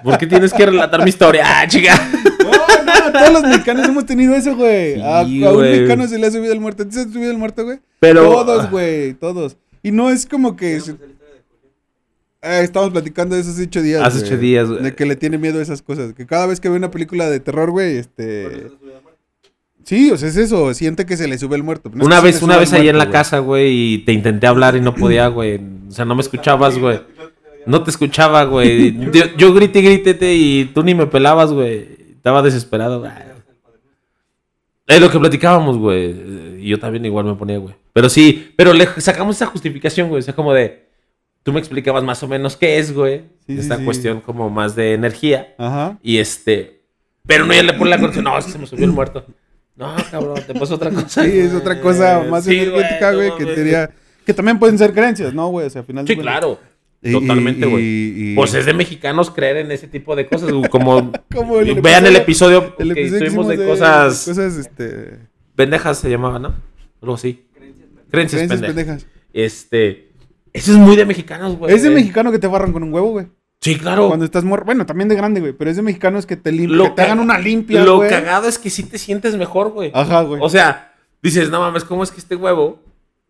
¿Por 0.03 0.18
qué 0.20 0.28
tienes 0.28 0.53
que 0.53 0.65
relatar 0.68 1.03
mi 1.03 1.09
historia? 1.09 1.43
Ah, 1.45 1.68
chica. 1.68 1.99
No, 2.43 2.51
no, 2.51 3.11
todos 3.11 3.34
los 3.34 3.43
mexicanos 3.43 3.88
hemos 3.88 4.05
tenido 4.05 4.36
eso, 4.36 4.55
güey. 4.55 4.95
Sí, 4.95 5.01
a, 5.01 5.20
a 5.20 5.24
un 5.24 5.39
güey. 5.55 5.72
mexicano 5.72 6.07
se 6.07 6.20
le 6.20 6.28
ha 6.28 6.32
subido 6.32 6.53
el 6.53 6.59
muerto. 6.59 6.86
¿Te 6.86 6.93
se 6.93 6.99
ha 7.01 7.03
subido 7.03 7.32
el 7.32 7.38
muerto, 7.38 7.63
güey? 7.65 7.80
Pero. 7.99 8.22
Todos, 8.24 8.70
güey, 8.70 9.13
todos. 9.15 9.57
Y 9.82 9.91
no 9.91 10.09
es 10.09 10.26
como 10.26 10.55
que... 10.55 10.80
se- 10.80 10.91
Eh, 12.43 12.61
estamos 12.63 12.91
platicando 12.91 13.36
de 13.36 13.41
esos 13.41 13.59
ocho 13.59 13.82
días. 13.82 14.03
Hace 14.03 14.24
ocho 14.24 14.38
días, 14.38 14.70
güey. 14.70 14.84
De 14.84 14.93
que 14.95 15.05
le 15.07 15.15
tiene 15.15 15.38
miedo 15.39 15.57
a 15.59 15.61
esas 15.63 15.82
cosas. 15.82 16.13
Que 16.13 16.26
cada 16.28 16.45
vez 16.45 16.59
que 16.59 16.70
ve 16.70 16.76
una 16.78 16.91
película 16.91 17.28
de 17.30 17.39
terror, 17.39 17.72
güey, 17.72 17.97
este. 17.97 18.68
Sí, 19.88 20.12
o 20.12 20.18
sea, 20.18 20.28
es 20.28 20.36
eso. 20.36 20.74
Siente 20.74 21.06
que 21.06 21.16
se 21.16 21.30
le 21.30 21.38
sube 21.38 21.56
el 21.56 21.64
muerto. 21.64 21.90
No 21.94 22.04
una 22.04 22.20
vez, 22.20 22.42
una 22.42 22.58
vez 22.58 22.74
ahí 22.74 22.90
en 22.90 22.98
la 22.98 23.10
casa, 23.10 23.40
güey, 23.40 23.94
y 23.94 23.98
te 24.00 24.12
intenté 24.12 24.46
hablar 24.46 24.76
y 24.76 24.82
no 24.82 24.94
podía, 24.94 25.30
güey. 25.30 25.62
O 25.88 25.92
sea, 25.92 26.04
no 26.04 26.14
me 26.14 26.20
escuchabas, 26.20 26.78
güey. 26.78 27.00
No 27.66 27.82
te 27.84 27.92
escuchaba, 27.92 28.44
güey. 28.44 28.94
Yo, 29.14 29.24
yo 29.38 29.54
grité, 29.54 29.82
grítete 29.82 30.36
y 30.36 30.66
tú 30.66 30.84
ni 30.84 30.94
me 30.94 31.08
pelabas, 31.08 31.54
güey. 31.54 31.88
Estaba 32.18 32.42
desesperado, 32.42 33.00
güey. 33.00 33.14
Es 34.88 35.00
lo 35.00 35.10
que 35.10 35.20
platicábamos, 35.20 35.78
güey. 35.78 36.62
Y 36.62 36.68
yo 36.68 36.80
también 36.80 37.06
igual 37.06 37.24
me 37.24 37.36
ponía, 37.36 37.58
güey. 37.58 37.74
Pero 37.94 38.10
sí, 38.10 38.52
pero 38.58 38.74
le 38.74 38.88
sacamos 38.98 39.38
esa 39.38 39.46
justificación, 39.46 40.10
güey. 40.10 40.20
O 40.20 40.24
sea, 40.24 40.36
como 40.36 40.54
de. 40.54 40.86
Tú 41.44 41.54
me 41.54 41.60
explicabas 41.60 42.04
más 42.04 42.22
o 42.24 42.28
menos 42.28 42.58
qué 42.58 42.78
es, 42.78 42.94
güey. 42.94 43.22
Sí, 43.46 43.58
Esta 43.58 43.78
sí. 43.78 43.86
cuestión 43.86 44.20
como 44.20 44.50
más 44.50 44.76
de 44.76 44.96
energía. 44.96 45.56
Ajá. 45.58 45.98
Y 46.04 46.18
este. 46.18 46.82
Pero 47.26 47.46
no, 47.46 47.54
ya 47.54 47.64
le 47.64 47.72
pone 47.72 47.90
la 47.90 48.00
conexión. 48.00 48.26
No, 48.26 48.42
se 48.42 48.58
me 48.58 48.68
subió 48.68 48.84
el 48.84 48.92
muerto. 48.92 49.26
No, 49.78 49.96
cabrón, 50.12 50.40
te 50.46 50.54
pasó 50.56 50.76
otra 50.76 50.90
cosa. 50.92 51.24
Sí, 51.24 51.40
es 51.40 51.54
otra 51.54 51.80
cosa 51.80 52.26
más 52.30 52.44
Sí, 52.46 52.58
energética, 52.60 53.14
güey, 53.14 53.30
no 53.30 53.38
que. 53.38 53.90
Que 54.26 54.34
también 54.34 54.60
pueden 54.60 54.78
ser 54.78 54.94
creencias, 54.94 55.34
¿no, 55.34 55.48
güey? 55.48 55.68
O 55.68 55.70
sea, 55.70 55.82
al 55.82 55.86
final. 55.88 56.06
Sí, 56.08 56.16
claro. 56.18 56.60
Totalmente, 57.02 57.66
güey. 57.68 58.36
Pues 58.36 58.54
es 58.56 58.66
de 58.66 58.74
mexicanos 58.74 59.30
creer 59.30 59.58
en 59.58 59.72
ese 59.72 59.88
tipo 59.88 60.16
de 60.16 60.28
cosas. 60.28 60.52
Como, 60.70 61.12
Como 61.34 61.60
el 61.60 61.80
vean 61.82 62.06
el 62.08 62.16
episodio- 62.16 62.76
El 62.80 62.94
que 62.94 63.02
episodio 63.02 63.20
que 63.20 63.26
estuvimos 63.28 63.48
de, 63.48 63.66
cosas, 63.66 64.26
Cosas, 64.26 64.58
este. 64.58 65.20
pendejas 65.56 66.00
se 66.00 66.10
llamaba, 66.10 66.40
¿no? 66.40 66.56
Algo 67.02 67.14
así. 67.16 67.46
Creencias, 67.54 67.88
Creencias 68.10 68.42
pendejas. 68.42 68.68
pendejas. 68.76 69.08
Este. 69.32 70.12
Eso 70.54 70.72
es 70.72 70.78
muy 70.78 70.96
de 70.96 71.06
mexicanos, 71.06 71.56
güey. 71.56 71.74
Es 71.74 71.84
de 71.84 71.92
mexicano 71.92 72.32
que 72.32 72.40
te 72.40 72.48
barran 72.48 72.74
con 72.74 72.82
un 72.82 72.92
huevo, 72.92 73.12
güey. 73.12 73.28
Sí, 73.74 73.78
claro. 73.78 74.07
Cuando 74.07 74.26
estás 74.26 74.43
mor... 74.43 74.65
Bueno, 74.65 74.86
también 74.86 75.07
de 75.09 75.15
grande, 75.15 75.39
güey. 75.39 75.53
Pero 75.53 75.70
es 75.70 75.76
de 75.78 75.82
mexicanos 75.84 76.26
que 76.26 76.36
te, 76.38 76.51
lim- 76.51 76.82
que 76.84 76.89
te 76.91 77.01
hagan 77.01 77.20
una 77.20 77.38
limpia, 77.38 77.84
Lo 77.84 77.97
güey. 77.97 78.09
cagado 78.09 78.47
es 78.47 78.57
que 78.57 78.70
sí 78.70 78.84
te 78.84 78.97
sientes 78.97 79.36
mejor, 79.36 79.72
güey. 79.72 79.91
Ajá, 79.93 80.22
güey. 80.22 80.41
O 80.43 80.49
sea, 80.49 80.93
dices, 81.22 81.49
no 81.49 81.59
mames, 81.59 81.84
¿cómo 81.84 82.03
es 82.03 82.11
que 82.11 82.20
este 82.20 82.36
huevo 82.36 82.80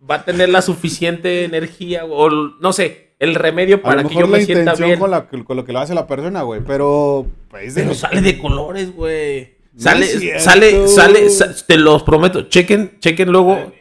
va 0.09 0.15
a 0.15 0.25
tener 0.25 0.49
la 0.49 0.61
suficiente 0.61 1.43
energía 1.43 2.05
o 2.05 2.29
no 2.29 2.71
sé, 2.73 3.15
el 3.19 3.33
remedio 3.35 3.77
a 3.77 3.81
para 3.81 4.03
que 4.03 4.13
yo 4.13 4.21
la 4.21 4.27
me 4.27 4.45
sienta 4.45 4.73
bien? 4.75 4.99
con, 4.99 5.09
la, 5.11 5.27
con 5.27 5.57
lo 5.57 5.65
que 5.65 5.73
lo 5.73 5.79
hace 5.79 5.95
la 5.95 6.05
persona, 6.07 6.43
güey. 6.43 6.61
Pero. 6.65 7.25
Pues, 7.49 7.73
de 7.75 7.81
Pero 7.83 7.95
sale 7.95 8.21
de 8.21 8.37
colores, 8.37 8.93
güey. 8.95 9.55
No 9.73 9.81
Sale, 9.81 10.39
sale, 10.39 10.87
sale, 10.87 11.29
sa- 11.29 11.53
te 11.65 11.77
los 11.77 12.01
prometo. 12.03 12.43
Chequen, 12.49 12.97
chequen 12.99 13.31
luego. 13.31 13.71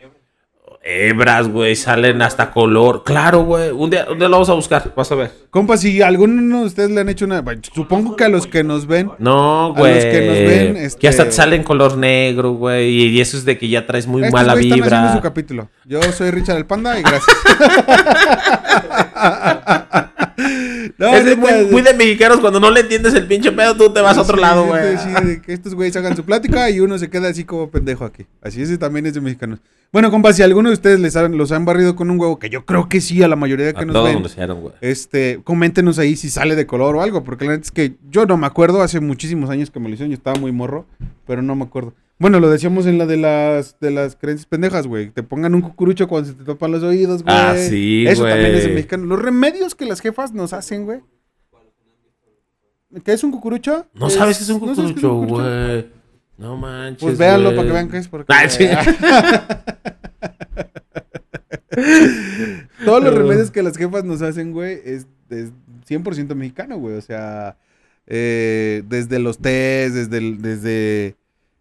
Hebras, 0.88 1.48
güey, 1.48 1.74
salen 1.74 2.22
hasta 2.22 2.52
color. 2.52 3.02
Claro, 3.04 3.42
güey. 3.42 3.70
Un 3.70 3.90
día, 3.90 4.06
un 4.08 4.18
día 4.20 4.28
lo 4.28 4.34
vamos 4.36 4.48
a 4.48 4.52
buscar, 4.52 4.92
vas 4.94 5.10
a 5.10 5.16
ver. 5.16 5.32
Compa, 5.50 5.76
si 5.76 6.00
alguno 6.00 6.60
de 6.60 6.66
ustedes 6.66 6.90
le 6.90 7.00
han 7.00 7.08
hecho 7.08 7.24
una. 7.24 7.42
supongo 7.74 8.14
que 8.14 8.22
a 8.22 8.28
los 8.28 8.46
que 8.46 8.62
nos 8.62 8.86
ven. 8.86 9.10
No, 9.18 9.66
A 9.66 9.70
güey. 9.78 9.94
los 9.96 10.04
que 10.04 10.20
nos 10.26 10.36
ven, 10.36 10.76
este- 10.76 11.00
Que 11.00 11.08
hasta 11.08 11.24
te 11.24 11.32
sale 11.32 11.56
en 11.56 11.64
color 11.64 11.96
negro, 11.96 12.52
güey. 12.52 12.88
Y, 12.90 13.20
eso 13.20 13.36
es 13.36 13.44
de 13.44 13.58
que 13.58 13.68
ya 13.68 13.84
traes 13.84 14.06
muy 14.06 14.22
Estos 14.22 14.32
mala 14.34 14.52
güeyes 14.52 14.72
están 14.74 14.84
haciendo 14.84 15.06
vibra. 15.08 15.16
su 15.16 15.22
capítulo. 15.22 15.68
Yo 15.86 16.00
soy 16.12 16.30
Richard 16.30 16.56
el 16.58 16.66
Panda 16.66 16.96
y 16.98 17.02
gracias. 17.02 17.36
no, 20.98 21.08
es 21.14 21.24
de 21.24 21.36
muy, 21.36 21.50
es- 21.50 21.70
muy 21.70 21.82
de 21.82 21.94
mexicanos. 21.94 22.40
Cuando 22.40 22.60
no 22.60 22.70
le 22.70 22.80
entiendes 22.80 23.14
el 23.14 23.26
pinche 23.26 23.52
pedo, 23.52 23.76
tú 23.76 23.92
te 23.92 24.00
vas 24.00 24.16
a 24.18 24.22
otro 24.22 24.36
Sí, 24.36 24.42
lado, 24.42 24.66
güey. 24.66 24.96
sí, 24.98 25.08
de 25.26 25.40
que 25.42 25.52
estos 25.52 25.74
güeyes 25.74 25.96
hagan 25.96 26.16
su 26.16 26.24
plática 26.24 26.70
y 26.70 26.80
uno 26.80 26.98
se 26.98 27.08
queda 27.10 27.28
así 27.28 27.44
como 27.44 27.70
pendejo 27.70 28.04
aquí. 28.04 28.26
Así 28.42 28.60
ese 28.62 28.78
también 28.78 29.06
es 29.06 29.14
de 29.14 29.20
mexicanos. 29.20 29.60
Bueno, 29.92 30.10
compa, 30.10 30.32
si 30.32 30.42
alguno 30.42 30.68
de 30.68 30.74
ustedes 30.74 30.98
les 31.00 31.16
han- 31.16 31.38
los 31.38 31.52
han 31.52 31.64
barrido 31.64 31.94
con 31.96 32.10
un 32.10 32.18
huevo, 32.20 32.38
que 32.38 32.50
yo 32.50 32.64
creo 32.66 32.88
que 32.88 33.00
sí, 33.00 33.22
a 33.22 33.28
la 33.28 33.36
mayoría 33.36 33.72
que 33.72 33.82
A 33.82 33.84
nos 33.84 33.94
todos 33.94 34.08
ven. 34.08 34.16
Este, 34.80 35.40
coméntenos 35.44 35.98
ahí 35.98 36.16
si 36.16 36.28
sale 36.28 36.56
de 36.56 36.66
color 36.66 36.96
o 36.96 37.02
algo, 37.02 37.22
porque 37.24 37.44
la 37.44 37.52
neta 37.52 37.64
es 37.64 37.70
que 37.70 37.94
yo 38.10 38.26
no 38.26 38.36
me 38.36 38.46
acuerdo, 38.46 38.82
hace 38.82 39.00
muchísimos 39.00 39.48
años 39.48 39.70
que 39.70 39.78
me 39.80 39.88
lo 39.88 39.94
hicieron, 39.94 40.10
yo 40.10 40.16
estaba 40.16 40.38
muy 40.38 40.52
morro, 40.52 40.86
pero 41.26 41.40
no 41.40 41.54
me 41.54 41.64
acuerdo. 41.64 41.94
Bueno, 42.18 42.40
lo 42.40 42.48
decíamos 42.48 42.86
en 42.86 42.96
la 42.96 43.04
de 43.04 43.18
las 43.18 43.78
de 43.78 43.90
las 43.90 44.16
creencias 44.16 44.46
pendejas, 44.46 44.86
güey. 44.86 45.10
Te 45.10 45.22
pongan 45.22 45.54
un 45.54 45.60
cucurucho 45.60 46.08
cuando 46.08 46.30
se 46.30 46.34
te 46.34 46.44
topan 46.44 46.72
los 46.72 46.82
oídos, 46.82 47.22
güey. 47.22 47.36
Ah, 47.36 47.54
sí, 47.56 48.06
Eso 48.06 48.24
también 48.24 48.54
es 48.54 48.68
mexicano. 48.68 49.04
Los 49.04 49.20
remedios 49.20 49.74
que 49.74 49.84
las 49.84 50.00
jefas 50.00 50.32
nos 50.32 50.54
hacen, 50.54 50.86
güey. 50.86 51.00
¿Qué 53.04 53.12
es 53.12 53.22
un 53.22 53.32
cucurucho? 53.32 53.86
No 53.92 54.08
sabes 54.08 54.38
que 54.38 54.44
es 54.44 54.50
un 54.50 54.64
¿no 54.64 54.74
sabes 54.74 54.92
qué 54.92 54.98
es 54.98 55.04
cucurucho, 55.04 55.14
un 55.14 55.26
cucurucho? 55.26 55.44
güey. 55.44 55.86
No 56.38 56.56
manches. 56.56 57.02
Pues 57.02 57.18
véanlo 57.18 57.50
güey. 57.50 57.56
para 57.56 57.68
que 57.68 57.72
vean 57.74 57.90
qué 57.90 57.98
es. 57.98 58.08
Porque... 58.08 58.32
Ah, 58.32 58.48
sí. 58.48 58.66
Todos 62.84 63.02
los 63.04 63.14
remedios 63.14 63.50
que 63.50 63.62
las 63.62 63.76
jefas 63.76 64.04
nos 64.04 64.22
hacen, 64.22 64.52
güey, 64.52 64.80
es, 64.84 65.06
es 65.28 65.50
100% 65.88 66.34
mexicano, 66.34 66.78
güey. 66.78 66.96
O 66.96 67.02
sea, 67.02 67.58
eh, 68.06 68.82
desde 68.88 69.18
los 69.18 69.38
tés, 69.38 69.94
desde, 69.94 70.36
desde... 70.36 71.16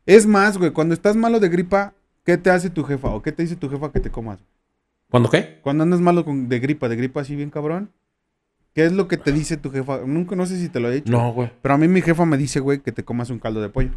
Es 0.06 0.28
más, 0.28 0.58
güey, 0.58 0.72
cuando 0.72 0.94
estás 0.94 1.16
malo 1.16 1.40
de 1.40 1.50
gripa, 1.50 1.94
¿qué 2.24 2.38
te 2.38 2.50
hace 2.50 2.70
tu 2.70 2.84
jefa? 2.84 3.10
¿O 3.10 3.22
qué 3.22 3.32
te 3.32 3.44
dice 3.44 3.56
tu 3.56 3.70
jefa 3.70 3.92
que 3.92 4.00
te 4.00 4.12
comas? 4.12 4.40
¿Cuándo 5.10 5.30
qué? 5.30 5.60
Cuando 5.62 5.84
andas 5.84 6.02
malo 6.02 6.26
con, 6.26 6.50
de 6.50 6.60
gripa, 6.60 6.90
de 6.90 6.96
gripa 6.96 7.22
así 7.22 7.36
bien 7.36 7.50
cabrón, 7.50 7.92
¿qué 8.74 8.86
es 8.86 8.92
lo 8.92 9.08
que 9.08 9.18
te 9.18 9.32
dice 9.32 9.58
tu 9.58 9.72
jefa? 9.72 10.02
Nunca, 10.06 10.36
no 10.36 10.46
sé 10.46 10.60
si 10.60 10.70
te 10.70 10.80
lo 10.80 10.90
he 10.92 10.96
dicho. 10.96 11.12
No, 11.12 11.32
güey. 11.34 11.52
Pero 11.62 11.74
a 11.74 11.78
mí 11.78 11.88
mi 11.88 12.02
jefa 12.02 12.26
me 12.26 12.38
dice, 12.38 12.60
güey, 12.60 12.80
que 12.80 12.92
te 12.92 13.04
comas 13.04 13.30
un 13.30 13.40
caldo 13.40 13.62
de 13.62 13.70
pollo. 13.70 13.92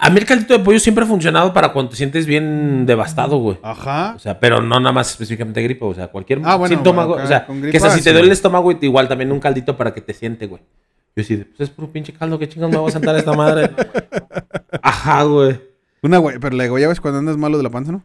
A 0.00 0.10
mí 0.10 0.20
el 0.20 0.26
caldito 0.26 0.56
de 0.56 0.62
pollo 0.62 0.78
siempre 0.78 1.02
ha 1.02 1.08
funcionado 1.08 1.52
para 1.52 1.72
cuando 1.72 1.90
te 1.90 1.96
sientes 1.96 2.24
bien 2.24 2.86
devastado, 2.86 3.38
güey. 3.38 3.58
Ajá. 3.62 4.12
O 4.14 4.18
sea, 4.20 4.38
pero 4.38 4.62
no 4.62 4.78
nada 4.78 4.92
más 4.92 5.10
específicamente 5.10 5.60
gripe, 5.60 5.84
o 5.84 5.94
sea, 5.94 6.06
cualquier 6.06 6.40
Ah, 6.44 6.54
bueno, 6.54 6.76
síntoma, 6.76 7.04
bueno. 7.04 7.24
O 7.24 7.26
sea, 7.26 7.44
con 7.44 7.60
que 7.60 7.68
gripa, 7.68 7.86
hasta 7.88 7.98
si 7.98 8.04
te 8.04 8.12
duele 8.12 8.26
el 8.26 8.32
estómago, 8.32 8.70
igual 8.70 9.08
también 9.08 9.32
un 9.32 9.40
caldito 9.40 9.76
para 9.76 9.92
que 9.92 10.00
te 10.00 10.14
siente, 10.14 10.46
güey. 10.46 10.62
Yo 11.18 11.24
sí, 11.24 11.36
pues 11.36 11.68
es 11.68 11.70
puro 11.70 11.90
pinche 11.90 12.12
caldo, 12.12 12.38
¿qué 12.38 12.48
chingados 12.48 12.72
me 12.72 12.78
voy 12.78 12.90
a 12.90 12.92
sentar 12.92 13.16
a 13.16 13.18
esta 13.18 13.32
madre? 13.32 13.70
Ajá, 14.80 15.24
güey. 15.24 15.60
Una 16.00 16.18
güey, 16.18 16.38
pero 16.38 16.54
la 16.54 16.68
guayaba 16.68 16.92
es 16.92 17.00
cuando 17.00 17.18
andas 17.18 17.36
malo 17.36 17.56
de 17.56 17.64
la 17.64 17.70
panza, 17.70 17.90
¿no? 17.90 18.04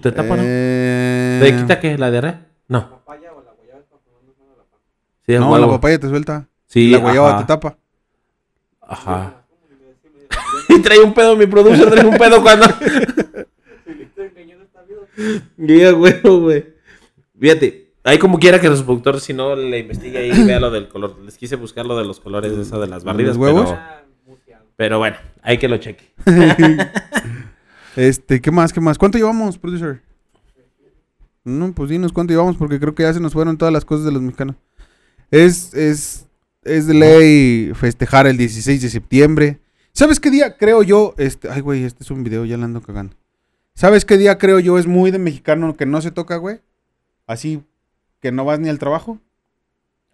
¿Te 0.00 0.12
tapa, 0.12 0.36
no? 0.36 0.42
Eh, 0.44 1.40
¿Te 1.42 1.56
quita 1.56 1.80
qué? 1.80 1.98
¿La 1.98 2.12
diarrea? 2.12 2.46
No. 2.68 2.88
Papaya 2.88 3.32
o 3.32 3.42
la 3.42 3.50
guayaba 3.50 3.80
es 3.80 3.86
para 3.86 4.00
ponernos 4.00 4.38
mano 4.38 4.52
a 4.52 4.56
la 4.58 4.62
panza. 4.62 4.86
Sí, 5.26 5.32
No, 5.34 5.58
la 5.58 5.66
papaya 5.66 5.98
te 5.98 6.08
suelta. 6.08 6.48
Sí, 6.66 6.88
la 6.88 6.98
guayaba 6.98 7.30
ajá. 7.30 7.38
te 7.40 7.44
tapa. 7.46 7.76
Ajá. 8.80 9.34
Y 10.68 10.80
trae 10.80 11.00
un 11.00 11.12
pedo, 11.12 11.34
mi 11.34 11.46
producer 11.46 11.90
trae 11.90 12.06
un 12.06 12.16
pedo 12.16 12.40
cuando. 12.40 12.66
Diga, 15.56 15.90
güey, 15.90 16.20
güey. 16.22 16.64
Fíjate, 17.40 17.87
ahí 18.04 18.18
como 18.18 18.38
quiera 18.38 18.60
que 18.60 18.68
los 18.68 18.82
productores, 18.82 19.22
si 19.22 19.32
no, 19.32 19.54
le 19.56 19.80
investigue 19.80 20.18
ahí 20.18 20.30
y 20.32 20.44
vea 20.44 20.60
lo 20.60 20.70
del 20.70 20.88
color. 20.88 21.18
Les 21.24 21.36
quise 21.36 21.56
buscar 21.56 21.86
lo 21.86 21.96
de 21.96 22.04
los 22.04 22.20
colores 22.20 22.56
de 22.56 22.62
eso 22.62 22.80
de 22.80 22.86
las 22.86 23.04
barridas, 23.04 23.36
¿Los 23.36 23.42
huevos? 23.42 23.74
Pero, 24.26 24.60
pero 24.76 24.98
bueno, 24.98 25.16
hay 25.42 25.58
que 25.58 25.68
lo 25.68 25.76
cheque. 25.78 26.12
Este, 27.96 28.40
¿qué 28.40 28.52
más? 28.52 28.72
¿Qué 28.72 28.80
más? 28.80 28.96
¿Cuánto 28.96 29.18
llevamos, 29.18 29.58
producer? 29.58 30.00
No, 31.42 31.72
pues 31.72 31.90
dinos 31.90 32.12
cuánto 32.12 32.32
llevamos 32.32 32.56
porque 32.56 32.78
creo 32.78 32.94
que 32.94 33.02
ya 33.02 33.12
se 33.12 33.18
nos 33.18 33.32
fueron 33.32 33.58
todas 33.58 33.74
las 33.74 33.84
cosas 33.84 34.04
de 34.04 34.12
los 34.12 34.22
mexicanos. 34.22 34.54
Es, 35.32 35.74
es, 35.74 36.26
es 36.62 36.86
de 36.86 36.94
ley 36.94 37.72
festejar 37.74 38.28
el 38.28 38.36
16 38.36 38.82
de 38.82 38.88
septiembre. 38.88 39.58
¿Sabes 39.92 40.20
qué 40.20 40.30
día 40.30 40.56
creo 40.56 40.84
yo? 40.84 41.14
Este, 41.18 41.48
ay, 41.50 41.60
güey, 41.60 41.82
este 41.82 42.04
es 42.04 42.10
un 42.12 42.22
video, 42.22 42.44
ya 42.44 42.56
la 42.56 42.66
ando 42.66 42.80
cagando. 42.82 43.16
¿Sabes 43.74 44.04
qué 44.04 44.16
día 44.16 44.38
creo 44.38 44.60
yo 44.60 44.78
es 44.78 44.86
muy 44.86 45.10
de 45.10 45.18
mexicano 45.18 45.76
que 45.76 45.86
no 45.86 46.00
se 46.00 46.12
toca, 46.12 46.36
güey? 46.36 46.60
Así 47.26 47.64
que 48.20 48.32
no 48.32 48.44
vas 48.44 48.58
ni 48.60 48.68
al 48.68 48.78
trabajo. 48.78 49.18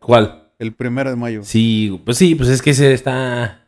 ¿Cuál? 0.01 0.51
El 0.59 0.73
primero 0.73 1.11
de 1.11 1.17
mayo. 1.17 1.43
Sí, 1.45 2.01
pues 2.05 2.19
sí, 2.19 2.35
pues 2.35 2.49
es 2.49 2.63
que 2.63 2.75
se 2.75 2.93
está. 2.93 3.67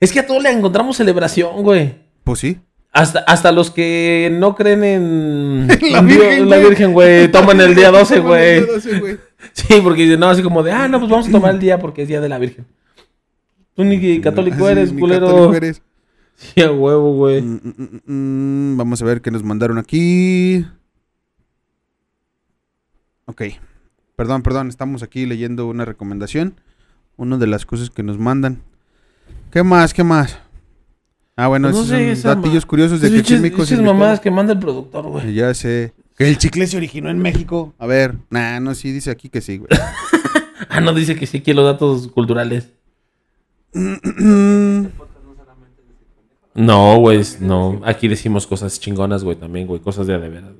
Es 0.00 0.12
que 0.12 0.20
a 0.20 0.26
todos 0.26 0.42
le 0.42 0.50
encontramos 0.50 0.96
celebración, 0.96 1.62
güey. 1.62 1.94
Pues 2.24 2.38
sí. 2.40 2.58
Hasta, 2.92 3.20
hasta 3.20 3.52
los 3.52 3.70
que 3.70 4.30
no 4.38 4.54
creen 4.54 4.84
en 4.84 5.68
La 5.92 5.98
en 5.98 6.06
Virgen, 6.06 6.48
la 6.50 6.56
güey. 6.56 6.68
Virgen, 6.68 6.92
güey, 6.92 7.30
toman 7.30 7.60
el 7.60 7.74
día 7.74 7.90
12, 7.90 8.16
Toman 8.16 8.32
el 8.32 8.44
güey. 8.44 8.60
día 8.64 8.72
12, 8.74 9.00
güey. 9.00 9.18
Sí, 9.52 9.74
porque 9.82 10.02
dicen, 10.02 10.20
no, 10.20 10.28
así 10.28 10.42
como 10.42 10.62
de, 10.62 10.72
ah, 10.72 10.88
no, 10.88 10.98
pues 10.98 11.10
vamos 11.10 11.28
a 11.28 11.30
tomar 11.30 11.54
el 11.54 11.60
día 11.60 11.78
porque 11.78 12.02
es 12.02 12.08
día 12.08 12.20
de 12.20 12.28
la 12.28 12.38
Virgen. 12.38 12.66
Tú 13.74 13.84
ni 13.84 14.20
católico 14.20 14.68
eres, 14.68 14.92
ni 14.92 15.00
culero. 15.00 15.26
católico 15.26 15.54
eres. 15.54 15.82
Sí, 16.34 16.60
a 16.62 16.70
huevo, 16.70 17.14
güey. 17.14 17.40
Mm, 17.42 17.60
mm, 17.76 18.12
mm, 18.12 18.76
Vamos 18.76 19.00
a 19.00 19.04
ver 19.04 19.20
qué 19.22 19.30
nos 19.30 19.42
mandaron 19.42 19.78
aquí. 19.78 20.64
Ok. 23.26 23.42
Perdón, 24.22 24.42
perdón. 24.44 24.68
Estamos 24.68 25.02
aquí 25.02 25.26
leyendo 25.26 25.66
una 25.66 25.84
recomendación. 25.84 26.54
Una 27.16 27.38
de 27.38 27.48
las 27.48 27.66
cosas 27.66 27.90
que 27.90 28.04
nos 28.04 28.18
mandan. 28.18 28.62
¿Qué 29.50 29.64
más? 29.64 29.92
¿Qué 29.92 30.04
más? 30.04 30.38
Ah, 31.34 31.48
bueno, 31.48 31.66
Pues 31.72 31.74
no 31.74 31.80
esos 31.82 31.90
sé, 31.90 32.04
son 32.04 32.12
esa 32.30 32.34
datillos 32.36 32.64
ma- 32.64 32.68
curiosos 32.68 33.00
de 33.00 33.08
Esas 33.08 33.22
que 33.22 33.34
químicos 33.34 33.68
esas 33.72 33.84
mamadas 33.84 34.20
que 34.20 34.30
manda 34.30 34.52
el 34.52 34.60
productor, 34.60 35.08
güey. 35.08 35.34
Ya 35.34 35.52
sé. 35.54 35.92
Que 36.16 36.28
el 36.28 36.38
chicle 36.38 36.68
se 36.68 36.76
originó 36.76 37.10
en 37.10 37.18
México. 37.18 37.74
A 37.80 37.86
ver. 37.88 38.14
Nah, 38.30 38.60
no, 38.60 38.76
sí, 38.76 38.92
dice 38.92 39.10
aquí 39.10 39.28
que 39.28 39.40
sí, 39.40 39.58
güey. 39.58 39.68
Ah, 40.68 40.80
no, 40.80 40.94
dice 40.94 41.16
que 41.16 41.26
sí 41.26 41.40
quiere 41.42 41.56
los 41.60 41.70
datos 41.72 42.06
culturales. 42.08 42.70
No, 46.54 46.98
güey, 47.00 47.20
no. 47.40 47.80
Aquí 47.84 48.08
decimos 48.08 48.46
cosas 48.46 48.78
chingonas, 48.78 49.24
güey, 49.24 49.36
también, 49.36 49.66
güey. 49.66 49.80
Cosas 49.80 50.06
de 50.06 50.14
a 50.14 50.18
de 50.18 50.28
veras. 50.28 50.52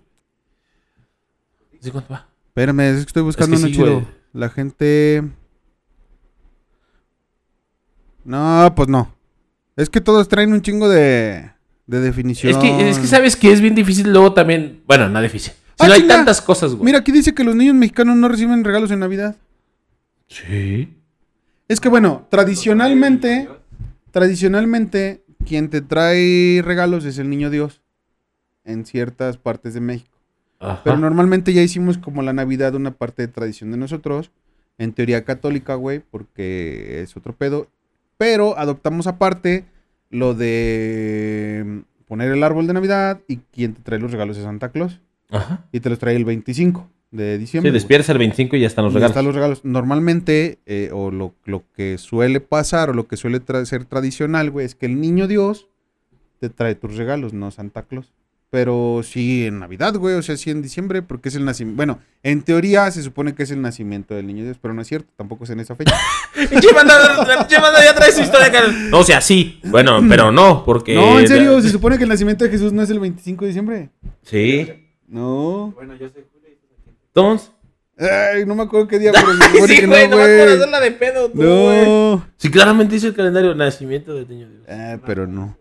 ¿Sí 1.80 1.90
cuánto 1.90 2.12
va? 2.12 2.26
Espérame, 2.54 2.80
es 2.80 2.96
que 2.96 3.06
estoy 3.06 3.22
buscando 3.22 3.56
Es 3.56 3.62
que 3.62 3.66
uno 3.68 3.74
sí, 3.74 3.80
chido. 3.80 3.94
güey. 4.00 4.06
La 4.34 4.50
gente. 4.50 5.22
No, 8.24 8.72
pues 8.76 8.88
no. 8.88 9.14
Es 9.76 9.88
que 9.90 10.00
todos 10.00 10.28
traen 10.28 10.52
un 10.52 10.60
chingo 10.62 10.88
de, 10.88 11.50
de 11.86 12.00
definición. 12.00 12.52
Es 12.52 12.58
que, 12.58 12.90
es 12.90 12.98
que 12.98 13.06
sabes 13.06 13.36
que 13.36 13.52
es 13.52 13.60
bien 13.60 13.74
difícil 13.74 14.10
luego 14.12 14.32
también. 14.34 14.82
Bueno, 14.86 15.08
no 15.08 15.20
difícil. 15.22 15.52
Si 15.52 15.58
Ah, 15.78 15.88
no 15.88 15.94
hay 15.94 16.06
tantas 16.06 16.40
cosas, 16.42 16.72
güey. 16.74 16.84
Mira, 16.84 16.98
aquí 16.98 17.10
dice 17.10 17.34
que 17.34 17.42
los 17.42 17.56
niños 17.56 17.74
mexicanos 17.74 18.16
no 18.16 18.28
reciben 18.28 18.62
regalos 18.64 18.90
en 18.90 19.00
Navidad. 19.00 19.36
Sí. 20.28 20.94
Es 21.68 21.80
que 21.80 21.88
bueno, 21.88 22.26
tradicionalmente, 22.30 23.48
tradicionalmente, 24.10 25.24
quien 25.46 25.70
te 25.70 25.80
trae 25.80 26.60
regalos 26.62 27.04
es 27.06 27.18
el 27.18 27.30
niño 27.30 27.50
Dios. 27.50 27.80
En 28.64 28.84
ciertas 28.86 29.38
partes 29.38 29.74
de 29.74 29.80
México. 29.80 30.11
Ajá. 30.62 30.80
Pero 30.84 30.96
normalmente 30.96 31.52
ya 31.52 31.62
hicimos 31.62 31.98
como 31.98 32.22
la 32.22 32.32
Navidad 32.32 32.74
una 32.74 32.92
parte 32.92 33.22
de 33.22 33.28
tradición 33.28 33.70
de 33.70 33.76
nosotros. 33.76 34.30
En 34.78 34.92
teoría 34.92 35.24
católica, 35.24 35.74
güey, 35.74 36.00
porque 36.00 37.02
es 37.02 37.16
otro 37.16 37.34
pedo. 37.34 37.68
Pero 38.16 38.56
adoptamos 38.58 39.06
aparte 39.06 39.64
lo 40.10 40.34
de 40.34 41.82
poner 42.06 42.30
el 42.32 42.42
árbol 42.42 42.66
de 42.66 42.72
Navidad 42.74 43.20
y 43.28 43.38
quien 43.52 43.74
te 43.74 43.82
trae 43.82 43.98
los 43.98 44.12
regalos 44.12 44.36
es 44.36 44.44
Santa 44.44 44.70
Claus. 44.70 45.00
Ajá. 45.30 45.64
Y 45.72 45.80
te 45.80 45.88
los 45.90 45.98
trae 45.98 46.16
el 46.16 46.24
25 46.24 46.88
de 47.10 47.34
Sí, 47.34 47.38
diciembre. 47.40 47.70
güey. 47.70 47.78
despiertas 47.80 48.08
el 48.10 48.18
25 48.18 48.56
y 48.56 48.60
ya 48.60 48.66
están 48.66 48.84
los 48.84 48.94
regalos. 48.94 49.10
están 49.12 49.24
los 49.26 49.34
regalos. 49.34 49.64
Normalmente, 49.64 50.58
eh, 50.66 50.90
o 50.92 51.10
lo, 51.10 51.34
lo 51.44 51.62
que 51.74 51.98
suele 51.98 52.40
pasar, 52.40 52.90
o 52.90 52.94
lo 52.94 53.06
que 53.06 53.16
suele 53.16 53.40
tra- 53.42 53.64
ser 53.66 53.84
tradicional, 53.84 54.50
güey, 54.50 54.66
es 54.66 54.74
que 54.74 54.86
el 54.86 55.00
niño 55.00 55.26
Dios 55.26 55.68
te 56.40 56.48
trae 56.48 56.74
tus 56.74 56.96
regalos, 56.96 57.32
no 57.34 57.50
Santa 57.50 57.82
Claus. 57.82 58.12
Pero 58.52 59.00
sí 59.02 59.46
en 59.46 59.60
Navidad, 59.60 59.94
güey, 59.96 60.14
o 60.14 60.20
sea, 60.20 60.36
sí 60.36 60.50
en 60.50 60.60
diciembre, 60.60 61.00
porque 61.00 61.30
es 61.30 61.36
el 61.36 61.46
nacimiento. 61.46 61.74
Bueno, 61.74 62.00
en 62.22 62.42
teoría 62.42 62.90
se 62.90 63.02
supone 63.02 63.34
que 63.34 63.44
es 63.44 63.50
el 63.50 63.62
nacimiento 63.62 64.14
del 64.14 64.26
niño 64.26 64.44
Dios, 64.44 64.58
pero 64.60 64.74
no 64.74 64.82
es 64.82 64.88
cierto, 64.88 65.10
tampoco 65.16 65.44
es 65.44 65.50
en 65.50 65.60
esa 65.60 65.74
fecha. 65.74 65.96
Banda 66.74 67.82
ya 67.82 67.94
trae 67.94 68.12
su 68.12 68.20
historia 68.20 68.48
acá. 68.48 68.60
No, 68.90 68.98
o 68.98 69.04
sea, 69.04 69.22
sí. 69.22 69.58
Bueno, 69.64 70.00
pero 70.08 70.30
no, 70.32 70.66
porque. 70.66 70.94
no, 70.94 71.18
en 71.18 71.28
serio, 71.28 71.62
se 71.62 71.70
supone 71.70 71.96
que 71.96 72.02
el 72.02 72.10
nacimiento 72.10 72.44
de 72.44 72.50
Jesús 72.50 72.74
no 72.74 72.82
es 72.82 72.90
el 72.90 73.00
25 73.00 73.42
de 73.42 73.48
diciembre. 73.48 73.90
Sí. 74.20 74.70
No. 75.08 75.72
Bueno, 75.74 75.94
yo 75.94 76.10
soy 76.10 76.22
Julio 76.30 76.50
y 76.50 76.56
tú 76.56 76.66
sos 76.84 76.94
Entonces. 77.06 77.52
Ay, 77.98 78.44
no 78.44 78.54
me 78.54 78.64
acuerdo 78.64 78.86
qué 78.86 78.98
día, 78.98 79.12
pero 79.14 79.32
Sí, 79.66 79.76
que 79.80 79.86
güey, 79.86 80.08
no, 80.08 80.16
no 80.16 80.16
vas 80.18 80.28
a 80.28 80.34
güey. 80.34 80.52
hacerla 80.56 80.80
de 80.80 80.90
pedo, 80.90 81.30
tú, 81.30 81.38
güey. 81.38 81.86
No. 81.86 82.26
Sí, 82.36 82.50
claramente 82.50 82.96
dice 82.96 83.06
el 83.06 83.14
calendario 83.14 83.54
nacimiento 83.54 84.12
de 84.14 84.26
niño 84.26 84.50
Dios. 84.50 84.66
Ah, 84.68 84.98
pero 85.06 85.26
no. 85.26 85.56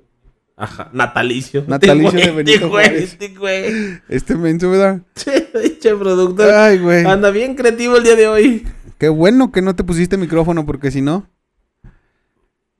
Ajá, 0.61 0.89
natalicio. 0.93 1.63
Natalicio 1.67 2.09
Este 2.19 2.29
de 2.29 2.35
Benito 2.35 2.51
este 2.53 2.67
güey, 2.67 2.85
Juárez. 2.85 3.03
este 3.13 3.27
güey. 3.29 3.65
Este 4.09 4.35
menso, 4.35 4.69
¿verdad? 4.69 5.01
Che, 5.79 5.95
productor. 5.95 6.51
Ay, 6.53 6.77
güey. 6.77 7.03
Anda 7.05 7.31
bien 7.31 7.55
creativo 7.55 7.97
el 7.97 8.03
día 8.03 8.15
de 8.15 8.27
hoy. 8.27 8.67
Qué 8.99 9.09
bueno 9.09 9.51
que 9.51 9.63
no 9.63 9.75
te 9.75 9.83
pusiste 9.83 10.17
micrófono, 10.17 10.63
porque 10.65 10.91
si 10.91 11.01
no. 11.01 11.27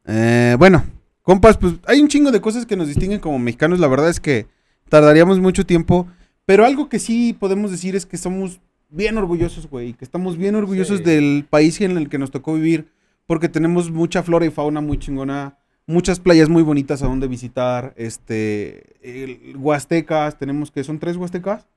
Eh, 0.06 0.56
bueno, 0.60 0.84
compas, 1.24 1.58
pues 1.58 1.74
hay 1.88 2.02
un 2.02 2.08
chingo 2.08 2.32
de 2.32 2.42
cosas 2.42 2.66
que 2.68 2.76
nos 2.76 2.88
distinguen 2.88 3.20
como 3.20 3.40
mexicanos. 3.40 3.80
La 3.80 3.88
verdad 3.88 4.10
es 4.10 4.20
que 4.20 4.46
tardaríamos 4.90 5.40
mucho 5.40 5.66
tiempo. 5.66 6.08
Pero 6.46 6.66
algo 6.66 6.90
que 6.90 7.00
sí 7.00 7.34
podemos 7.40 7.72
decir 7.72 7.96
es 7.96 8.06
que 8.06 8.18
somos 8.18 8.60
bien 8.90 9.18
orgullosos, 9.18 9.68
güey. 9.68 9.94
Que 9.94 10.06
estamos 10.06 10.38
bien 10.38 10.54
orgullosos 10.56 11.00
Sí. 11.00 11.04
del 11.04 11.46
país 11.50 11.80
en 11.82 11.98
el 11.98 12.10
que 12.10 12.18
nos 12.20 12.30
tocó 12.32 12.54
vivir. 12.54 12.92
Porque 13.26 13.50
tenemos 13.50 13.90
mucha 13.90 14.22
flora 14.24 14.46
y 14.46 14.50
fauna 14.52 14.82
muy 14.82 14.98
chingona. 15.00 15.58
Muchas 15.92 16.20
playas 16.20 16.48
muy 16.50 16.64
bonitas 16.64 17.04
a 17.04 17.08
donde 17.08 17.28
visitar. 17.28 17.94
Este. 17.98 18.96
el- 19.02 19.56
huastecas. 19.58 20.38
Tenemos 20.38 20.72
que. 20.72 20.84
¿Son 20.84 21.00
tres 21.00 21.18
huastecas? 21.18 21.68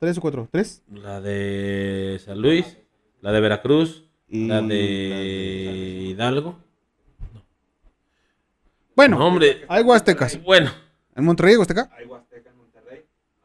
¿Tres 0.00 0.18
o 0.18 0.20
cuatro? 0.20 0.48
¿Tres? 0.50 0.82
La 0.92 1.20
de 1.20 2.20
San 2.24 2.40
Luis, 2.40 2.76
la 3.20 3.32
de 3.32 3.40
Veracruz, 3.40 4.04
Y 4.28 4.46
la 4.46 4.60
de 4.62 6.06
Hidalgo. 6.10 6.58
Bueno, 8.94 9.18
No, 9.18 9.26
hombre. 9.26 9.64
hay 9.68 9.82
huastecas. 9.84 10.42
Bueno, 10.42 10.70
¿En 11.14 11.24
Monterrey 11.24 11.52
hay 11.52 11.58
huasteca? 11.58 11.88
Hay 11.96 12.06
Huasteca 12.06 12.50
en 12.50 12.56
Monterrey, 12.58 13.04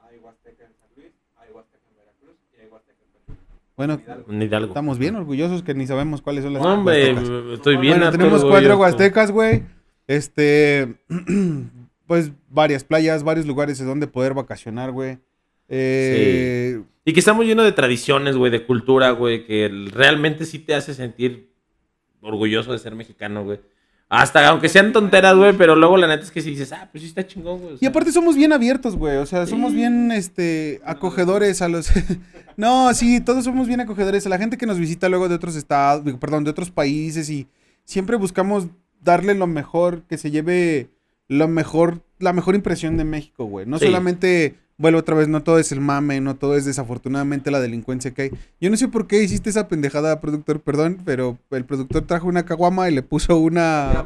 hay 0.10 0.20
Huasteca 0.20 0.64
en 0.66 0.74
San 0.80 0.90
Luis, 0.96 1.12
hay 1.38 1.52
Huasteca 1.52 1.84
en 1.90 1.96
Veracruz 1.98 2.36
y 2.58 2.62
hay 2.62 2.68
Huasteca 2.68 2.98
en 3.04 3.26
Perú. 3.26 3.38
Bueno, 3.76 4.02
en 4.30 4.42
Hidalgo. 4.42 4.68
estamos 4.68 4.98
bien 5.00 5.16
orgullosos 5.16 5.64
que 5.64 5.74
ni 5.74 5.88
sabemos 5.88 6.22
cuáles 6.22 6.44
son 6.44 6.54
las 6.54 6.62
No, 6.64 6.74
hombre, 6.76 7.14
huastecas. 7.14 7.54
estoy 7.54 7.78
bien. 7.78 7.98
Bueno, 7.98 8.12
tenemos 8.12 8.44
cuatro 8.46 8.78
huastecas, 8.78 9.32
güey. 9.32 9.64
Este, 10.08 10.96
pues 12.08 12.32
varias 12.50 12.84
playas, 12.84 13.24
varios 13.24 13.46
lugares 13.46 13.78
de 13.80 13.86
donde 13.86 14.08
poder 14.08 14.34
vacacionar, 14.34 14.92
güey. 14.92 15.18
Eh, 15.70 16.82
Y 17.06 17.14
que 17.14 17.20
estamos 17.20 17.46
llenos 17.46 17.66
de 17.66 17.72
tradiciones, 17.72 18.36
güey, 18.36 18.52
de 18.52 18.66
cultura, 18.66 19.12
güey, 19.12 19.46
que 19.46 19.70
realmente 19.92 20.46
sí 20.46 20.60
te 20.60 20.76
hace 20.76 20.94
sentir 20.94 21.52
orgulloso 22.22 22.72
de 22.72 22.80
ser 22.80 22.96
mexicano, 22.96 23.44
güey. 23.44 23.60
Hasta 24.10 24.48
aunque 24.50 24.70
sean 24.70 24.94
tonteras, 24.94 25.36
güey, 25.36 25.54
pero 25.58 25.76
luego 25.76 25.98
la 25.98 26.06
neta 26.08 26.24
es 26.24 26.30
que 26.30 26.42
si 26.42 26.52
dices, 26.52 26.72
ah, 26.72 26.88
pues 26.92 27.02
sí 27.02 27.08
está 27.08 27.26
chingón, 27.26 27.60
güey. 27.62 27.74
o 27.74 27.78
Y 27.82 27.86
aparte 27.88 28.12
somos 28.12 28.36
bien 28.36 28.54
abiertos, 28.54 28.96
güey. 28.96 29.18
O 29.18 29.26
sea, 29.26 29.48
somos 29.48 29.72
Sí. 29.72 29.78
bien, 29.78 30.12
este, 30.12 30.82
acogedores 30.86 31.62
a 31.64 31.68
los... 31.70 31.90
no, 32.58 32.94
sí, 32.94 33.22
todos 33.22 33.44
somos 33.44 33.68
bien 33.68 33.80
acogedores. 33.82 34.26
A 34.28 34.30
la 34.30 34.38
gente 34.38 34.58
que 34.58 34.68
nos 34.68 34.78
visita 34.78 35.10
luego 35.10 35.30
de 35.30 35.36
otros 35.36 35.56
estados, 35.56 36.04
perdón, 36.20 36.44
de 36.44 36.52
otros 36.52 36.70
países 36.70 37.28
y 37.32 37.48
siempre 37.86 38.16
buscamos 38.16 38.68
darle 39.04 39.34
lo 39.36 39.48
mejor, 39.48 40.02
que 40.10 40.18
se 40.18 40.32
lleve 40.32 40.88
lo 41.28 41.48
mejor, 41.48 42.02
la 42.20 42.34
mejor 42.34 42.56
impresión 42.56 42.98
de 42.98 43.04
México, 43.04 43.46
güey. 43.46 43.66
No 43.66 43.80
Sí. 43.80 43.86
solamente, 43.86 44.56
vuelvo 44.78 45.00
otra 45.00 45.16
vez, 45.16 45.28
no 45.28 45.42
todo 45.44 45.60
es 45.60 45.72
el 45.72 45.80
mame, 45.82 46.20
no 46.22 46.36
todo 46.36 46.56
es 46.58 46.66
desafortunadamente 46.66 47.52
la 47.52 47.60
delincuencia 47.62 48.12
que 48.12 48.22
hay. 48.24 48.32
Yo 48.62 48.70
no 48.70 48.78
sé 48.78 48.88
por 48.88 49.08
qué 49.08 49.24
hiciste 49.24 49.50
esa 49.50 49.68
pendejada, 49.68 50.20
productor, 50.22 50.60
perdón, 50.62 50.98
pero 51.06 51.38
el 51.52 51.66
productor 51.66 52.04
trajo 52.04 52.28
una 52.28 52.44
caguama 52.46 52.90
y 52.90 52.94
le 52.96 53.02
puso 53.02 53.38
una, 53.38 54.06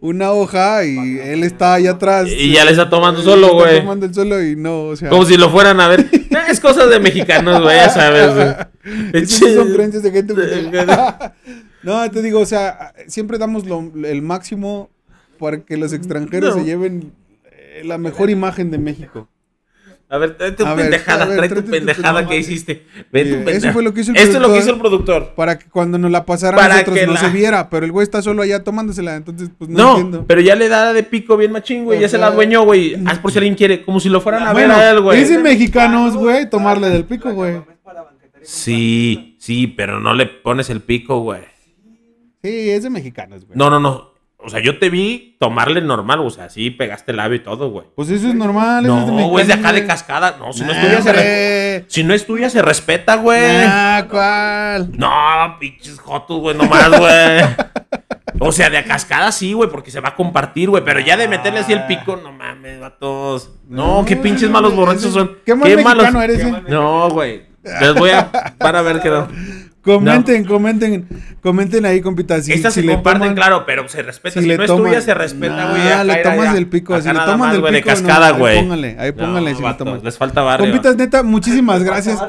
una 0.00 0.32
hoja 0.32 0.84
y 0.84 1.18
él 1.20 1.42
está 1.44 1.74
allá 1.74 1.92
atrás. 1.92 2.28
Y 2.30 2.52
ya 2.52 2.64
le 2.64 2.72
está 2.72 2.88
tomando 2.90 3.22
solo, 3.22 3.46
Está 3.46 3.58
güey. 3.58 3.80
tomando 3.80 4.06
el 4.06 4.14
solo 4.14 4.42
y 4.42 4.56
no, 4.56 4.84
o 4.86 4.96
sea. 4.96 5.10
Como 5.10 5.24
si 5.24 5.36
lo 5.36 5.50
fueran 5.50 5.80
a 5.80 5.88
ver. 5.88 6.06
Es 6.48 6.60
cosas 6.60 6.90
de 6.90 6.98
mexicanos, 7.00 7.62
güey, 7.62 7.76
ya 7.76 7.88
sabes. 7.88 8.66
Esas 9.12 9.54
son 9.54 9.72
creencias 9.72 10.02
de 10.02 10.10
gente. 10.12 10.34
No, 11.84 12.10
te 12.10 12.22
digo, 12.22 12.40
o 12.40 12.46
sea, 12.46 12.92
siempre 13.06 13.38
damos 13.38 13.66
lo- 13.66 13.90
el 14.04 14.22
máximo 14.22 14.90
para 15.38 15.58
que 15.60 15.76
los 15.76 15.92
extranjeros 15.92 16.54
No. 16.56 16.60
se 16.62 16.66
lleven 16.66 17.12
eh, 17.50 17.82
la 17.84 17.98
mejor 17.98 18.30
imagen 18.30 18.70
de 18.70 18.78
México. 18.78 19.28
A 20.08 20.18
ver, 20.18 20.36
trae 20.36 20.52
tu 20.52 20.64
A 20.64 20.74
ver, 20.74 20.84
pendejada, 20.90 21.24
a 21.24 21.26
ver, 21.26 21.36
trae 21.38 21.48
tu 21.48 21.54
tráete 21.54 21.66
tu 21.66 21.70
pendejada 21.72 22.28
que 22.28 22.36
hiciste. 22.38 22.84
Ven 23.10 23.26
Eh, 23.26 23.42
tu 23.44 23.50
eso 23.50 23.72
fue 23.72 23.82
lo 23.82 23.92
que 23.94 24.02
hizo 24.02 24.10
el 24.12 24.16
Esto 24.18 24.36
es 24.36 24.42
lo 24.42 24.48
que 24.48 24.60
productor. 24.60 24.62
hizo 24.62 24.74
el 24.74 24.80
productor. 24.80 25.34
Para 25.34 25.58
que 25.58 25.68
cuando 25.70 25.98
nos 25.98 26.10
la 26.10 26.24
pasara 26.24 26.56
Para 26.56 26.74
nosotros 26.74 26.98
que 26.98 27.06
no 27.06 27.14
la- 27.14 27.20
se 27.20 27.30
viera, 27.30 27.68
pero 27.70 27.84
el 27.86 27.90
güey 27.90 28.04
está 28.04 28.22
solo 28.22 28.42
allá 28.42 28.62
tomándosela, 28.62 29.16
entonces 29.16 29.50
pues 29.58 29.70
no, 29.70 29.78
No, 29.78 29.90
entiendo. 29.96 30.24
pero 30.28 30.40
ya 30.42 30.54
le 30.54 30.68
da 30.68 30.92
de 30.92 31.02
pico 31.02 31.36
bien 31.36 31.50
machín, 31.52 31.84
güey. 31.84 31.98
Ya 32.00 32.08
se 32.08 32.18
la 32.18 32.26
Ajá. 32.26 32.34
adueñó, 32.34 32.64
güey. 32.64 32.94
Haz 33.06 33.18
por 33.18 33.32
si 33.32 33.38
alguien 33.38 33.54
quiere. 33.56 33.82
Como 33.84 33.98
si 33.98 34.08
lo 34.08 34.20
fueran 34.20 34.42
a 34.42 34.52
ver 34.52 34.66
Bueno, 34.68 34.74
a 34.80 34.90
él, 34.90 35.00
güey. 35.00 35.24
de 35.24 35.38
mexicanos, 35.38 36.16
güey, 36.16 36.48
tomarle 36.48 36.90
del 36.90 37.04
pico, 37.06 37.32
güey. 37.32 37.56
Sí, 38.42 39.36
sí, 39.40 39.66
pero 39.68 40.00
no 40.00 40.14
le 40.14 40.26
pones 40.26 40.68
el 40.70 40.80
pico, 40.82 41.20
güey. 41.20 41.40
Sí, 42.44 42.70
es 42.70 42.82
de 42.82 42.90
mexicanos, 42.90 43.46
güey. 43.46 43.56
No, 43.56 43.70
no, 43.70 43.80
no. 43.80 44.12
O 44.36 44.50
sea, 44.50 44.60
yo 44.60 44.78
te 44.78 44.90
vi 44.90 45.38
tomarle 45.40 45.80
normal, 45.80 46.20
o 46.20 46.28
sea, 46.28 46.50
sí, 46.50 46.68
pegaste 46.70 47.12
el 47.12 47.16
labio 47.16 47.36
y 47.36 47.42
todo, 47.42 47.70
güey. 47.70 47.86
Pues 47.96 48.10
eso 48.10 48.28
es 48.28 48.34
normal, 48.34 48.84
eso 48.84 48.98
es 48.98 49.06
de 49.06 49.12
No, 49.12 49.28
güey, 49.28 49.40
es 49.40 49.48
de 49.48 49.54
acá 49.54 49.72
de 49.72 49.86
cascada. 49.86 50.36
No, 50.38 50.52
si 50.52 50.62
no 50.62 50.72
es 50.72 50.80
tuya, 50.82 51.00
se 51.00 51.12
respeta. 51.12 51.20
hombre. 51.20 51.84
Si 51.88 52.04
no 52.04 52.12
es 52.12 52.26
tuya, 52.26 52.50
se 52.50 52.60
respeta, 52.60 53.16
güey. 53.16 53.64
Ah, 53.64 54.06
¿cuál? 54.10 54.90
No, 54.98 55.58
pinches 55.58 55.98
jotos, 55.98 56.38
güey, 56.38 56.54
nomás, 56.54 56.90
güey. 56.90 57.40
O 58.40 58.52
sea, 58.52 58.68
de 58.68 58.76
a 58.76 58.84
cascada 58.84 59.32
sí, 59.32 59.54
güey, 59.54 59.70
porque 59.70 59.90
se 59.90 60.00
va 60.00 60.10
a 60.10 60.14
compartir, 60.14 60.68
güey. 60.68 60.84
Pero 60.84 61.00
ya 61.00 61.16
de 61.16 61.26
meterle 61.26 61.60
así 61.60 61.72
el 61.72 61.86
pico, 61.86 62.16
no 62.22 62.30
mames, 62.30 62.78
vatos. 62.78 63.52
No, 63.70 64.04
qué 64.04 64.16
pinches 64.16 64.50
malos 64.50 64.76
borrachos 64.76 65.14
son. 65.14 65.38
Qué 65.46 65.54
mal 65.54 65.74
mexicano 65.74 66.20
eres, 66.20 66.40
eh. 66.40 66.62
No, 66.68 67.08
güey. 67.08 67.46
Les 67.62 67.94
voy 67.94 68.10
a. 68.10 68.30
Para 68.58 68.82
ver 68.82 69.00
qué 69.00 69.08
no. 69.08 69.26
Comenten, 69.84 70.44
comenten, 70.46 71.06
comenten 71.42 71.84
ahí, 71.84 72.00
compitas. 72.00 72.44
Si, 72.46 72.52
Estas 72.52 72.72
si 72.72 72.80
se 72.80 72.86
le 72.86 72.94
comparten, 72.94 73.32
toman- 73.32 73.34
claro, 73.34 73.64
pero 73.66 73.86
se 73.88 74.02
respeta. 74.02 74.32
si 74.34 74.40
Si, 74.40 74.46
le 74.46 74.56
no 74.56 74.64
es 74.64 74.70
toman- 74.70 74.88
tuya, 74.88 75.00
se 75.02 75.12
respeta, 75.14 75.56
Nah, 75.56 75.70
güey. 75.70 75.82
acá 75.88 76.04
le 76.04 76.16
tomas 76.16 76.44
ya. 76.46 76.54
del 76.54 76.66
pico, 76.68 76.94
Acá 76.94 77.02
si 77.02 77.08
le 77.08 77.14
toman 77.20 77.38
más, 77.38 77.52
del 77.52 77.60
güey, 77.60 77.74
pico, 77.74 77.88
de 77.90 77.94
no, 77.94 78.02
cascada, 78.08 78.26
ahí 78.28 78.38
güey. 78.38 78.60
póngale, 78.62 78.96
ahí 78.98 79.12
póngale 79.12 79.54
si 79.54 79.62
le 79.62 79.74
toman. 79.74 80.00
Les 80.02 80.16
falta 80.16 80.40
barrio. 80.42 80.66
Compitas, 80.70 80.96
neta, 80.96 81.22
muchísimas 81.22 81.82
gracias. 81.82 82.18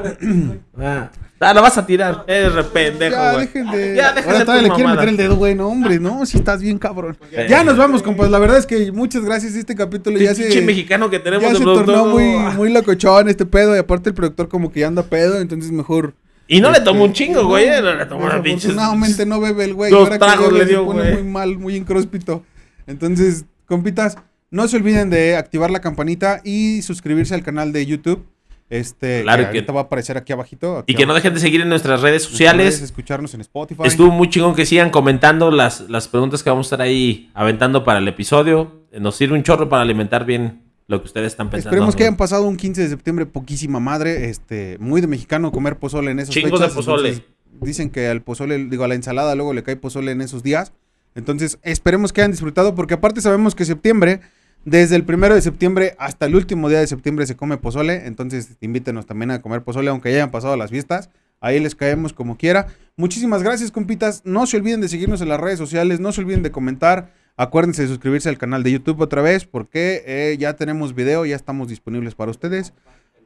Ah, 0.78 1.10
ah, 1.40 1.54
lo 1.54 1.62
vas 1.62 1.76
a 1.78 1.84
tirar. 1.86 2.24
Eres 2.26 2.52
re 2.54 2.64
pendejo, 2.64 3.14
Ya, 3.16 3.32
güey. 3.32 3.46
dejen 3.46 3.70
de. 3.70 3.94
Ya, 3.96 4.12
dejen 4.12 4.24
Ahora 4.28 4.38
de 4.38 4.44
todavía 4.44 4.68
le 4.68 4.74
quieren 4.74 4.92
meter 4.94 5.08
el 5.08 5.16
dedo, 5.16 5.36
güey. 5.36 5.54
No, 5.54 5.68
hombre, 5.68 5.98
no, 5.98 6.24
si 6.26 6.38
estás 6.38 6.60
bien 6.62 6.78
cabrón. 6.78 7.16
Ya 7.48 7.64
nos 7.64 7.76
vamos, 7.76 8.02
compas. 8.02 8.30
La 8.30 8.38
verdad 8.38 8.58
es 8.58 8.66
que 8.66 8.90
muchas 8.92 9.22
gracias. 9.24 9.54
Este 9.54 9.74
capítulo 9.74 10.18
ya 10.18 10.34
se. 10.34 10.60
mexicano 10.62 11.08
que 11.10 11.18
tenemos 11.18 11.42
Ya 11.50 11.54
se 11.56 11.62
productor. 11.62 11.86
tornó 11.86 12.06
muy, 12.06 12.34
Ah. 12.38 12.52
muy 12.56 12.70
locochón 12.72 13.28
este 13.28 13.44
pedo. 13.46 13.74
Y 13.74 13.78
aparte, 13.78 14.10
el 14.10 14.14
productor, 14.14 14.48
como 14.48 14.70
que 14.72 14.80
ya 14.80 14.86
anda 14.88 15.02
pedo. 15.02 15.40
Entonces, 15.40 15.72
mejor. 15.72 16.14
Y 16.48 16.60
no 16.60 16.70
le 16.70 16.80
tomó 16.80 17.04
un 17.04 17.12
chingo, 17.12 17.44
güey. 17.46 17.66
eh, 17.66 17.80
No 17.82 17.94
le 17.94 18.06
tomó 18.06 18.24
una 18.26 18.42
pinche. 18.42 18.68
Desafortunadamente 18.68 19.26
no 19.26 19.40
bebe 19.40 19.64
el 19.64 19.74
güey. 19.74 19.92
Ahora 19.92 20.12
que 20.12 20.18
tragos 20.18 20.52
le 20.52 20.60
se 20.60 20.66
dio, 20.66 20.84
pone 20.86 21.00
güey. 21.02 21.14
muy 21.14 21.22
mal, 21.32 21.58
muy 21.58 21.74
incróspito. 21.76 22.44
Entonces, 22.86 23.44
compitas, 23.66 24.16
no 24.50 24.68
se 24.68 24.76
olviden 24.76 25.10
de 25.10 25.36
activar 25.36 25.70
la 25.70 25.80
campanita 25.80 26.40
y 26.44 26.82
suscribirse 26.82 27.34
al 27.34 27.42
canal 27.42 27.72
de 27.72 27.84
YouTube. 27.86 28.24
Este, 28.68 29.22
Claro, 29.22 29.44
que 29.44 29.50
que- 29.52 29.58
ahorita 29.58 29.72
va 29.72 29.80
a 29.80 29.84
aparecer 29.84 30.16
aquí 30.16 30.32
abajito. 30.32 30.78
aquí 30.78 30.92
Y 30.92 30.96
que 30.96 31.06
no 31.06 31.14
dejen 31.14 31.34
de 31.34 31.40
seguir 31.40 31.60
en 31.60 31.68
nuestras 31.68 32.00
redes 32.00 32.24
sociales. 32.24 32.80
escucharnos 32.82 33.32
en 33.34 33.40
Spotify. 33.40 33.82
Estuvo 33.84 34.10
muy 34.10 34.28
chingón 34.28 34.54
que 34.56 34.66
sigan 34.66 34.90
comentando 34.90 35.50
las, 35.52 35.82
las 35.88 36.08
preguntas 36.08 36.42
que 36.42 36.50
vamos 36.50 36.66
a 36.66 36.68
estar 36.74 36.80
ahí 36.80 37.30
aventando 37.34 37.84
para 37.84 38.00
el 38.00 38.08
episodio. 38.08 38.82
Nos 38.98 39.14
sirve 39.16 39.34
un 39.36 39.44
chorro 39.44 39.68
para 39.68 39.82
alimentar 39.82 40.24
bien 40.24 40.62
lo 40.88 41.00
que 41.00 41.06
ustedes 41.06 41.28
están 41.28 41.50
pensando. 41.50 41.70
Esperemos 41.70 41.96
que 41.96 42.04
hayan 42.04 42.16
pasado 42.16 42.44
un 42.44 42.56
15 42.56 42.82
de 42.82 42.88
septiembre 42.88 43.26
poquísima 43.26 43.80
madre, 43.80 44.28
este, 44.30 44.76
muy 44.78 45.00
de 45.00 45.06
mexicano 45.06 45.50
comer 45.52 45.76
pozole 45.78 46.10
en 46.10 46.20
esas 46.20 46.34
Chingos 46.34 46.60
de 46.60 46.68
pozole. 46.68 47.08
entonces, 47.08 47.36
dicen 47.60 47.90
que 47.90 48.08
al 48.08 48.22
pozole, 48.22 48.66
digo, 48.66 48.84
a 48.84 48.88
la 48.88 48.94
ensalada 48.94 49.34
luego 49.34 49.52
le 49.52 49.62
cae 49.62 49.76
pozole 49.76 50.12
en 50.12 50.20
esos 50.20 50.42
días. 50.42 50.72
Entonces, 51.14 51.58
esperemos 51.62 52.12
que 52.12 52.20
hayan 52.20 52.30
disfrutado 52.30 52.74
porque 52.74 52.94
aparte 52.94 53.20
sabemos 53.20 53.54
que 53.54 53.64
septiembre, 53.64 54.20
desde 54.64 54.96
el 54.96 55.04
primero 55.04 55.34
de 55.34 55.40
septiembre 55.40 55.96
hasta 55.98 56.26
el 56.26 56.34
último 56.34 56.68
día 56.68 56.80
de 56.80 56.86
septiembre 56.86 57.26
se 57.26 57.36
come 57.36 57.56
pozole, 57.56 58.06
entonces 58.06 58.56
invítenos 58.60 59.06
también 59.06 59.30
a 59.30 59.40
comer 59.40 59.62
pozole 59.62 59.90
aunque 59.90 60.10
ya 60.10 60.16
hayan 60.16 60.30
pasado 60.30 60.56
las 60.56 60.70
fiestas. 60.70 61.10
Ahí 61.40 61.60
les 61.60 61.74
caemos 61.74 62.12
como 62.12 62.36
quiera. 62.36 62.68
Muchísimas 62.96 63.42
gracias, 63.42 63.70
compitas. 63.70 64.22
No 64.24 64.46
se 64.46 64.56
olviden 64.56 64.80
de 64.80 64.88
seguirnos 64.88 65.20
en 65.20 65.28
las 65.28 65.40
redes 65.40 65.58
sociales, 65.58 66.00
no 66.00 66.12
se 66.12 66.20
olviden 66.22 66.42
de 66.42 66.50
comentar. 66.50 67.12
Acuérdense 67.38 67.82
de 67.82 67.88
suscribirse 67.88 68.30
al 68.30 68.38
canal 68.38 68.62
de 68.62 68.72
YouTube 68.72 69.02
otra 69.02 69.20
vez 69.20 69.44
porque 69.44 70.02
eh, 70.06 70.36
ya 70.38 70.54
tenemos 70.56 70.94
video, 70.94 71.26
ya 71.26 71.36
estamos 71.36 71.68
disponibles 71.68 72.14
para 72.14 72.30
ustedes. 72.30 72.72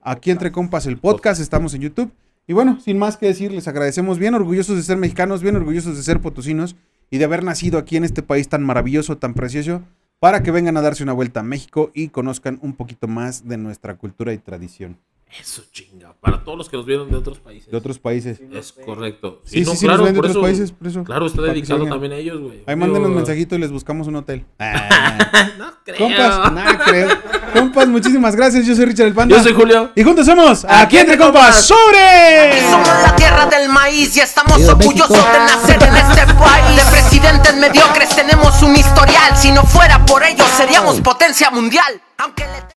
Aquí 0.03 0.33
entre 0.33 0.51
compas 0.51 0.87
el 0.87 0.99
podcast, 0.99 1.41
estamos 1.41 1.75
en 1.75 1.83
YouTube. 1.83 2.13
Y 2.49 2.53
bueno, 2.53 2.81
sin 2.81 2.99
más 2.99 3.17
que 3.17 3.27
decir, 3.27 3.53
les 3.53 3.69
agradecemos 3.69 4.19
bien 4.19 4.35
orgullosos 4.35 4.75
de 4.75 4.83
ser 4.83 4.97
mexicanos, 4.97 5.43
bien 5.43 5.55
orgullosos 5.55 5.97
de 5.97 6.03
ser 6.03 6.21
potosinos 6.21 6.75
y 7.09 7.19
de 7.19 7.25
haber 7.25 7.45
nacido 7.45 7.79
aquí 7.79 7.97
en 7.97 8.03
este 8.03 8.23
país 8.23 8.49
tan 8.49 8.65
maravilloso, 8.65 9.19
tan 9.19 9.35
precioso, 9.35 9.85
para 10.19 10.43
que 10.43 10.51
vengan 10.51 10.77
a 10.77 10.83
darse 10.83 11.05
una 11.05 11.13
vuelta 11.13 11.41
a 11.41 11.45
México 11.45 11.93
y 11.95 12.09
conozcan 12.09 12.59
un 12.63 12.75
poquito 12.75 13.07
más 13.07 13.47
de 13.47 13.59
nuestra 13.59 13.97
cultura 13.97 14.33
y 14.33 14.39
tradición 14.39 14.99
Eso, 15.39 15.62
chinga. 15.72 16.12
Para 16.20 16.43
todos 16.43 16.59
los 16.59 16.68
que 16.68 16.76
nos 16.76 16.85
vieron 16.87 17.09
de 17.11 17.16
otros 17.16 17.39
países. 17.39 17.70
de 17.70 17.76
otros 17.76 17.99
países. 18.01 18.41
Es 18.53 18.72
correcto. 18.72 19.41
Sí, 19.45 19.64
sí, 19.64 19.70
no, 19.70 19.76
sí, 19.76 19.87
nos 19.87 20.03
ven 20.03 20.12
de 20.14 20.18
otros 20.18 20.33
eso- 20.33 20.41
países, 20.43 20.72
por 20.72 20.89
eso. 20.89 21.05
Claro, 21.05 21.26
está 21.26 21.43
dedicado 21.43 21.87
también 21.87 22.12
a 22.12 22.16
ellos, 22.16 22.41
güey. 22.41 22.64
Ahí 22.66 22.74
mándenos 22.74 23.09
Digo, 23.09 23.16
mensajito 23.16 23.55
y 23.55 23.59
les 23.59 23.70
buscamos 23.70 24.07
un 24.09 24.16
hotel. 24.16 24.45
Ah. 24.59 25.51
No 25.59 25.72
creo. 25.85 25.99
compas, 25.99 26.53
nada 26.53 26.78
creo. 26.85 27.09
Compas, 27.55 27.89
muchísimas 27.89 28.35
gracias. 28.37 28.66
Yo 28.66 28.74
soy 28.74 28.85
Richard 28.87 29.07
el 29.09 29.14
Panda. 29.14 29.37
Yo 29.37 29.43
soy 29.43 29.53
Julio. 29.55 29.91
Y 29.95 30.03
juntos 30.03 30.26
somos 30.26 30.64
Aquí 30.68 30.99
Entre 30.99 31.16
Compas 31.16 31.64
sobre. 31.66 32.61
Somos 32.70 32.89
la 32.89 33.14
tierra 33.16 33.47
del 33.47 33.68
maíz 33.68 34.16
y 34.16 34.20
estamos 34.20 34.57
Viva 34.59 34.72
orgullosos 34.72 35.11
México. 35.11 35.28
de 35.33 35.39
nacer 35.39 35.83
en 35.83 35.97
este 35.97 36.35
país. 36.35 36.76
De 36.85 36.91
presidentes 36.91 37.57
mediocres 37.57 38.09
tenemos 38.16 38.62
un 38.62 38.76
historial. 38.76 39.37
Si 39.37 39.51
no 39.53 39.64
fuera 39.64 40.05
por 40.07 40.22
ellos, 40.24 40.47
seríamos 40.57 41.01
potencia 41.01 41.51
mundial. 41.51 42.01
Aunque 42.18 42.45
le 42.45 42.62